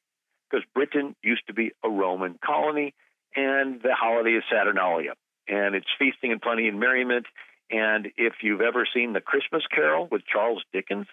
because 0.50 0.64
Britain 0.74 1.14
used 1.22 1.46
to 1.48 1.52
be 1.52 1.72
a 1.84 1.90
Roman 1.90 2.38
colony, 2.44 2.94
and 3.36 3.82
the 3.82 3.94
holiday 3.94 4.30
is 4.30 4.44
Saturnalia. 4.50 5.12
And 5.46 5.74
it's 5.74 5.86
feasting 5.98 6.32
and 6.32 6.40
plenty 6.40 6.68
and 6.68 6.80
merriment. 6.80 7.26
And 7.70 8.08
if 8.16 8.34
you've 8.42 8.62
ever 8.62 8.86
seen 8.92 9.12
The 9.12 9.20
Christmas 9.20 9.62
Carol 9.70 10.08
with 10.10 10.22
Charles 10.30 10.62
Dickens, 10.72 11.06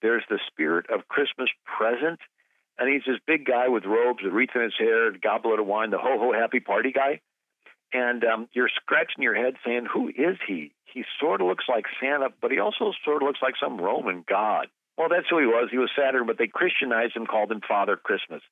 there's 0.00 0.22
the 0.30 0.38
spirit 0.46 0.86
of 0.90 1.08
Christmas 1.08 1.48
present. 1.64 2.20
And 2.78 2.88
he's 2.88 3.02
this 3.04 3.20
big 3.26 3.44
guy 3.44 3.66
with 3.66 3.84
robes, 3.84 4.22
a 4.24 4.30
wreath 4.30 4.50
in 4.54 4.62
his 4.62 4.74
hair, 4.78 5.08
a 5.08 5.18
goblet 5.18 5.58
of 5.58 5.66
wine, 5.66 5.90
the 5.90 5.98
ho 5.98 6.16
ho 6.18 6.32
happy 6.32 6.60
party 6.60 6.92
guy 6.92 7.20
and 7.92 8.24
um, 8.24 8.48
you're 8.52 8.70
scratching 8.74 9.22
your 9.22 9.34
head 9.34 9.54
saying, 9.64 9.86
"Who 9.92 10.08
is 10.08 10.36
he?" 10.46 10.72
He 10.84 11.04
sort 11.20 11.40
of 11.40 11.46
looks 11.46 11.64
like 11.68 11.84
Santa, 12.00 12.28
but 12.40 12.50
he 12.50 12.58
also 12.58 12.92
sort 13.04 13.22
of 13.22 13.26
looks 13.26 13.40
like 13.42 13.54
some 13.60 13.78
Roman 13.78 14.24
god. 14.28 14.68
Well, 14.96 15.08
that's 15.08 15.30
who 15.30 15.38
he 15.38 15.46
was. 15.46 15.68
He 15.70 15.78
was 15.78 15.90
Saturn, 15.94 16.26
but 16.26 16.38
they 16.38 16.48
Christianized 16.48 17.14
him, 17.14 17.24
called 17.24 17.52
him 17.52 17.60
Father 17.66 17.96
Christmas. 17.96 18.42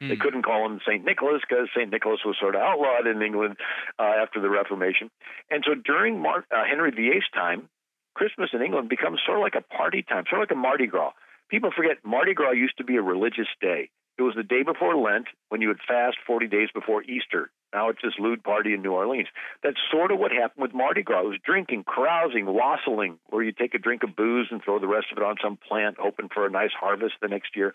Mm. 0.00 0.08
They 0.08 0.14
hmm. 0.14 0.20
couldn't 0.22 0.42
call 0.44 0.64
him 0.64 0.80
Saint 0.88 1.04
Nicholas 1.04 1.42
because 1.46 1.68
Saint 1.76 1.90
Nicholas 1.90 2.20
was 2.24 2.36
sort 2.40 2.54
of 2.54 2.62
outlawed 2.62 3.06
in 3.06 3.20
England 3.20 3.56
uh, 3.98 4.14
after 4.16 4.40
the 4.40 4.48
Reformation. 4.48 5.10
And 5.50 5.62
so 5.66 5.74
during 5.74 6.18
Mar- 6.18 6.46
uh, 6.50 6.64
Henry 6.64 6.90
VIII's 6.90 7.28
time, 7.34 7.68
Christmas 8.14 8.48
in 8.54 8.62
England 8.62 8.88
becomes 8.88 9.20
sort 9.26 9.38
of 9.38 9.42
like 9.42 9.60
a 9.60 9.74
party 9.76 10.02
time, 10.02 10.24
sort 10.30 10.40
of 10.42 10.48
like 10.48 10.56
a 10.56 10.58
Mardi 10.58 10.86
Gras. 10.86 11.12
People 11.50 11.70
forget 11.76 11.98
Mardi 12.02 12.32
Gras 12.32 12.52
used 12.52 12.78
to 12.78 12.84
be 12.84 12.96
a 12.96 13.02
religious 13.02 13.48
day. 13.60 13.90
It 14.20 14.24
was 14.24 14.34
the 14.36 14.42
day 14.42 14.62
before 14.62 14.94
Lent 14.96 15.28
when 15.48 15.62
you 15.62 15.68
would 15.68 15.80
fast 15.88 16.18
40 16.26 16.46
days 16.46 16.68
before 16.74 17.02
Easter. 17.04 17.50
Now 17.72 17.88
it's 17.88 18.02
this 18.02 18.12
lewd 18.18 18.44
party 18.44 18.74
in 18.74 18.82
New 18.82 18.92
Orleans. 18.92 19.28
That's 19.62 19.78
sort 19.90 20.12
of 20.12 20.18
what 20.18 20.30
happened 20.30 20.60
with 20.60 20.74
Mardi 20.74 21.02
Gras. 21.02 21.22
It 21.22 21.28
was 21.28 21.38
drinking, 21.42 21.84
carousing, 21.84 22.44
wassailing, 22.44 23.18
where 23.30 23.42
you 23.42 23.52
take 23.52 23.72
a 23.72 23.78
drink 23.78 24.02
of 24.02 24.14
booze 24.14 24.48
and 24.50 24.62
throw 24.62 24.78
the 24.78 24.86
rest 24.86 25.06
of 25.10 25.16
it 25.16 25.24
on 25.24 25.36
some 25.42 25.56
plant, 25.56 25.96
hoping 25.98 26.28
for 26.28 26.44
a 26.44 26.50
nice 26.50 26.72
harvest 26.78 27.14
the 27.22 27.28
next 27.28 27.56
year. 27.56 27.72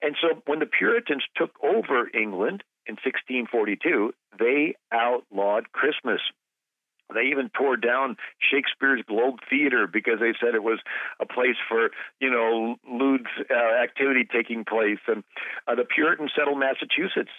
And 0.00 0.16
so 0.18 0.40
when 0.46 0.60
the 0.60 0.66
Puritans 0.66 1.24
took 1.36 1.50
over 1.62 2.08
England 2.14 2.64
in 2.86 2.94
1642, 2.94 4.14
they 4.38 4.76
outlawed 4.90 5.72
Christmas. 5.72 6.22
They 7.12 7.30
even 7.30 7.50
tore 7.50 7.76
down 7.76 8.16
Shakespeare's 8.38 9.02
Globe 9.06 9.36
Theater 9.48 9.86
because 9.86 10.20
they 10.20 10.32
said 10.40 10.54
it 10.54 10.62
was 10.62 10.80
a 11.20 11.26
place 11.26 11.56
for, 11.68 11.90
you 12.20 12.30
know, 12.30 12.76
lewd 12.90 13.26
uh, 13.50 13.82
activity 13.82 14.26
taking 14.30 14.64
place. 14.64 15.00
And 15.06 15.24
uh, 15.66 15.74
the 15.74 15.84
Puritans 15.84 16.32
settled 16.36 16.58
Massachusetts 16.58 17.30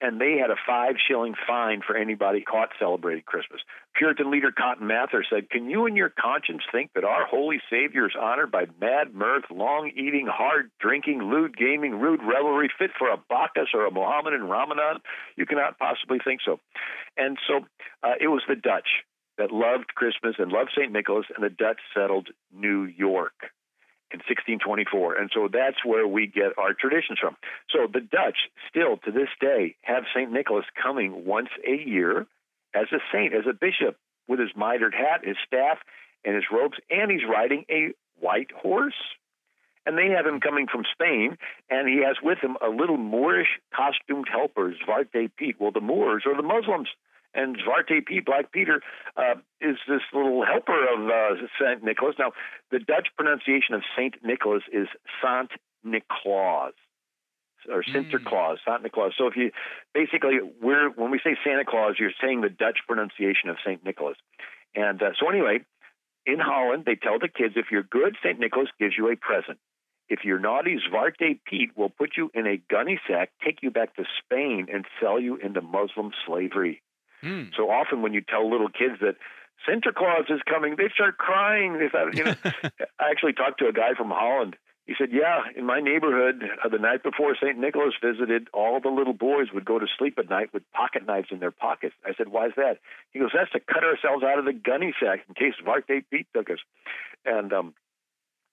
and 0.00 0.20
they 0.20 0.36
had 0.38 0.50
a 0.50 0.56
five 0.66 0.96
shilling 1.08 1.34
fine 1.46 1.80
for 1.86 1.96
anybody 1.96 2.42
caught 2.42 2.68
celebrating 2.78 3.22
Christmas. 3.24 3.60
Puritan 3.94 4.30
leader 4.30 4.52
Cotton 4.52 4.86
Mather 4.86 5.24
said, 5.28 5.48
Can 5.48 5.70
you 5.70 5.86
in 5.86 5.96
your 5.96 6.10
conscience 6.10 6.62
think 6.70 6.90
that 6.94 7.04
our 7.04 7.24
holy 7.26 7.60
Savior 7.70 8.06
is 8.06 8.14
honored 8.20 8.50
by 8.50 8.66
mad 8.78 9.14
mirth, 9.14 9.44
long 9.50 9.90
eating, 9.96 10.26
hard 10.30 10.70
drinking, 10.80 11.22
lewd 11.22 11.56
gaming, 11.56 11.98
rude 11.98 12.20
revelry, 12.22 12.70
fit 12.78 12.90
for 12.98 13.08
a 13.08 13.16
Bacchus 13.16 13.68
or 13.72 13.86
a 13.86 13.90
Mohammedan 13.90 14.44
Ramadan? 14.44 15.00
You 15.36 15.46
cannot 15.46 15.78
possibly 15.78 16.18
think 16.22 16.40
so. 16.44 16.60
And 17.16 17.38
so 17.48 17.60
uh, 18.02 18.14
it 18.20 18.28
was 18.28 18.42
the 18.46 18.56
Dutch 18.56 18.88
that 19.38 19.52
loved 19.52 19.94
Christmas 19.94 20.36
and 20.38 20.50
loved 20.50 20.70
St. 20.76 20.92
Nicholas, 20.92 21.26
and 21.34 21.44
the 21.44 21.50
Dutch 21.50 21.80
settled 21.94 22.28
New 22.52 22.84
York 22.84 23.52
in 24.12 24.18
1624. 24.18 25.16
And 25.16 25.30
so 25.34 25.48
that's 25.52 25.84
where 25.84 26.06
we 26.06 26.26
get 26.26 26.56
our 26.58 26.72
traditions 26.72 27.18
from. 27.20 27.36
So 27.70 27.86
the 27.92 28.00
Dutch 28.00 28.48
still 28.68 28.98
to 29.04 29.10
this 29.10 29.28
day 29.40 29.76
have 29.82 30.04
St. 30.14 30.30
Nicholas 30.30 30.64
coming 30.80 31.24
once 31.26 31.50
a 31.66 31.76
year 31.76 32.26
as 32.74 32.86
a 32.92 32.98
saint, 33.12 33.34
as 33.34 33.44
a 33.48 33.52
bishop, 33.52 33.96
with 34.28 34.40
his 34.40 34.50
mitred 34.56 34.94
hat, 34.94 35.24
his 35.24 35.36
staff, 35.46 35.78
and 36.24 36.34
his 36.34 36.44
robes, 36.52 36.78
and 36.90 37.10
he's 37.10 37.22
riding 37.28 37.64
a 37.70 37.92
white 38.18 38.50
horse. 38.52 38.94
And 39.84 39.96
they 39.96 40.08
have 40.08 40.26
him 40.26 40.40
coming 40.40 40.66
from 40.66 40.82
Spain, 40.92 41.38
and 41.70 41.88
he 41.88 42.02
has 42.04 42.16
with 42.20 42.38
him 42.38 42.56
a 42.60 42.68
little 42.68 42.96
Moorish 42.96 43.60
costumed 43.74 44.26
helper, 44.30 44.74
Zwarte 44.84 45.30
Piet. 45.36 45.60
Well, 45.60 45.70
the 45.70 45.80
Moors 45.80 46.24
or 46.26 46.34
the 46.34 46.42
Muslims 46.42 46.88
and 47.36 47.56
Zwarte 47.58 48.04
Piet, 48.04 48.24
Black 48.24 48.50
Peter, 48.50 48.80
uh, 49.16 49.34
is 49.60 49.76
this 49.86 50.00
little 50.12 50.44
helper 50.44 50.82
of 50.94 51.08
uh, 51.08 51.46
Saint 51.60 51.84
Nicholas. 51.84 52.16
Now, 52.18 52.32
the 52.70 52.78
Dutch 52.78 53.08
pronunciation 53.16 53.74
of 53.74 53.82
Saint 53.96 54.14
Nicholas 54.24 54.62
is 54.72 54.88
Sant 55.22 55.50
Niklaas 55.86 56.72
or 57.70 57.82
Sinterklaas, 57.82 58.54
mm. 58.54 58.64
Saint 58.66 58.82
Nicholas. 58.82 59.14
So 59.18 59.26
if 59.26 59.36
you 59.36 59.50
basically 59.94 60.38
we're 60.62 60.90
when 60.90 61.10
we 61.10 61.20
say 61.22 61.36
Santa 61.44 61.64
Claus, 61.64 61.96
you're 61.98 62.16
saying 62.20 62.40
the 62.40 62.48
Dutch 62.48 62.78
pronunciation 62.86 63.50
of 63.50 63.56
Saint 63.64 63.84
Nicholas. 63.84 64.16
And 64.74 65.02
uh, 65.02 65.10
so 65.18 65.28
anyway, 65.28 65.60
in 66.24 66.38
Holland, 66.38 66.84
they 66.86 66.96
tell 66.96 67.18
the 67.18 67.28
kids 67.28 67.54
if 67.56 67.66
you're 67.70 67.82
good, 67.82 68.16
Saint 68.22 68.38
Nicholas 68.38 68.68
gives 68.78 68.94
you 68.96 69.10
a 69.10 69.16
present. 69.16 69.58
If 70.08 70.20
you're 70.24 70.38
naughty, 70.38 70.78
Zwarte 70.88 71.40
Piet 71.44 71.76
will 71.76 71.88
put 71.88 72.10
you 72.16 72.30
in 72.34 72.46
a 72.46 72.62
gunny 72.70 73.00
sack, 73.08 73.30
take 73.44 73.62
you 73.62 73.70
back 73.70 73.96
to 73.96 74.04
Spain, 74.22 74.68
and 74.72 74.84
sell 75.00 75.18
you 75.20 75.36
into 75.36 75.60
Muslim 75.60 76.12
slavery. 76.26 76.82
Mm. 77.26 77.50
So 77.56 77.70
often 77.70 78.02
when 78.02 78.14
you 78.14 78.20
tell 78.20 78.48
little 78.48 78.68
kids 78.68 79.00
that 79.00 79.16
Santa 79.66 79.92
Claus 79.92 80.26
is 80.28 80.40
coming, 80.48 80.76
they 80.76 80.88
start 80.94 81.18
crying. 81.18 81.78
They 81.78 81.88
thought, 81.88 82.14
you 82.14 82.24
know, 82.24 82.34
I 83.00 83.10
actually 83.10 83.32
talked 83.32 83.58
to 83.58 83.68
a 83.68 83.72
guy 83.72 83.94
from 83.96 84.10
Holland, 84.10 84.56
He 84.86 84.94
said, 84.96 85.08
Yeah, 85.12 85.42
in 85.56 85.66
my 85.66 85.80
neighborhood, 85.80 86.44
uh, 86.64 86.68
the 86.68 86.78
night 86.78 87.02
before 87.02 87.34
St. 87.34 87.58
Nicholas 87.58 87.94
visited, 88.00 88.48
all 88.54 88.80
the 88.80 88.90
little 88.90 89.14
boys 89.14 89.48
would 89.52 89.64
go 89.64 89.78
to 89.78 89.86
sleep 89.98 90.18
at 90.18 90.30
night 90.30 90.54
with 90.54 90.62
pocket 90.72 91.06
knives 91.06 91.28
in 91.30 91.40
their 91.40 91.50
pockets. 91.50 91.94
I 92.04 92.12
said, 92.16 92.28
Why 92.28 92.46
is 92.46 92.52
that? 92.56 92.78
He 93.10 93.18
goes, 93.18 93.30
That's 93.34 93.50
to 93.52 93.60
cut 93.60 93.82
ourselves 93.82 94.22
out 94.22 94.38
of 94.38 94.44
the 94.44 94.52
gunny 94.52 94.94
sack 95.00 95.20
in 95.28 95.34
case 95.34 95.54
Vark 95.64 95.88
Pete 95.88 96.28
took 96.34 96.50
us. 96.50 96.60
And 97.24 97.52
um, 97.52 97.74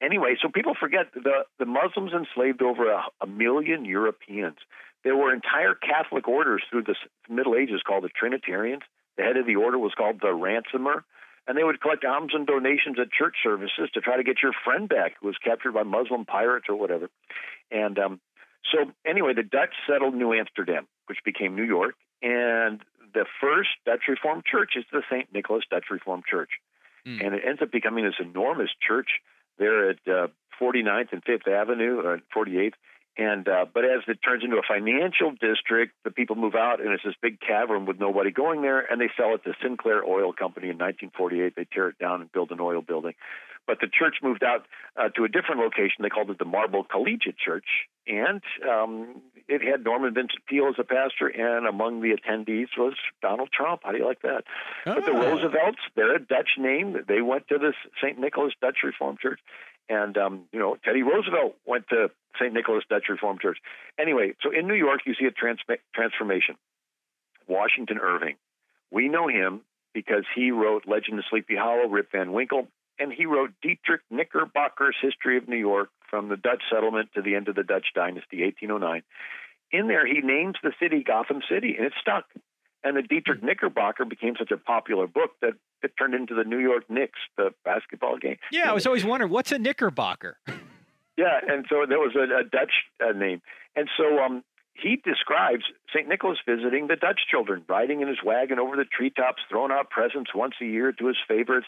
anyway, 0.01 0.35
so 0.41 0.49
people 0.49 0.73
forget 0.79 1.13
the, 1.13 1.45
the 1.59 1.65
Muslims 1.65 2.11
enslaved 2.13 2.61
over 2.61 2.89
a, 2.91 3.03
a 3.21 3.27
million 3.27 3.85
Europeans. 3.85 4.57
There 5.03 5.15
were 5.15 5.33
entire 5.33 5.75
Catholic 5.75 6.27
orders 6.27 6.63
through 6.69 6.83
the 6.83 6.95
Middle 7.29 7.55
Ages 7.55 7.81
called 7.85 8.03
the 8.03 8.09
Trinitarians. 8.09 8.83
The 9.17 9.23
head 9.23 9.37
of 9.37 9.45
the 9.45 9.57
order 9.57 9.77
was 9.77 9.93
called 9.95 10.21
the 10.21 10.33
ransomer 10.33 11.03
and 11.47 11.57
they 11.57 11.63
would 11.63 11.81
collect 11.81 12.05
alms 12.05 12.31
and 12.33 12.47
donations 12.47 12.97
at 12.99 13.11
church 13.11 13.35
services 13.43 13.89
to 13.93 14.01
try 14.01 14.17
to 14.17 14.23
get 14.23 14.41
your 14.41 14.53
friend 14.63 14.87
back 14.87 15.15
who 15.19 15.27
was 15.27 15.37
captured 15.43 15.73
by 15.73 15.83
Muslim 15.83 16.25
pirates 16.25 16.67
or 16.69 16.75
whatever. 16.75 17.09
And 17.71 17.99
um, 17.99 18.21
so, 18.71 18.91
anyway, 19.05 19.33
the 19.33 19.43
Dutch 19.43 19.73
settled 19.89 20.15
New 20.15 20.33
Amsterdam, 20.33 20.87
which 21.07 21.19
became 21.25 21.55
New 21.55 21.65
York, 21.65 21.95
and 22.21 22.81
the 23.13 23.25
first 23.41 23.69
Dutch 23.85 24.03
Reformed 24.07 24.43
church 24.45 24.71
is 24.75 24.85
the 24.91 25.03
St. 25.11 25.31
Nicholas 25.33 25.65
Dutch 25.69 25.85
Reformed 25.91 26.23
Church. 26.29 26.49
Mm. 27.05 27.25
And 27.25 27.35
it 27.35 27.43
ends 27.45 27.61
up 27.61 27.71
becoming 27.71 28.05
this 28.05 28.15
enormous 28.19 28.69
church 28.85 29.09
there 29.59 29.89
at 29.89 29.97
uh, 30.07 30.27
49th 30.59 31.11
and 31.11 31.23
5th 31.23 31.47
Avenue, 31.47 31.99
or 31.99 32.21
48th. 32.35 32.73
And 33.17 33.47
uh, 33.47 33.65
but 33.71 33.85
as 33.85 34.01
it 34.07 34.19
turns 34.25 34.43
into 34.43 34.57
a 34.57 34.63
financial 34.67 35.31
district, 35.31 35.93
the 36.03 36.09
people 36.09 36.35
move 36.35 36.55
out, 36.55 36.81
and 36.81 36.91
it's 36.91 37.03
this 37.03 37.13
big 37.21 37.39
cavern 37.39 37.85
with 37.85 37.99
nobody 37.99 38.31
going 38.31 38.63
there, 38.63 38.79
and 38.79 38.99
they 38.99 39.09
sell 39.15 39.35
it 39.35 39.43
to 39.43 39.53
Sinclair 39.61 40.03
Oil 40.03 40.33
Company 40.33 40.69
in 40.69 40.77
1948. 40.77 41.55
They 41.55 41.67
tear 41.71 41.89
it 41.89 41.99
down 41.99 42.21
and 42.21 42.31
build 42.31 42.51
an 42.51 42.59
oil 42.59 42.81
building. 42.81 43.13
But 43.65 43.79
the 43.79 43.87
church 43.87 44.15
moved 44.21 44.43
out 44.43 44.65
uh, 44.97 45.09
to 45.09 45.23
a 45.23 45.29
different 45.29 45.61
location. 45.61 46.01
They 46.01 46.09
called 46.09 46.29
it 46.29 46.39
the 46.39 46.45
Marble 46.45 46.83
Collegiate 46.83 47.37
Church, 47.37 47.87
and 48.07 48.41
um, 48.67 49.21
it 49.47 49.61
had 49.61 49.83
Norman 49.83 50.13
Vincent 50.13 50.45
Peale 50.47 50.67
as 50.67 50.75
a 50.79 50.83
pastor, 50.83 51.27
and 51.27 51.65
among 51.65 52.01
the 52.01 52.11
attendees 52.17 52.67
was 52.77 52.95
Donald 53.21 53.49
Trump. 53.53 53.81
How 53.83 53.91
do 53.91 53.99
you 53.99 54.05
like 54.05 54.21
that? 54.23 54.43
But 54.85 55.05
the 55.05 55.13
ah. 55.13 55.21
Roosevelts, 55.21 55.79
they're 55.95 56.15
a 56.15 56.19
Dutch 56.19 56.57
name. 56.57 56.97
They 57.07 57.21
went 57.21 57.47
to 57.49 57.57
this 57.57 57.75
St. 58.01 58.19
Nicholas 58.19 58.53
Dutch 58.59 58.77
Reformed 58.83 59.19
Church, 59.19 59.39
and 59.89 60.17
um, 60.17 60.45
you 60.51 60.59
know 60.59 60.77
Teddy 60.83 61.03
Roosevelt 61.03 61.55
went 61.65 61.87
to 61.89 62.09
St. 62.39 62.53
Nicholas 62.53 62.83
Dutch 62.89 63.05
Reformed 63.09 63.41
Church. 63.41 63.57
Anyway, 63.99 64.33
so 64.41 64.51
in 64.51 64.67
New 64.67 64.75
York, 64.75 65.01
you 65.05 65.13
see 65.19 65.25
a 65.25 65.31
trans- 65.31 65.59
transformation. 65.93 66.55
Washington 67.47 67.97
Irving, 67.97 68.35
we 68.91 69.09
know 69.09 69.27
him 69.27 69.61
because 69.93 70.23
he 70.33 70.51
wrote 70.51 70.87
Legend 70.87 71.19
of 71.19 71.25
Sleepy 71.29 71.55
Hollow, 71.55 71.87
Rip 71.87 72.11
Van 72.11 72.31
Winkle, 72.31 72.67
and 72.99 73.11
he 73.11 73.25
wrote 73.25 73.51
Diedrich 73.61 74.01
Knickerbocker's 74.11 74.95
History 75.01 75.37
of 75.37 75.47
New 75.47 75.57
York 75.57 75.89
from 76.09 76.29
the 76.29 76.37
Dutch 76.37 76.63
settlement 76.71 77.09
to 77.15 77.21
the 77.21 77.35
end 77.35 77.47
of 77.47 77.55
the 77.55 77.63
Dutch 77.63 77.87
dynasty, 77.93 78.43
1809. 78.43 79.03
In 79.71 79.87
there, 79.87 80.05
he 80.05 80.21
names 80.21 80.55
the 80.63 80.73
city 80.79 81.03
Gotham 81.03 81.41
City, 81.49 81.75
and 81.75 81.85
it 81.85 81.93
stuck. 81.99 82.25
And 82.83 82.97
the 82.97 83.01
Diedrich 83.01 83.41
Knickerbocker 83.41 84.05
became 84.05 84.35
such 84.37 84.51
a 84.51 84.57
popular 84.57 85.07
book 85.07 85.31
that 85.41 85.53
it 85.81 85.91
turned 85.97 86.13
into 86.13 86.35
the 86.35 86.43
New 86.43 86.59
York 86.59 86.89
Knicks, 86.89 87.19
the 87.37 87.51
basketball 87.63 88.17
game. 88.17 88.37
Yeah, 88.51 88.69
I 88.69 88.73
was 88.73 88.85
always 88.85 89.05
wondering 89.05 89.31
what's 89.31 89.51
a 89.51 89.59
Knickerbocker. 89.59 90.37
Yeah, 91.15 91.39
and 91.47 91.63
so 91.69 91.85
there 91.87 91.99
was 91.99 92.15
a, 92.15 92.39
a 92.39 92.43
Dutch 92.43 92.71
uh, 92.99 93.11
name, 93.11 93.39
and 93.75 93.87
so 93.95 94.17
um, 94.17 94.43
he 94.73 94.95
describes 94.95 95.63
St. 95.93 96.07
Nicholas 96.07 96.39
visiting 96.43 96.87
the 96.87 96.95
Dutch 96.95 97.21
children, 97.29 97.63
riding 97.69 98.01
in 98.01 98.07
his 98.07 98.17
wagon 98.25 98.57
over 98.57 98.75
the 98.75 98.85
treetops, 98.85 99.43
throwing 99.47 99.71
out 99.71 99.91
presents 99.91 100.31
once 100.33 100.55
a 100.59 100.65
year 100.65 100.91
to 100.91 101.07
his 101.07 101.17
favorites. 101.27 101.67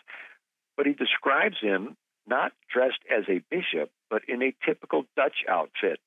But 0.75 0.87
he 0.87 0.93
describes 0.93 1.57
him 1.61 1.95
not 2.27 2.53
dressed 2.73 2.99
as 3.15 3.25
a 3.29 3.43
bishop, 3.51 3.91
but 4.09 4.23
in 4.27 4.41
a 4.41 4.53
typical 4.65 5.05
Dutch 5.15 5.45
outfit 5.47 5.99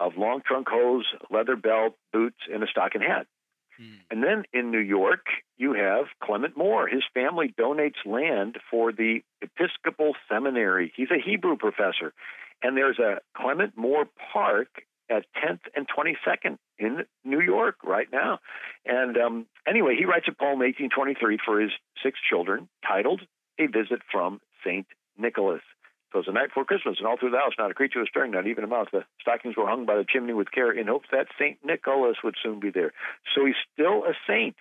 of 0.00 0.16
long 0.16 0.40
trunk 0.46 0.68
hose, 0.70 1.04
leather 1.30 1.56
belt, 1.56 1.94
boots, 2.12 2.40
and 2.52 2.62
a 2.62 2.66
stocking 2.66 3.02
hat. 3.02 3.26
Hmm. 3.78 3.94
And 4.10 4.22
then 4.22 4.44
in 4.52 4.70
New 4.70 4.80
York, 4.80 5.26
you 5.56 5.74
have 5.74 6.06
Clement 6.22 6.56
Moore. 6.56 6.88
His 6.88 7.02
family 7.14 7.54
donates 7.58 8.04
land 8.04 8.58
for 8.70 8.92
the 8.92 9.20
Episcopal 9.42 10.14
Seminary. 10.30 10.92
He's 10.96 11.10
a 11.10 11.22
Hebrew 11.22 11.56
professor. 11.56 12.12
And 12.62 12.76
there's 12.76 12.98
a 12.98 13.20
Clement 13.36 13.76
Moore 13.76 14.06
Park 14.32 14.68
at 15.10 15.24
10th 15.36 15.60
and 15.74 15.86
22nd 15.88 16.58
in 16.78 17.04
New 17.24 17.40
York 17.40 17.76
right 17.84 18.08
now. 18.12 18.40
And 18.84 19.16
um, 19.16 19.46
anyway, 19.66 19.94
he 19.98 20.04
writes 20.04 20.26
a 20.28 20.32
poem 20.32 20.58
1823 20.58 21.38
for 21.44 21.60
his 21.60 21.70
six 22.02 22.18
children 22.28 22.68
titled 22.86 23.22
A 23.58 23.66
Visit 23.66 24.00
from 24.10 24.40
St. 24.64 24.86
Nicholas. 25.16 25.62
It 26.14 26.16
was 26.16 26.26
the 26.26 26.32
night 26.32 26.48
before 26.48 26.64
Christmas, 26.64 26.96
and 26.98 27.06
all 27.06 27.16
through 27.18 27.30
the 27.30 27.38
house, 27.38 27.52
not 27.58 27.70
a 27.70 27.74
creature 27.74 27.98
was 27.98 28.08
stirring, 28.08 28.30
not 28.30 28.46
even 28.46 28.64
a 28.64 28.68
mouse. 28.68 28.88
The 28.92 29.04
stockings 29.20 29.56
were 29.56 29.66
hung 29.66 29.86
by 29.86 29.96
the 29.96 30.06
chimney 30.08 30.32
with 30.32 30.50
care 30.50 30.72
in 30.72 30.86
hopes 30.86 31.08
that 31.10 31.26
St. 31.38 31.58
Nicholas 31.64 32.16
would 32.22 32.36
soon 32.42 32.60
be 32.60 32.70
there. 32.70 32.92
So 33.34 33.44
he's 33.44 33.56
still 33.72 34.04
a 34.04 34.14
saint, 34.26 34.56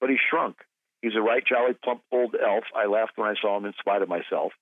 but 0.00 0.10
he 0.10 0.16
shrunk. 0.18 0.56
He's 1.00 1.14
a 1.16 1.20
right 1.20 1.44
jolly, 1.46 1.74
plump 1.82 2.02
old 2.10 2.34
elf. 2.34 2.64
I 2.76 2.86
laughed 2.86 3.12
when 3.16 3.28
I 3.28 3.34
saw 3.40 3.56
him 3.56 3.64
in 3.64 3.72
spite 3.78 4.02
of 4.02 4.08
myself. 4.08 4.52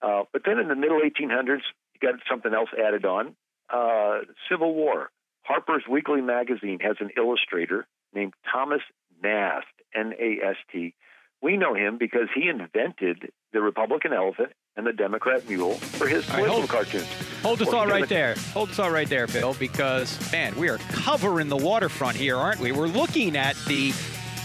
Uh, 0.00 0.22
but 0.32 0.42
then 0.46 0.58
in 0.58 0.68
the 0.68 0.76
middle 0.76 1.00
1800s, 1.00 1.62
you 1.94 2.00
got 2.00 2.20
something 2.30 2.54
else 2.54 2.70
added 2.78 3.04
on. 3.04 3.34
Uh, 3.68 4.20
Civil 4.48 4.74
War. 4.74 5.10
Harper's 5.42 5.82
Weekly 5.90 6.20
magazine 6.20 6.78
has 6.80 6.96
an 7.00 7.10
illustrator 7.18 7.86
named 8.14 8.32
Thomas 8.50 8.80
Nast, 9.22 9.66
N 9.94 10.14
A 10.18 10.38
S 10.42 10.56
T. 10.72 10.94
We 11.42 11.56
know 11.56 11.74
him 11.74 11.98
because 11.98 12.28
he 12.34 12.48
invented 12.48 13.30
the 13.52 13.60
Republican 13.60 14.12
elephant 14.12 14.52
and 14.76 14.86
the 14.86 14.92
Democrat 14.92 15.48
mule 15.48 15.74
for 15.74 16.08
his 16.08 16.24
political 16.26 16.56
hold, 16.56 16.68
cartoons. 16.68 17.06
Hold 17.42 17.62
us 17.62 17.72
all 17.72 17.86
right 17.86 18.08
there. 18.08 18.34
Hold 18.52 18.70
us 18.70 18.78
all 18.78 18.90
right 18.90 19.08
there, 19.08 19.26
Bill, 19.26 19.54
because, 19.54 20.18
man, 20.32 20.54
we 20.56 20.68
are 20.68 20.78
covering 20.88 21.48
the 21.48 21.56
waterfront 21.56 22.16
here, 22.16 22.36
aren't 22.36 22.60
we? 22.60 22.72
We're 22.72 22.88
looking 22.88 23.36
at 23.36 23.56
the 23.66 23.92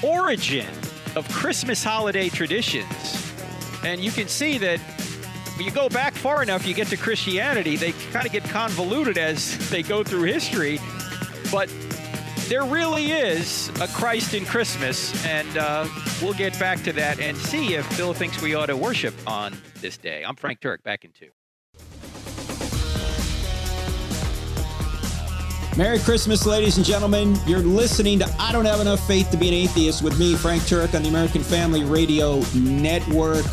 origin 0.03 0.67
of 1.15 1.27
Christmas 1.31 1.83
holiday 1.83 2.29
traditions. 2.29 3.33
And 3.83 4.01
you 4.01 4.11
can 4.11 4.27
see 4.27 4.57
that 4.59 4.79
when 5.57 5.65
you 5.65 5.71
go 5.71 5.89
back 5.89 6.13
far 6.13 6.43
enough, 6.43 6.65
you 6.65 6.73
get 6.73 6.87
to 6.87 6.97
Christianity, 6.97 7.75
they 7.75 7.93
kind 8.11 8.25
of 8.25 8.31
get 8.31 8.43
convoluted 8.43 9.17
as 9.17 9.69
they 9.69 9.81
go 9.81 10.03
through 10.03 10.23
history. 10.23 10.79
But 11.51 11.69
there 12.49 12.63
really 12.63 13.11
is 13.11 13.69
a 13.79 13.87
Christ 13.87 14.33
in 14.33 14.43
Christmas, 14.43 15.23
and 15.23 15.55
uh, 15.55 15.87
we'll 16.19 16.33
get 16.33 16.57
back 16.59 16.81
to 16.83 16.91
that 16.93 17.19
and 17.19 17.37
see 17.37 17.75
if 17.75 17.95
Bill 17.95 18.11
thinks 18.11 18.41
we 18.41 18.55
ought 18.55 18.65
to 18.65 18.75
worship 18.75 19.13
on 19.27 19.55
this 19.81 19.97
day. 19.97 20.25
I'm 20.25 20.35
Frank 20.35 20.59
Turek, 20.59 20.81
back 20.81 21.05
in 21.05 21.11
two. 21.11 21.29
Merry 25.77 25.99
Christmas, 25.99 26.47
ladies 26.47 26.77
and 26.77 26.85
gentlemen. 26.85 27.37
You're 27.45 27.59
listening 27.59 28.17
to 28.19 28.35
I 28.39 28.51
Don't 28.51 28.65
Have 28.65 28.81
Enough 28.81 29.05
Faith 29.07 29.29
to 29.29 29.37
Be 29.37 29.47
an 29.49 29.53
Atheist 29.53 30.01
with 30.01 30.19
me, 30.19 30.35
Frank 30.35 30.63
Turek, 30.63 30.95
on 30.95 31.03
the 31.03 31.09
American 31.09 31.43
Family 31.43 31.83
Radio 31.83 32.41
Network. 32.55 33.45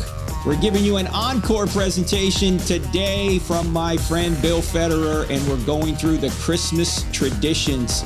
We're 0.43 0.59
giving 0.59 0.83
you 0.83 0.97
an 0.97 1.05
encore 1.07 1.67
presentation 1.67 2.57
today 2.57 3.37
from 3.37 3.71
my 3.71 3.95
friend 3.95 4.41
Bill 4.41 4.61
Federer, 4.61 5.29
and 5.29 5.47
we're 5.47 5.63
going 5.65 5.95
through 5.95 6.17
the 6.17 6.29
Christmas 6.41 7.05
traditions 7.11 8.03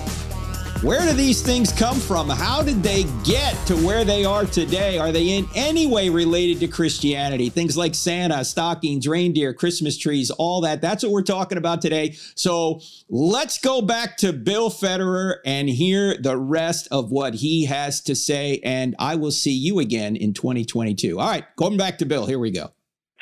where 0.81 1.01
do 1.01 1.13
these 1.13 1.43
things 1.43 1.71
come 1.71 1.99
from? 1.99 2.27
How 2.27 2.63
did 2.63 2.81
they 2.81 3.03
get 3.23 3.53
to 3.67 3.75
where 3.85 4.03
they 4.03 4.25
are 4.25 4.45
today? 4.45 4.97
Are 4.97 5.11
they 5.11 5.37
in 5.37 5.47
any 5.53 5.85
way 5.85 6.09
related 6.09 6.59
to 6.61 6.67
Christianity? 6.67 7.49
Things 7.49 7.77
like 7.77 7.93
Santa, 7.93 8.43
stockings, 8.43 9.07
reindeer, 9.07 9.53
Christmas 9.53 9.95
trees, 9.95 10.31
all 10.31 10.61
that. 10.61 10.81
That's 10.81 11.03
what 11.03 11.11
we're 11.11 11.21
talking 11.21 11.59
about 11.59 11.83
today. 11.83 12.13
So 12.33 12.81
let's 13.09 13.59
go 13.59 13.83
back 13.83 14.17
to 14.17 14.33
Bill 14.33 14.71
Federer 14.71 15.35
and 15.45 15.69
hear 15.69 16.17
the 16.17 16.35
rest 16.35 16.87
of 16.89 17.11
what 17.11 17.35
he 17.35 17.65
has 17.65 18.01
to 18.01 18.15
say. 18.15 18.59
And 18.63 18.95
I 18.97 19.17
will 19.17 19.31
see 19.31 19.53
you 19.53 19.77
again 19.77 20.15
in 20.15 20.33
2022. 20.33 21.19
All 21.19 21.27
right, 21.29 21.45
going 21.57 21.77
back 21.77 21.99
to 21.99 22.05
Bill. 22.05 22.25
Here 22.25 22.39
we 22.39 22.49
go. 22.49 22.71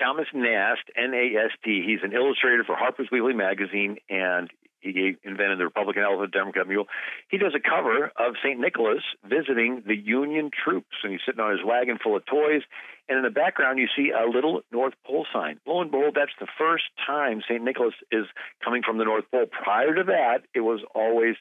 Thomas 0.01 0.27
Nast, 0.33 0.83
N 0.95 1.13
A 1.13 1.43
S 1.43 1.51
T. 1.65 1.83
He's 1.85 1.99
an 2.03 2.13
illustrator 2.13 2.63
for 2.63 2.77
Harper's 2.77 3.09
Weekly 3.11 3.33
magazine, 3.33 3.97
and 4.09 4.49
he 4.81 5.15
invented 5.23 5.59
the 5.59 5.65
Republican 5.65 6.03
elephant, 6.03 6.31
Democrat 6.31 6.67
mule. 6.67 6.85
He 7.29 7.37
does 7.37 7.53
a 7.55 7.59
cover 7.59 8.11
of 8.17 8.35
St. 8.43 8.59
Nicholas 8.59 9.03
visiting 9.23 9.83
the 9.85 9.95
Union 9.95 10.49
troops, 10.51 10.95
and 11.03 11.11
he's 11.11 11.21
sitting 11.25 11.41
on 11.41 11.51
his 11.51 11.65
wagon 11.65 11.97
full 12.01 12.15
of 12.15 12.25
toys. 12.25 12.61
And 13.07 13.17
in 13.17 13.23
the 13.23 13.31
background, 13.31 13.79
you 13.79 13.87
see 13.95 14.11
a 14.11 14.29
little 14.29 14.61
North 14.71 14.93
Pole 15.05 15.25
sign. 15.33 15.59
Lo 15.65 15.81
and 15.81 15.91
behold, 15.91 16.15
that's 16.15 16.31
the 16.39 16.47
first 16.57 16.83
time 17.05 17.41
St. 17.47 17.63
Nicholas 17.63 17.95
is 18.11 18.25
coming 18.63 18.83
from 18.83 18.97
the 18.97 19.03
North 19.03 19.25
Pole. 19.31 19.45
Prior 19.47 19.95
to 19.95 20.03
that, 20.03 20.43
it 20.53 20.61
was 20.61 20.81
always, 20.93 21.35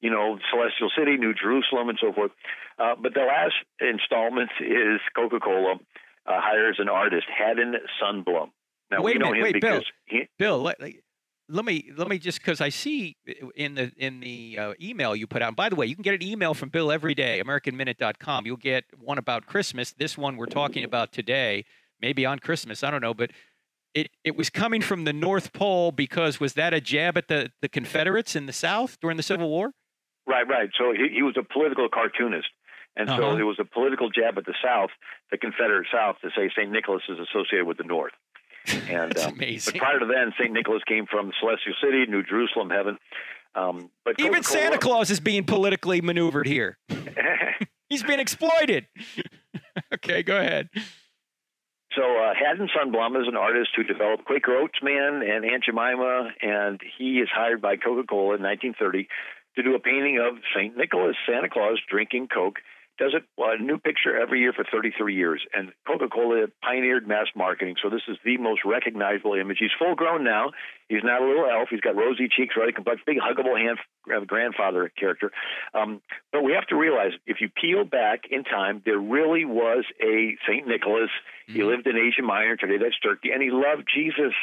you 0.00 0.10
know, 0.10 0.38
Celestial 0.50 0.90
City, 0.96 1.16
New 1.16 1.34
Jerusalem, 1.34 1.90
and 1.90 1.98
so 2.00 2.12
forth. 2.12 2.32
Uh, 2.78 2.94
but 3.00 3.14
the 3.14 3.20
last 3.20 3.54
installment 3.80 4.50
is 4.60 5.00
Coca 5.14 5.40
Cola 5.40 5.74
uh, 6.26 6.40
hires 6.40 6.76
an 6.78 6.88
artist, 6.88 7.26
Haddon 7.28 7.74
Sundblom. 8.02 8.50
Now, 8.90 9.02
wait 9.02 9.14
we 9.14 9.18
know 9.18 9.30
minute, 9.30 9.36
him 9.36 9.42
wait, 9.42 9.54
because 9.54 9.84
Bill. 10.08 10.20
he, 10.20 10.28
Bill, 10.38 10.62
let, 10.62 10.80
let 11.50 11.64
me 11.64 11.90
let 11.96 12.08
me 12.08 12.18
just 12.18 12.38
because 12.40 12.60
I 12.60 12.68
see 12.68 13.16
in 13.56 13.74
the 13.74 13.92
in 13.96 14.20
the 14.20 14.58
uh, 14.58 14.74
email 14.80 15.14
you 15.16 15.26
put 15.26 15.42
out. 15.42 15.56
by 15.56 15.68
the 15.68 15.76
way, 15.76 15.86
you 15.86 15.94
can 15.94 16.02
get 16.02 16.14
an 16.14 16.22
email 16.22 16.54
from 16.54 16.68
Bill 16.68 16.90
every 16.92 17.14
day, 17.14 17.42
AmericanMinute.com. 17.44 18.46
You'll 18.46 18.56
get 18.56 18.84
one 18.98 19.18
about 19.18 19.46
Christmas. 19.46 19.92
This 19.92 20.16
one 20.16 20.36
we're 20.36 20.46
talking 20.46 20.84
about 20.84 21.12
today, 21.12 21.64
maybe 22.00 22.24
on 22.24 22.38
Christmas. 22.38 22.82
I 22.84 22.90
don't 22.90 23.00
know, 23.02 23.14
but 23.14 23.30
it, 23.94 24.10
it 24.22 24.36
was 24.36 24.50
coming 24.50 24.80
from 24.82 25.04
the 25.04 25.12
North 25.12 25.52
Pole 25.52 25.90
because 25.92 26.38
was 26.38 26.52
that 26.54 26.72
a 26.72 26.80
jab 26.80 27.18
at 27.18 27.28
the, 27.28 27.50
the 27.60 27.68
Confederates 27.68 28.36
in 28.36 28.46
the 28.46 28.52
South 28.52 28.98
during 29.00 29.16
the 29.16 29.22
Civil 29.22 29.48
War? 29.48 29.72
Right, 30.26 30.46
right. 30.46 30.70
So 30.78 30.92
he, 30.92 31.08
he 31.16 31.22
was 31.22 31.34
a 31.36 31.42
political 31.42 31.88
cartoonist. 31.88 32.48
And 32.96 33.08
so 33.08 33.14
Uh-huh. 33.14 33.36
it 33.36 33.42
was 33.42 33.56
a 33.58 33.64
political 33.64 34.08
jab 34.10 34.36
at 34.38 34.44
the 34.46 34.54
South, 34.62 34.90
the 35.30 35.38
Confederate 35.38 35.86
South, 35.92 36.16
to 36.22 36.28
say 36.36 36.50
St. 36.56 36.70
Nicholas 36.70 37.02
is 37.08 37.18
associated 37.18 37.66
with 37.66 37.78
the 37.78 37.84
North. 37.84 38.12
And 38.66 39.12
That's 39.14 39.26
um, 39.26 39.34
amazing. 39.34 39.72
But 39.74 39.78
prior 39.80 39.98
to 39.98 40.06
then, 40.06 40.32
St. 40.38 40.52
Nicholas 40.52 40.82
came 40.86 41.06
from 41.06 41.32
Celestial 41.40 41.74
City, 41.82 42.06
New 42.06 42.22
Jerusalem, 42.22 42.70
heaven. 42.70 42.98
Um, 43.54 43.90
but 44.04 44.18
Even 44.18 44.34
Coca-Cola- 44.34 44.60
Santa 44.60 44.78
Claus 44.78 45.10
is 45.10 45.20
being 45.20 45.44
politically 45.44 46.00
maneuvered 46.00 46.46
here. 46.46 46.78
He's 47.88 48.04
been 48.04 48.20
exploited. 48.20 48.86
okay, 49.94 50.22
go 50.22 50.36
ahead. 50.36 50.68
So 51.96 52.02
uh, 52.02 52.34
Haddon 52.34 52.68
Sundblom 52.68 53.20
is 53.20 53.26
an 53.26 53.36
artist 53.36 53.70
who 53.74 53.82
developed 53.82 54.24
Quaker 54.24 54.56
Oats 54.56 54.78
Man 54.80 55.22
and 55.22 55.44
Aunt 55.44 55.64
Jemima, 55.64 56.30
and 56.40 56.80
he 56.96 57.18
is 57.18 57.28
hired 57.34 57.60
by 57.60 57.76
Coca-Cola 57.76 58.36
in 58.36 58.42
1930 58.42 59.08
to 59.56 59.62
do 59.64 59.74
a 59.74 59.80
painting 59.80 60.20
of 60.24 60.38
St. 60.54 60.76
Nicholas, 60.76 61.16
Santa 61.26 61.48
Claus 61.48 61.80
drinking 61.90 62.28
Coke. 62.28 62.60
Does 63.00 63.14
it 63.14 63.24
a 63.58 63.62
new 63.62 63.78
picture 63.78 64.18
every 64.18 64.40
year 64.40 64.52
for 64.52 64.64
33 64.70 65.14
years, 65.14 65.42
and 65.54 65.72
Coca-Cola 65.86 66.46
pioneered 66.62 67.06
mass 67.06 67.26
marketing. 67.34 67.76
So 67.82 67.90
this 67.90 68.02
is 68.08 68.16
the 68.24 68.36
most 68.36 68.60
recognizable 68.64 69.34
image. 69.34 69.58
He's 69.60 69.70
full 69.78 69.94
grown 69.94 70.24
now. 70.24 70.50
He's 70.88 71.04
not 71.04 71.22
a 71.22 71.26
little 71.26 71.46
elf. 71.46 71.68
He's 71.70 71.80
got 71.80 71.96
rosy 71.96 72.28
cheeks, 72.28 72.54
ruddy 72.56 72.72
complexion, 72.72 73.04
big 73.06 73.18
huggable 73.18 73.58
hand, 73.58 73.78
grandfather 74.26 74.90
character. 74.98 75.30
Um, 75.74 76.00
but 76.32 76.42
we 76.42 76.52
have 76.52 76.66
to 76.68 76.76
realize 76.76 77.12
if 77.26 77.40
you 77.40 77.48
peel 77.48 77.84
back 77.84 78.22
in 78.30 78.44
time, 78.44 78.82
there 78.84 78.98
really 78.98 79.44
was 79.44 79.84
a 80.02 80.36
St. 80.48 80.66
Nicholas. 80.66 81.10
He 81.46 81.64
lived 81.64 81.86
in 81.88 81.96
Asia 81.96 82.22
Minor, 82.22 82.56
today 82.56 82.78
that's 82.80 82.98
Turkey, 83.00 83.30
and 83.32 83.42
he 83.42 83.50
loved 83.50 83.88
Jesus. 83.92 84.34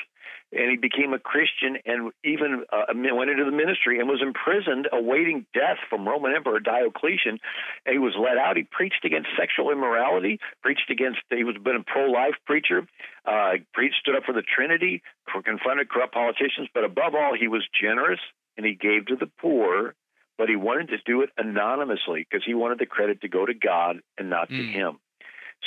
And 0.51 0.71
he 0.71 0.77
became 0.77 1.13
a 1.13 1.19
Christian 1.19 1.77
and 1.85 2.11
even 2.23 2.63
uh, 2.71 2.85
went 2.95 3.29
into 3.29 3.43
the 3.43 3.51
ministry 3.51 3.99
and 3.99 4.07
was 4.07 4.21
imprisoned 4.21 4.87
awaiting 4.93 5.45
death 5.53 5.77
from 5.89 6.07
Roman 6.07 6.33
Emperor 6.33 6.59
Diocletian. 6.59 7.39
And 7.85 7.93
he 7.93 7.99
was 7.99 8.13
let 8.17 8.37
out. 8.37 8.55
He 8.55 8.63
preached 8.63 9.03
against 9.03 9.27
sexual 9.37 9.71
immorality, 9.71 10.39
preached 10.61 10.89
against, 10.89 11.19
he 11.29 11.43
was 11.43 11.55
been 11.61 11.75
a 11.75 11.83
pro 11.83 12.05
life 12.05 12.35
preacher, 12.45 12.87
uh, 13.25 13.53
preached, 13.73 13.95
stood 13.99 14.15
up 14.15 14.23
for 14.23 14.33
the 14.33 14.41
Trinity, 14.41 15.01
confronted 15.43 15.89
corrupt 15.89 16.13
politicians, 16.13 16.69
but 16.73 16.85
above 16.85 17.13
all, 17.13 17.35
he 17.37 17.49
was 17.49 17.67
generous 17.79 18.19
and 18.55 18.65
he 18.65 18.73
gave 18.73 19.05
to 19.07 19.15
the 19.15 19.29
poor 19.39 19.93
but 20.37 20.49
he 20.49 20.55
wanted 20.55 20.89
to 20.89 20.97
do 21.05 21.21
it 21.21 21.31
anonymously 21.37 22.25
because 22.29 22.45
he 22.45 22.53
wanted 22.53 22.77
the 22.77 22.85
credit 22.85 23.21
to 23.21 23.27
go 23.27 23.45
to 23.45 23.53
God 23.53 24.01
and 24.17 24.29
not 24.29 24.49
to 24.49 24.55
Mm. 24.55 24.71
him. 24.71 24.99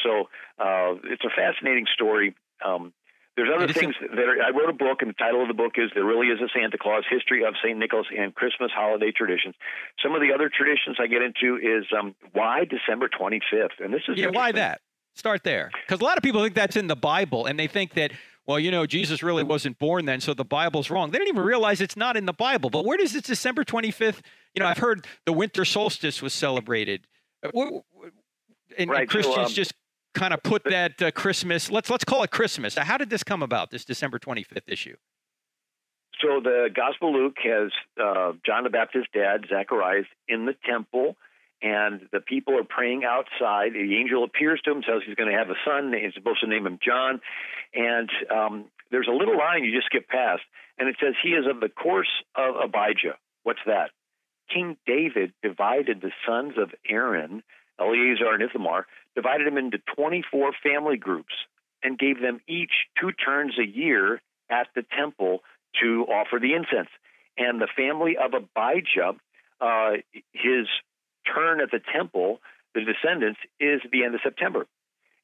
So 0.02 0.28
uh, 0.58 0.94
it's 1.04 1.24
a 1.24 1.30
fascinating 1.30 1.86
story. 1.92 2.34
Um, 2.64 2.92
there's 3.40 3.54
other 3.54 3.64
It 3.64 3.70
is 3.70 3.76
a- 3.76 3.80
things 3.80 3.94
that 4.00 4.18
are, 4.28 4.42
I 4.42 4.50
wrote 4.50 4.68
a 4.68 4.74
book, 4.76 5.00
and 5.00 5.08
the 5.08 5.14
title 5.14 5.40
of 5.42 5.48
the 5.48 5.54
book 5.54 5.72
is 5.76 5.90
"There 5.94 6.04
Really 6.04 6.28
Is 6.28 6.40
a 6.40 6.48
Santa 6.54 6.76
Claus: 6.76 7.04
History 7.08 7.44
of 7.44 7.54
Saint 7.64 7.78
Nicholas 7.78 8.06
and 8.16 8.34
Christmas 8.34 8.70
Holiday 8.74 9.10
Traditions." 9.12 9.54
Some 10.02 10.14
of 10.14 10.20
the 10.20 10.32
other 10.34 10.50
traditions 10.50 10.96
I 11.00 11.06
get 11.06 11.22
into 11.22 11.56
is 11.56 11.86
um, 11.98 12.14
why 12.32 12.64
December 12.64 13.08
25th, 13.08 13.80
and 13.80 13.92
this 13.94 14.02
is 14.08 14.18
Yeah, 14.18 14.28
why 14.28 14.52
that? 14.52 14.82
Start 15.14 15.42
there. 15.42 15.70
Because 15.86 16.00
a 16.00 16.04
lot 16.04 16.16
of 16.18 16.22
people 16.22 16.42
think 16.42 16.54
that's 16.54 16.76
in 16.76 16.86
the 16.86 16.96
Bible 16.96 17.46
and 17.46 17.58
they 17.58 17.66
think 17.66 17.94
that, 17.94 18.12
well, 18.46 18.58
you 18.60 18.70
know, 18.70 18.86
Jesus 18.86 19.22
really 19.22 19.42
wasn't 19.42 19.78
born 19.78 20.04
then, 20.04 20.20
so 20.20 20.34
the 20.34 20.44
Bible's 20.44 20.88
wrong. 20.88 21.10
They 21.10 21.18
don't 21.18 21.28
even 21.28 21.42
realize 21.42 21.80
it's 21.80 21.96
not 21.96 22.16
in 22.16 22.26
the 22.26 22.32
Bible. 22.32 22.70
But 22.70 22.84
where 22.84 22.96
does 22.96 23.14
it 23.16 23.24
December 23.24 23.64
25th? 23.64 24.20
You 24.54 24.60
know, 24.60 24.66
I've 24.66 24.78
heard 24.78 25.06
the 25.26 25.32
winter 25.32 25.64
solstice 25.64 26.22
was 26.22 26.32
celebrated. 26.32 27.06
Uh, 27.44 27.50
And, 27.52 27.82
and 28.78 28.90
Right, 28.90 29.08
so, 29.10 29.12
Christians 29.12 29.48
um, 29.48 29.52
just 29.52 29.74
kind 30.14 30.34
of 30.34 30.42
put 30.42 30.64
that 30.64 31.00
uh, 31.02 31.10
Christmas, 31.10 31.70
let's 31.70 31.90
let's 31.90 32.04
call 32.04 32.22
it 32.22 32.30
Christmas. 32.30 32.74
How 32.74 32.96
did 32.96 33.10
this 33.10 33.22
come 33.22 33.42
about, 33.42 33.70
this 33.70 33.84
December 33.84 34.18
25th 34.18 34.68
issue? 34.68 34.96
So 36.20 36.40
the 36.42 36.68
Gospel 36.74 37.12
Luke 37.12 37.36
has 37.42 37.70
uh, 38.02 38.32
John 38.44 38.64
the 38.64 38.70
Baptist's 38.70 39.08
dad, 39.14 39.46
Zacharias, 39.48 40.06
in 40.28 40.44
the 40.44 40.54
temple, 40.68 41.16
and 41.62 42.02
the 42.12 42.20
people 42.20 42.58
are 42.58 42.64
praying 42.64 43.04
outside. 43.04 43.72
The 43.72 43.96
angel 43.96 44.24
appears 44.24 44.60
to 44.64 44.70
him, 44.72 44.82
says 44.86 45.02
he's 45.06 45.14
going 45.14 45.30
to 45.30 45.36
have 45.36 45.48
a 45.48 45.56
son. 45.64 45.92
He's 45.92 46.14
supposed 46.14 46.40
to 46.40 46.46
name 46.46 46.66
him 46.66 46.78
John. 46.84 47.20
And 47.74 48.10
um, 48.30 48.64
there's 48.90 49.08
a 49.08 49.14
little 49.14 49.38
line 49.38 49.64
you 49.64 49.74
just 49.74 49.86
skip 49.86 50.08
past, 50.08 50.42
and 50.78 50.88
it 50.88 50.96
says, 51.00 51.14
He 51.22 51.30
is 51.30 51.46
of 51.48 51.60
the 51.60 51.68
course 51.68 52.10
of 52.34 52.56
Abijah. 52.56 53.16
What's 53.42 53.60
that? 53.66 53.90
King 54.52 54.76
David 54.86 55.32
divided 55.42 56.02
the 56.02 56.10
sons 56.26 56.54
of 56.58 56.70
Aaron, 56.88 57.42
Eleazar 57.78 58.34
and 58.34 58.42
Ithamar, 58.42 58.86
divided 59.14 59.46
them 59.46 59.58
into 59.58 59.78
24 59.96 60.52
family 60.62 60.96
groups 60.96 61.34
and 61.82 61.98
gave 61.98 62.20
them 62.20 62.40
each 62.48 62.72
two 63.00 63.12
turns 63.12 63.58
a 63.58 63.66
year 63.66 64.20
at 64.50 64.68
the 64.74 64.84
temple 64.96 65.40
to 65.80 66.04
offer 66.08 66.38
the 66.40 66.54
incense. 66.54 66.90
And 67.38 67.60
the 67.60 67.68
family 67.76 68.16
of 68.16 68.32
Abijah, 68.34 69.14
uh, 69.60 69.90
his 70.32 70.66
turn 71.32 71.60
at 71.60 71.70
the 71.70 71.80
temple, 71.92 72.40
the 72.74 72.82
descendants, 72.82 73.40
is 73.58 73.80
the 73.92 74.04
end 74.04 74.14
of 74.14 74.20
September. 74.22 74.66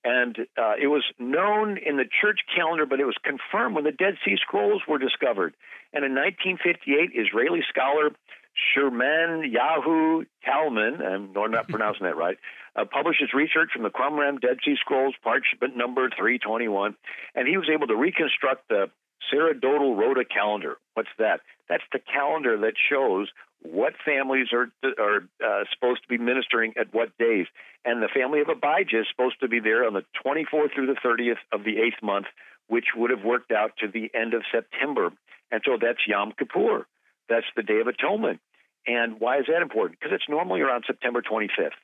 And 0.04 0.38
uh, 0.56 0.74
it 0.80 0.86
was 0.86 1.02
known 1.18 1.78
in 1.78 1.96
the 1.96 2.04
church 2.04 2.40
calendar, 2.54 2.86
but 2.86 3.00
it 3.00 3.04
was 3.04 3.16
confirmed 3.24 3.74
when 3.74 3.84
the 3.84 3.90
Dead 3.90 4.14
Sea 4.24 4.36
Scrolls 4.40 4.82
were 4.86 4.98
discovered. 4.98 5.54
And 5.92 6.04
in 6.04 6.14
1958, 6.14 7.10
Israeli 7.12 7.62
scholar 7.68 8.10
Sherman 8.56 9.52
Yahu 9.52 10.26
Talman, 10.44 11.02
I'm 11.02 11.32
not 11.50 11.68
pronouncing 11.68 12.06
that 12.06 12.16
right, 12.16 12.38
uh, 12.74 12.84
published 12.84 13.20
his 13.20 13.32
research 13.34 13.70
from 13.72 13.82
the 13.82 13.90
Qumran 13.90 14.40
Dead 14.40 14.58
Sea 14.64 14.76
Scrolls, 14.80 15.14
parchment 15.22 15.76
number 15.76 16.08
321, 16.10 16.94
and 17.34 17.48
he 17.48 17.56
was 17.56 17.68
able 17.72 17.86
to 17.86 17.96
reconstruct 17.96 18.68
the 18.68 18.90
Sacerdotal 19.30 19.96
Rota 19.96 20.24
calendar. 20.24 20.76
What's 20.94 21.08
that? 21.18 21.40
That's 21.68 21.84
the 21.92 21.98
calendar 21.98 22.58
that 22.58 22.74
shows 22.90 23.28
what 23.62 23.94
families 24.04 24.48
are 24.52 24.68
are 24.98 25.28
uh, 25.44 25.64
supposed 25.72 26.02
to 26.02 26.08
be 26.08 26.18
ministering 26.18 26.74
at 26.78 26.92
what 26.92 27.16
days. 27.18 27.46
And 27.84 28.02
the 28.02 28.08
family 28.08 28.40
of 28.40 28.48
Abijah 28.48 29.00
is 29.00 29.06
supposed 29.10 29.40
to 29.40 29.48
be 29.48 29.60
there 29.60 29.86
on 29.86 29.94
the 29.94 30.04
24th 30.24 30.74
through 30.74 30.86
the 30.86 31.00
30th 31.04 31.40
of 31.52 31.64
the 31.64 31.78
eighth 31.78 32.02
month, 32.02 32.26
which 32.68 32.86
would 32.94 33.10
have 33.10 33.24
worked 33.24 33.52
out 33.52 33.72
to 33.78 33.88
the 33.88 34.10
end 34.14 34.34
of 34.34 34.42
September. 34.52 35.10
And 35.50 35.62
so 35.64 35.78
that's 35.80 36.06
Yom 36.06 36.32
Kippur. 36.38 36.86
That's 37.28 37.46
the 37.56 37.62
Day 37.62 37.80
of 37.80 37.86
Atonement. 37.86 38.40
And 38.86 39.20
why 39.20 39.38
is 39.38 39.46
that 39.48 39.62
important? 39.62 39.98
Because 39.98 40.14
it's 40.14 40.28
normally 40.28 40.60
around 40.60 40.84
September 40.86 41.22
25th. 41.22 41.76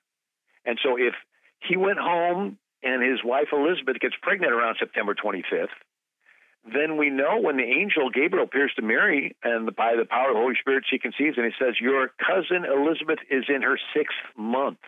And 0.65 0.79
so 0.83 0.97
if 0.97 1.15
he 1.61 1.77
went 1.77 1.99
home 1.99 2.59
and 2.83 3.03
his 3.03 3.21
wife 3.25 3.49
Elizabeth 3.53 3.99
gets 4.01 4.15
pregnant 4.23 4.53
around 4.53 4.77
September 4.79 5.15
25th, 5.15 5.75
then 6.65 6.97
we 6.97 7.11
know 7.11 7.41
when 7.41 7.57
the 7.57 7.65
angel 7.65 8.11
Gabriel 8.11 8.45
appears 8.45 8.73
to 8.77 8.83
Mary, 8.83 9.35
and 9.43 9.75
by 9.75 9.97
the 9.99 10.05
power 10.05 10.29
of 10.29 10.35
the 10.35 10.41
Holy 10.41 10.55
Spirit, 10.61 10.85
she 10.89 10.99
conceives, 10.99 11.37
and 11.37 11.45
he 11.45 11.53
says, 11.59 11.75
Your 11.81 12.13
cousin 12.23 12.65
Elizabeth 12.65 13.19
is 13.29 13.45
in 13.49 13.63
her 13.63 13.79
sixth 13.97 14.23
month. 14.37 14.79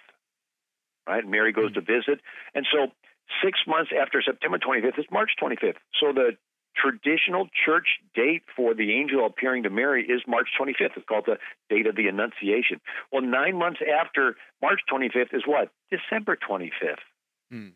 Right? 1.07 1.27
Mary 1.27 1.53
goes 1.53 1.73
to 1.75 1.81
visit. 1.81 2.21
And 2.55 2.65
so 2.71 2.93
six 3.43 3.59
months 3.67 3.91
after 3.91 4.23
September 4.23 4.59
25th 4.59 4.99
is 4.99 5.07
March 5.11 5.33
25th. 5.43 5.83
So 6.01 6.13
the 6.13 6.37
traditional 6.77 7.49
church 7.65 7.87
date 8.15 8.43
for 8.57 8.75
the 8.75 8.93
angel 8.93 9.27
appearing 9.27 9.63
to 9.65 9.71
Mary 9.71 10.05
is 10.05 10.23
March 10.27 10.49
25th. 10.61 10.97
It's 10.97 11.07
called 11.09 11.25
the 11.27 11.39
date 11.69 11.87
of 11.87 11.97
the 11.97 12.09
Annunciation. 12.09 12.81
Well, 13.13 13.23
nine 13.23 13.57
months 13.57 13.81
after 13.83 14.37
March 14.61 14.81
25th 14.93 15.35
is 15.35 15.43
what? 15.47 15.71
December 15.91 16.37
25th. 16.37 17.05
Hmm. 17.51 17.69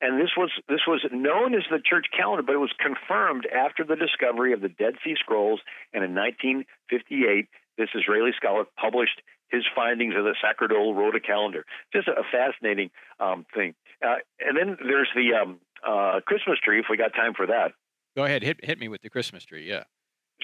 And 0.00 0.20
this 0.20 0.30
was 0.36 0.50
this 0.68 0.80
was 0.86 1.06
known 1.12 1.54
as 1.54 1.62
the 1.70 1.78
church 1.78 2.06
calendar, 2.16 2.42
but 2.42 2.56
it 2.56 2.58
was 2.58 2.74
confirmed 2.78 3.46
after 3.46 3.84
the 3.84 3.94
discovery 3.94 4.52
of 4.52 4.60
the 4.60 4.68
Dead 4.68 4.94
Sea 5.04 5.14
Scrolls. 5.14 5.60
And 5.94 6.02
in 6.02 6.12
1958, 6.14 7.46
this 7.78 7.88
Israeli 7.94 8.32
scholar 8.36 8.64
published 8.76 9.22
his 9.48 9.62
findings 9.76 10.14
of 10.16 10.24
the 10.24 10.34
Sacerdotal 10.42 10.94
Rota 10.94 11.20
calendar. 11.20 11.64
Just 11.92 12.08
a 12.08 12.24
fascinating 12.32 12.90
um, 13.20 13.46
thing. 13.54 13.74
Uh, 14.04 14.16
and 14.40 14.58
then 14.58 14.76
there's 14.82 15.10
the 15.14 15.38
um, 15.40 15.60
uh, 15.86 16.20
Christmas 16.26 16.58
tree. 16.58 16.80
If 16.80 16.86
we 16.90 16.96
got 16.96 17.14
time 17.14 17.34
for 17.34 17.46
that. 17.46 17.72
Go 18.16 18.24
ahead, 18.24 18.42
hit 18.42 18.64
hit 18.64 18.78
me 18.78 18.88
with 18.88 19.02
the 19.02 19.10
Christmas 19.10 19.44
tree. 19.44 19.68
Yeah. 19.68 19.84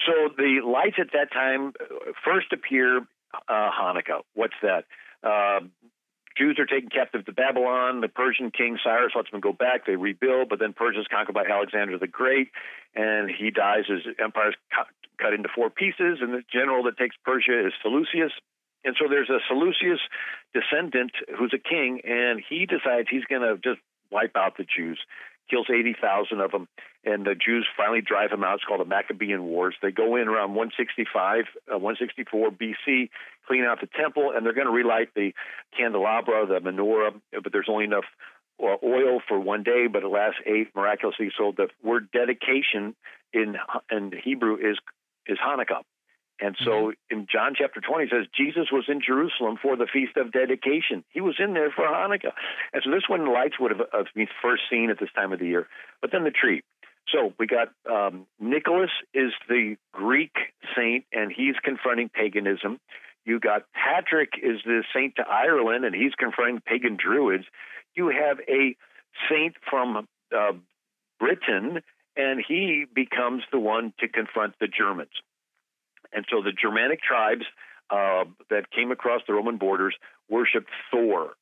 So 0.05 0.29
the 0.35 0.61
lights 0.65 0.97
at 0.99 1.11
that 1.13 1.31
time 1.31 1.73
uh, 1.79 2.11
first 2.23 2.47
appear 2.51 2.99
uh, 3.47 3.69
Hanukkah. 3.71 4.21
What's 4.33 4.55
that? 4.61 4.85
Uh, 5.23 5.67
Jews 6.37 6.57
are 6.57 6.65
taken 6.65 6.89
captive 6.89 7.25
to 7.25 7.33
Babylon. 7.33 7.99
The 8.01 8.07
Persian 8.07 8.49
king 8.49 8.77
Cyrus 8.81 9.11
lets 9.13 9.29
them 9.29 9.41
go 9.41 9.51
back. 9.51 9.85
They 9.85 9.97
rebuild, 9.97 10.47
but 10.49 10.59
then 10.59 10.73
Persia 10.73 11.01
is 11.01 11.07
conquered 11.11 11.33
by 11.33 11.43
Alexander 11.43 11.97
the 11.97 12.07
Great, 12.07 12.47
and 12.95 13.29
he 13.29 13.51
dies. 13.51 13.83
His 13.87 14.01
empire 14.23 14.49
is 14.49 14.55
cut, 14.73 14.87
cut 15.19 15.33
into 15.33 15.49
four 15.53 15.69
pieces, 15.69 16.19
and 16.21 16.33
the 16.33 16.43
general 16.51 16.83
that 16.83 16.97
takes 16.97 17.15
Persia 17.25 17.67
is 17.67 17.73
Seleucus. 17.83 18.31
And 18.85 18.95
so 18.97 19.09
there's 19.09 19.29
a 19.29 19.39
Seleucus 19.49 19.99
descendant 20.53 21.11
who's 21.37 21.53
a 21.53 21.59
king, 21.59 21.99
and 22.05 22.41
he 22.47 22.65
decides 22.65 23.09
he's 23.11 23.25
going 23.25 23.41
to 23.41 23.59
just 23.61 23.81
wipe 24.09 24.37
out 24.37 24.55
the 24.57 24.63
Jews 24.63 24.99
kills 25.49 25.67
80,000 25.69 26.39
of 26.39 26.51
them, 26.51 26.67
and 27.03 27.25
the 27.25 27.35
Jews 27.35 27.67
finally 27.75 28.01
drive 28.01 28.31
him 28.31 28.43
out. 28.43 28.55
It's 28.55 28.63
called 28.63 28.81
the 28.81 28.85
Maccabean 28.85 29.43
Wars. 29.43 29.75
They 29.81 29.91
go 29.91 30.15
in 30.15 30.27
around 30.27 30.55
165, 30.55 31.45
uh, 31.73 31.77
164 31.77 32.51
BC, 32.51 33.09
clean 33.47 33.63
out 33.63 33.81
the 33.81 33.89
temple, 33.99 34.31
and 34.35 34.45
they're 34.45 34.53
going 34.53 34.67
to 34.67 34.73
relight 34.73 35.09
the 35.15 35.33
candelabra, 35.75 36.45
the 36.45 36.59
menorah, 36.59 37.19
but 37.43 37.51
there's 37.51 37.69
only 37.69 37.85
enough 37.85 38.05
oil 38.61 39.21
for 39.27 39.39
one 39.39 39.63
day, 39.63 39.87
but 39.91 40.03
it 40.03 40.07
lasts 40.07 40.39
eight 40.45 40.67
miraculously. 40.75 41.31
So 41.37 41.53
the 41.55 41.69
word 41.83 42.09
dedication 42.11 42.95
in 43.33 43.55
in 43.91 44.11
Hebrew 44.23 44.55
is 44.55 44.77
is 45.25 45.37
Hanukkah. 45.37 45.81
And 46.41 46.55
so 46.63 46.71
mm-hmm. 46.71 47.19
in 47.19 47.27
John 47.31 47.53
chapter 47.57 47.81
20 47.81 48.05
it 48.05 48.09
says 48.11 48.25
Jesus 48.35 48.71
was 48.71 48.85
in 48.87 49.01
Jerusalem 49.05 49.57
for 49.61 49.75
the 49.75 49.87
feast 49.91 50.15
of 50.17 50.31
dedication. 50.31 51.03
He 51.11 51.21
was 51.21 51.35
in 51.39 51.53
there 51.53 51.71
for 51.71 51.85
Hanukkah. 51.85 52.31
And 52.73 52.81
so 52.83 52.91
this 52.91 53.03
one 53.07 53.31
lights 53.31 53.59
would 53.59 53.71
have 53.71 53.81
been 54.15 54.27
first 54.41 54.63
seen 54.69 54.89
at 54.89 54.99
this 54.99 55.09
time 55.15 55.33
of 55.33 55.39
the 55.39 55.47
year. 55.47 55.67
But 56.01 56.11
then 56.11 56.23
the 56.23 56.31
tree. 56.31 56.63
So 57.11 57.33
we 57.39 57.47
got 57.47 57.69
um, 57.89 58.27
Nicholas 58.39 58.91
is 59.13 59.31
the 59.47 59.75
Greek 59.91 60.35
saint, 60.75 61.05
and 61.11 61.31
he's 61.35 61.55
confronting 61.63 62.09
paganism. 62.09 62.79
You 63.25 63.39
got 63.39 63.63
Patrick 63.73 64.33
is 64.41 64.59
the 64.63 64.83
saint 64.93 65.15
to 65.15 65.23
Ireland, 65.27 65.85
and 65.85 65.95
he's 65.95 66.13
confronting 66.17 66.61
pagan 66.65 66.97
druids. 67.03 67.45
You 67.95 68.09
have 68.09 68.39
a 68.47 68.75
saint 69.29 69.55
from 69.69 70.07
uh, 70.35 70.51
Britain, 71.19 71.81
and 72.15 72.43
he 72.45 72.85
becomes 72.93 73.43
the 73.51 73.59
one 73.59 73.93
to 73.99 74.07
confront 74.07 74.53
the 74.59 74.67
Germans. 74.67 75.09
And 76.13 76.25
so 76.29 76.41
the 76.41 76.51
Germanic 76.51 77.01
tribes 77.01 77.45
uh, 77.89 78.25
that 78.49 78.71
came 78.71 78.91
across 78.91 79.21
the 79.27 79.33
Roman 79.33 79.57
borders 79.57 79.95
worshipped 80.29 80.69
Thor, 80.91 81.33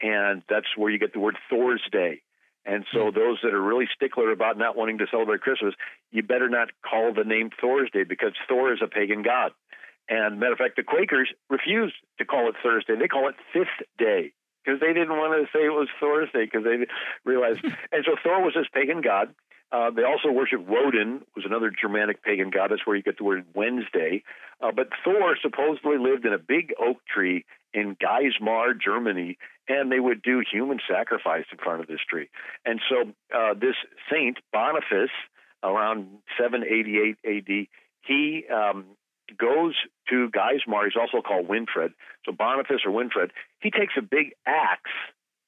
and 0.00 0.42
that's 0.48 0.66
where 0.76 0.90
you 0.90 0.98
get 0.98 1.12
the 1.12 1.20
word 1.20 1.36
Thor's 1.48 1.82
Day. 1.90 2.22
And 2.66 2.84
so 2.92 3.10
hmm. 3.10 3.18
those 3.18 3.38
that 3.42 3.54
are 3.54 3.60
really 3.60 3.88
stickler 3.94 4.30
about 4.30 4.58
not 4.58 4.76
wanting 4.76 4.98
to 4.98 5.06
celebrate 5.10 5.40
Christmas, 5.40 5.74
you 6.10 6.22
better 6.22 6.48
not 6.48 6.68
call 6.88 7.12
the 7.14 7.24
name 7.24 7.50
Thor's 7.60 7.90
Day 7.90 8.04
because 8.04 8.32
Thor 8.48 8.72
is 8.72 8.80
a 8.82 8.88
pagan 8.88 9.22
god. 9.22 9.52
And 10.08 10.40
matter 10.40 10.52
of 10.52 10.58
fact, 10.58 10.76
the 10.76 10.82
Quakers 10.82 11.30
refused 11.48 11.94
to 12.18 12.24
call 12.24 12.48
it 12.48 12.56
Thursday. 12.62 12.96
They 12.96 13.08
call 13.08 13.28
it 13.28 13.36
Fifth 13.52 13.86
Day 13.96 14.32
because 14.64 14.80
they 14.80 14.92
didn't 14.92 15.16
want 15.16 15.32
to 15.40 15.46
say 15.56 15.64
it 15.64 15.70
was 15.70 15.88
Thor's 16.00 16.28
Day 16.32 16.44
because 16.44 16.64
they 16.64 16.86
realized. 17.24 17.60
and 17.92 18.04
so 18.04 18.16
Thor 18.22 18.42
was 18.42 18.54
this 18.54 18.66
pagan 18.74 19.00
god. 19.00 19.34
Uh, 19.72 19.90
they 19.90 20.02
also 20.02 20.32
worship 20.32 20.66
Woden, 20.66 21.22
was 21.36 21.44
another 21.44 21.70
Germanic 21.70 22.24
pagan 22.24 22.50
goddess 22.50 22.80
where 22.84 22.96
you 22.96 23.02
get 23.02 23.18
the 23.18 23.24
word 23.24 23.44
Wednesday. 23.54 24.24
Uh, 24.60 24.72
but 24.74 24.88
Thor 25.04 25.36
supposedly 25.40 25.96
lived 25.96 26.26
in 26.26 26.32
a 26.32 26.38
big 26.38 26.72
oak 26.80 26.98
tree 27.06 27.44
in 27.72 27.96
Geismar, 27.96 28.72
Germany, 28.82 29.38
and 29.68 29.92
they 29.92 30.00
would 30.00 30.22
do 30.22 30.42
human 30.50 30.80
sacrifice 30.88 31.44
in 31.52 31.58
front 31.58 31.80
of 31.80 31.86
this 31.86 32.00
tree. 32.08 32.28
And 32.64 32.80
so 32.88 33.10
uh, 33.34 33.54
this 33.54 33.76
saint 34.10 34.38
Boniface, 34.52 35.14
around 35.62 36.08
788 36.38 37.18
AD, 37.24 37.66
he 38.06 38.44
um, 38.52 38.84
goes 39.38 39.74
to 40.08 40.30
Geismar. 40.30 40.84
He's 40.84 41.00
also 41.00 41.22
called 41.22 41.46
Winfred. 41.46 41.92
So 42.26 42.32
Boniface 42.32 42.80
or 42.84 42.90
Winfred, 42.90 43.30
he 43.60 43.70
takes 43.70 43.94
a 43.96 44.02
big 44.02 44.32
axe 44.46 44.90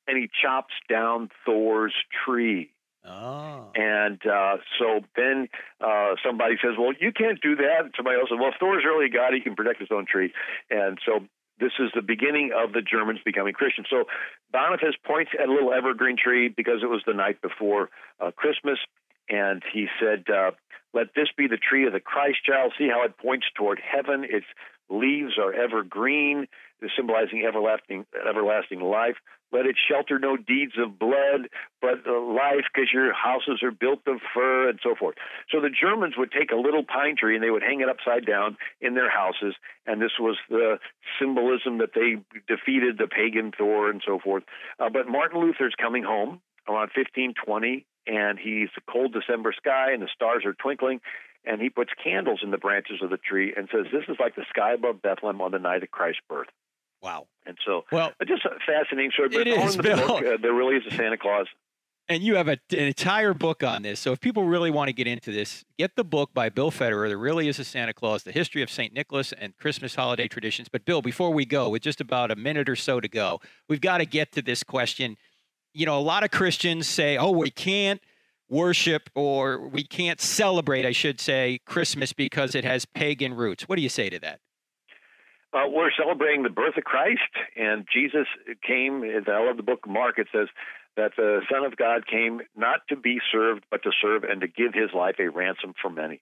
and 0.06 0.16
he 0.16 0.28
chops 0.42 0.74
down 0.88 1.30
Thor's 1.44 1.94
tree. 2.24 2.70
Oh. 3.04 3.72
And 3.74 4.20
uh, 4.26 4.58
so 4.78 5.00
then 5.16 5.48
uh, 5.80 6.14
somebody 6.24 6.54
says, 6.62 6.72
"Well, 6.78 6.92
you 7.00 7.12
can't 7.12 7.40
do 7.40 7.56
that." 7.56 7.80
And 7.84 7.94
somebody 7.96 8.18
else 8.18 8.28
says, 8.30 8.38
"Well, 8.40 8.50
if 8.50 8.60
Thor's 8.60 8.84
really 8.84 9.06
a 9.06 9.10
god, 9.10 9.34
he 9.34 9.40
can 9.40 9.56
protect 9.56 9.80
his 9.80 9.88
own 9.90 10.06
tree." 10.06 10.32
And 10.70 10.98
so 11.04 11.26
this 11.58 11.72
is 11.80 11.90
the 11.94 12.02
beginning 12.02 12.52
of 12.54 12.72
the 12.72 12.82
Germans 12.82 13.20
becoming 13.24 13.54
Christian. 13.54 13.84
So 13.90 14.04
Boniface 14.52 14.94
points 15.04 15.32
at 15.38 15.48
a 15.48 15.52
little 15.52 15.72
evergreen 15.72 16.16
tree 16.16 16.48
because 16.48 16.82
it 16.82 16.86
was 16.86 17.02
the 17.06 17.14
night 17.14 17.42
before 17.42 17.90
uh, 18.20 18.30
Christmas, 18.30 18.78
and 19.28 19.62
he 19.72 19.88
said, 19.98 20.24
uh, 20.32 20.52
"Let 20.94 21.08
this 21.16 21.28
be 21.36 21.48
the 21.48 21.58
tree 21.58 21.86
of 21.86 21.92
the 21.92 22.00
Christ 22.00 22.44
child. 22.44 22.72
See 22.78 22.88
how 22.88 23.04
it 23.04 23.18
points 23.18 23.46
toward 23.56 23.80
heaven. 23.80 24.24
Its 24.24 24.46
leaves 24.88 25.38
are 25.38 25.52
evergreen, 25.52 26.46
symbolizing 26.96 27.44
everlasting 27.46 28.06
everlasting 28.28 28.80
life. 28.80 29.16
Let 29.52 29.66
it 29.66 29.76
shelter 29.76 30.18
no 30.18 30.38
deeds 30.38 30.72
of 30.78 30.98
blood, 30.98 31.48
but 31.82 32.06
life, 32.06 32.64
because 32.72 32.88
your 32.92 33.12
houses 33.12 33.62
are 33.62 33.70
built 33.70 34.00
of 34.06 34.16
fir 34.32 34.70
and 34.70 34.80
so 34.82 34.94
forth. 34.98 35.16
So 35.50 35.60
the 35.60 35.68
Germans 35.68 36.14
would 36.16 36.32
take 36.32 36.52
a 36.52 36.56
little 36.56 36.84
pine 36.84 37.16
tree 37.16 37.34
and 37.34 37.44
they 37.44 37.50
would 37.50 37.62
hang 37.62 37.82
it 37.82 37.88
upside 37.88 38.24
down 38.24 38.56
in 38.80 38.94
their 38.94 39.10
houses, 39.10 39.54
and 39.86 40.00
this 40.00 40.12
was 40.18 40.38
the 40.48 40.78
symbolism 41.20 41.78
that 41.78 41.90
they 41.94 42.16
defeated 42.48 42.96
the 42.96 43.06
pagan 43.06 43.52
Thor 43.56 43.90
and 43.90 44.02
so 44.06 44.18
forth. 44.18 44.44
Uh, 44.80 44.88
but 44.88 45.06
Martin 45.06 45.40
Luther's 45.40 45.74
coming 45.78 46.02
home 46.02 46.40
around 46.66 46.90
1520, 46.96 47.84
and 48.06 48.38
he's 48.38 48.68
a 48.76 48.90
cold 48.90 49.12
December 49.12 49.52
sky 49.56 49.92
and 49.92 50.02
the 50.02 50.08
stars 50.14 50.44
are 50.44 50.54
twinkling, 50.54 51.00
and 51.44 51.60
he 51.60 51.68
puts 51.68 51.90
candles 52.02 52.40
in 52.42 52.50
the 52.50 52.58
branches 52.58 53.00
of 53.02 53.10
the 53.10 53.16
tree 53.16 53.52
and 53.56 53.68
says, 53.72 53.86
This 53.92 54.04
is 54.08 54.16
like 54.20 54.36
the 54.36 54.46
sky 54.48 54.74
above 54.74 55.02
Bethlehem 55.02 55.40
on 55.40 55.50
the 55.52 55.58
night 55.58 55.82
of 55.82 55.90
Christ's 55.90 56.22
birth. 56.28 56.48
Wow. 57.02 57.26
And 57.46 57.58
so, 57.66 57.84
well, 57.90 58.12
just 58.26 58.44
a 58.44 58.50
fascinating 58.64 59.10
story. 59.12 59.28
But 59.30 59.48
it 59.48 59.58
is, 59.58 59.76
the 59.76 59.82
Bill. 59.82 60.06
Book, 60.06 60.24
uh, 60.24 60.36
there 60.40 60.52
really 60.52 60.76
is 60.76 60.84
a 60.86 60.94
Santa 60.94 61.18
Claus. 61.18 61.46
And 62.08 62.22
you 62.22 62.36
have 62.36 62.48
a, 62.48 62.58
an 62.70 62.78
entire 62.78 63.32
book 63.32 63.62
on 63.62 63.82
this. 63.82 63.98
So 64.00 64.12
if 64.12 64.20
people 64.20 64.44
really 64.44 64.70
want 64.70 64.88
to 64.88 64.92
get 64.92 65.06
into 65.06 65.32
this, 65.32 65.64
get 65.78 65.96
the 65.96 66.04
book 66.04 66.30
by 66.34 66.48
Bill 66.48 66.70
Federer. 66.70 67.08
There 67.08 67.18
really 67.18 67.48
is 67.48 67.58
a 67.58 67.64
Santa 67.64 67.92
Claus, 67.92 68.22
the 68.22 68.32
history 68.32 68.62
of 68.62 68.70
St. 68.70 68.92
Nicholas 68.92 69.32
and 69.32 69.56
Christmas 69.56 69.94
holiday 69.94 70.28
traditions. 70.28 70.68
But 70.68 70.84
Bill, 70.84 71.00
before 71.00 71.32
we 71.32 71.44
go, 71.44 71.68
with 71.68 71.82
just 71.82 72.00
about 72.00 72.30
a 72.30 72.36
minute 72.36 72.68
or 72.68 72.76
so 72.76 73.00
to 73.00 73.08
go, 73.08 73.40
we've 73.68 73.80
got 73.80 73.98
to 73.98 74.04
get 74.04 74.32
to 74.32 74.42
this 74.42 74.62
question. 74.62 75.16
You 75.72 75.86
know, 75.86 75.98
a 75.98 76.02
lot 76.02 76.24
of 76.24 76.30
Christians 76.30 76.86
say, 76.86 77.16
oh, 77.16 77.30
we 77.30 77.50
can't 77.50 78.00
worship 78.48 79.08
or 79.14 79.68
we 79.68 79.82
can't 79.82 80.20
celebrate, 80.20 80.84
I 80.84 80.92
should 80.92 81.20
say, 81.20 81.60
Christmas 81.64 82.12
because 82.12 82.54
it 82.54 82.64
has 82.64 82.84
pagan 82.84 83.34
roots. 83.34 83.68
What 83.68 83.76
do 83.76 83.82
you 83.82 83.88
say 83.88 84.10
to 84.10 84.18
that? 84.20 84.40
Uh, 85.52 85.68
we're 85.68 85.90
celebrating 85.98 86.42
the 86.42 86.50
birth 86.50 86.76
of 86.78 86.84
Christ, 86.84 87.20
and 87.56 87.86
Jesus 87.92 88.26
came. 88.66 89.02
I 89.04 89.46
love 89.46 89.58
the 89.58 89.62
book 89.62 89.80
of 89.84 89.90
Mark. 89.90 90.18
It 90.18 90.28
says 90.32 90.48
that 90.96 91.12
the 91.16 91.42
Son 91.50 91.64
of 91.64 91.76
God 91.76 92.06
came 92.06 92.40
not 92.56 92.80
to 92.88 92.96
be 92.96 93.18
served, 93.30 93.64
but 93.70 93.82
to 93.82 93.90
serve 94.00 94.24
and 94.24 94.40
to 94.40 94.48
give 94.48 94.72
his 94.72 94.90
life 94.94 95.16
a 95.18 95.28
ransom 95.28 95.74
for 95.80 95.90
many. 95.90 96.20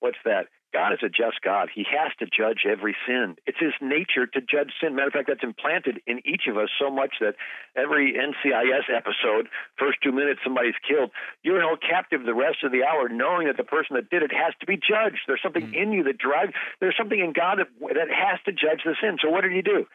What's 0.00 0.18
that? 0.24 0.46
God 0.72 0.92
is 0.92 1.00
a 1.02 1.08
just 1.08 1.42
God. 1.42 1.68
He 1.74 1.84
has 1.90 2.12
to 2.20 2.26
judge 2.26 2.62
every 2.62 2.94
sin. 3.06 3.34
It's 3.46 3.58
his 3.58 3.74
nature 3.80 4.26
to 4.26 4.40
judge 4.40 4.70
sin. 4.80 4.94
Matter 4.94 5.08
of 5.08 5.12
fact, 5.12 5.28
that's 5.28 5.42
implanted 5.42 6.00
in 6.06 6.22
each 6.24 6.46
of 6.48 6.56
us 6.56 6.70
so 6.78 6.90
much 6.90 7.16
that 7.20 7.34
every 7.76 8.14
NCIS 8.14 8.86
episode, 8.86 9.48
first 9.78 9.98
two 10.02 10.12
minutes, 10.12 10.40
somebody's 10.44 10.78
killed. 10.86 11.10
You're 11.42 11.60
held 11.60 11.82
captive 11.82 12.24
the 12.24 12.34
rest 12.34 12.62
of 12.62 12.70
the 12.70 12.84
hour, 12.84 13.08
knowing 13.08 13.48
that 13.48 13.56
the 13.56 13.66
person 13.66 13.96
that 13.96 14.10
did 14.10 14.22
it 14.22 14.32
has 14.32 14.54
to 14.60 14.66
be 14.66 14.76
judged. 14.76 15.26
There's 15.26 15.42
something 15.42 15.74
mm. 15.74 15.74
in 15.74 15.92
you 15.92 16.04
that 16.04 16.18
drives. 16.18 16.52
There's 16.80 16.96
something 16.96 17.18
in 17.18 17.32
God 17.32 17.58
that, 17.58 17.68
that 17.94 18.10
has 18.10 18.38
to 18.46 18.52
judge 18.52 18.82
the 18.84 18.94
sin. 19.00 19.18
So 19.20 19.30
what 19.30 19.42
did 19.42 19.52
he 19.52 19.62
do? 19.62 19.86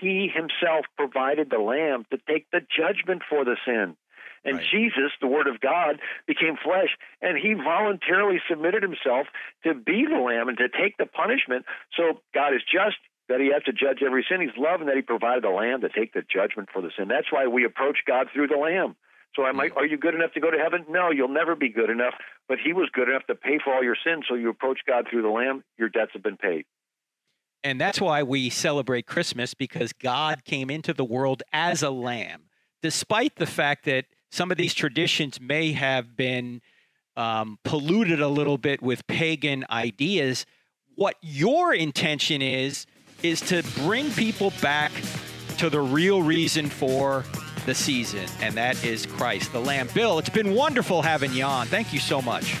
He 0.00 0.32
himself 0.32 0.86
provided 0.96 1.50
the 1.50 1.60
lamb 1.60 2.06
to 2.10 2.18
take 2.26 2.50
the 2.50 2.60
judgment 2.64 3.22
for 3.28 3.44
the 3.44 3.56
sin. 3.66 3.96
And 4.44 4.56
right. 4.56 4.66
Jesus, 4.70 5.12
the 5.20 5.28
Word 5.28 5.46
of 5.46 5.60
God, 5.60 6.00
became 6.26 6.56
flesh, 6.62 6.90
and 7.20 7.38
he 7.38 7.54
voluntarily 7.54 8.40
submitted 8.48 8.82
himself 8.82 9.28
to 9.64 9.74
be 9.74 10.04
the 10.04 10.18
Lamb 10.18 10.48
and 10.48 10.58
to 10.58 10.68
take 10.68 10.96
the 10.98 11.06
punishment. 11.06 11.64
So 11.96 12.20
God 12.34 12.54
is 12.54 12.62
just 12.62 12.96
that 13.28 13.40
he 13.40 13.52
has 13.52 13.62
to 13.64 13.72
judge 13.72 14.02
every 14.04 14.26
sin. 14.28 14.40
He's 14.40 14.56
love, 14.56 14.80
and 14.80 14.88
that 14.88 14.96
he 14.96 15.02
provided 15.02 15.44
the 15.44 15.54
Lamb 15.54 15.80
to 15.82 15.88
take 15.88 16.12
the 16.12 16.22
judgment 16.22 16.68
for 16.72 16.82
the 16.82 16.90
sin. 16.98 17.08
That's 17.08 17.30
why 17.30 17.46
we 17.46 17.64
approach 17.64 17.98
God 18.06 18.28
through 18.32 18.48
the 18.48 18.58
Lamb. 18.58 18.96
So 19.34 19.44
I 19.44 19.52
might, 19.52 19.72
are 19.76 19.86
you 19.86 19.96
good 19.96 20.14
enough 20.14 20.32
to 20.34 20.40
go 20.40 20.50
to 20.50 20.58
heaven? 20.58 20.84
No, 20.90 21.10
you'll 21.10 21.28
never 21.28 21.56
be 21.56 21.70
good 21.70 21.88
enough. 21.88 22.14
But 22.48 22.58
he 22.62 22.74
was 22.74 22.90
good 22.92 23.08
enough 23.08 23.24
to 23.28 23.34
pay 23.34 23.58
for 23.64 23.72
all 23.74 23.82
your 23.82 23.96
sins. 24.04 24.24
So 24.28 24.34
you 24.34 24.50
approach 24.50 24.80
God 24.86 25.06
through 25.10 25.22
the 25.22 25.30
Lamb, 25.30 25.64
your 25.78 25.88
debts 25.88 26.10
have 26.12 26.22
been 26.22 26.36
paid. 26.36 26.66
And 27.64 27.80
that's 27.80 28.00
why 28.00 28.22
we 28.24 28.50
celebrate 28.50 29.06
Christmas 29.06 29.54
because 29.54 29.92
God 29.92 30.44
came 30.44 30.68
into 30.68 30.92
the 30.92 31.04
world 31.04 31.42
as 31.52 31.82
a 31.82 31.90
lamb, 31.90 32.42
despite 32.82 33.36
the 33.36 33.46
fact 33.46 33.84
that 33.84 34.06
some 34.32 34.50
of 34.50 34.56
these 34.56 34.72
traditions 34.72 35.40
may 35.40 35.72
have 35.72 36.16
been 36.16 36.62
um, 37.16 37.58
polluted 37.64 38.20
a 38.20 38.28
little 38.28 38.56
bit 38.56 38.80
with 38.80 39.06
pagan 39.06 39.66
ideas. 39.70 40.46
What 40.94 41.16
your 41.20 41.74
intention 41.74 42.40
is, 42.40 42.86
is 43.22 43.42
to 43.42 43.62
bring 43.76 44.10
people 44.12 44.52
back 44.62 44.90
to 45.58 45.68
the 45.68 45.80
real 45.80 46.22
reason 46.22 46.68
for 46.68 47.24
the 47.66 47.74
season, 47.74 48.26
and 48.40 48.54
that 48.54 48.82
is 48.82 49.04
Christ, 49.04 49.52
the 49.52 49.60
Lamb. 49.60 49.88
Bill, 49.94 50.18
it's 50.18 50.30
been 50.30 50.54
wonderful 50.54 51.02
having 51.02 51.32
you 51.32 51.44
on. 51.44 51.66
Thank 51.66 51.92
you 51.92 52.00
so 52.00 52.22
much. 52.22 52.56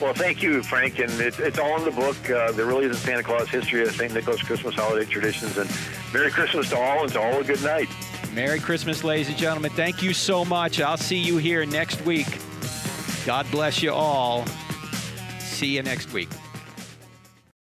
Well, 0.00 0.12
thank 0.12 0.42
you, 0.42 0.62
Frank. 0.64 0.98
And 0.98 1.10
it's, 1.20 1.38
it's 1.38 1.58
all 1.58 1.78
in 1.78 1.84
the 1.84 1.92
book. 1.92 2.16
Uh, 2.28 2.50
there 2.52 2.66
really 2.66 2.86
is 2.86 2.96
a 2.96 3.00
Santa 3.00 3.22
Claus 3.22 3.48
history 3.48 3.82
of 3.82 3.94
St. 3.94 4.12
Nicholas 4.12 4.42
Christmas 4.42 4.74
holiday 4.74 5.08
traditions. 5.08 5.56
And 5.56 5.70
Merry 6.12 6.32
Christmas 6.32 6.68
to 6.70 6.76
all 6.76 7.04
and 7.04 7.12
to 7.12 7.20
all 7.20 7.40
a 7.40 7.44
good 7.44 7.62
night. 7.62 7.88
Merry 8.34 8.58
Christmas, 8.58 9.04
ladies 9.04 9.28
and 9.28 9.36
gentlemen. 9.36 9.70
Thank 9.70 10.02
you 10.02 10.12
so 10.12 10.44
much. 10.44 10.80
I'll 10.80 10.96
see 10.96 11.18
you 11.18 11.36
here 11.36 11.64
next 11.64 12.04
week. 12.04 12.26
God 13.24 13.46
bless 13.52 13.80
you 13.80 13.92
all. 13.92 14.44
See 15.38 15.76
you 15.76 15.84
next 15.84 16.12
week. 16.12 16.28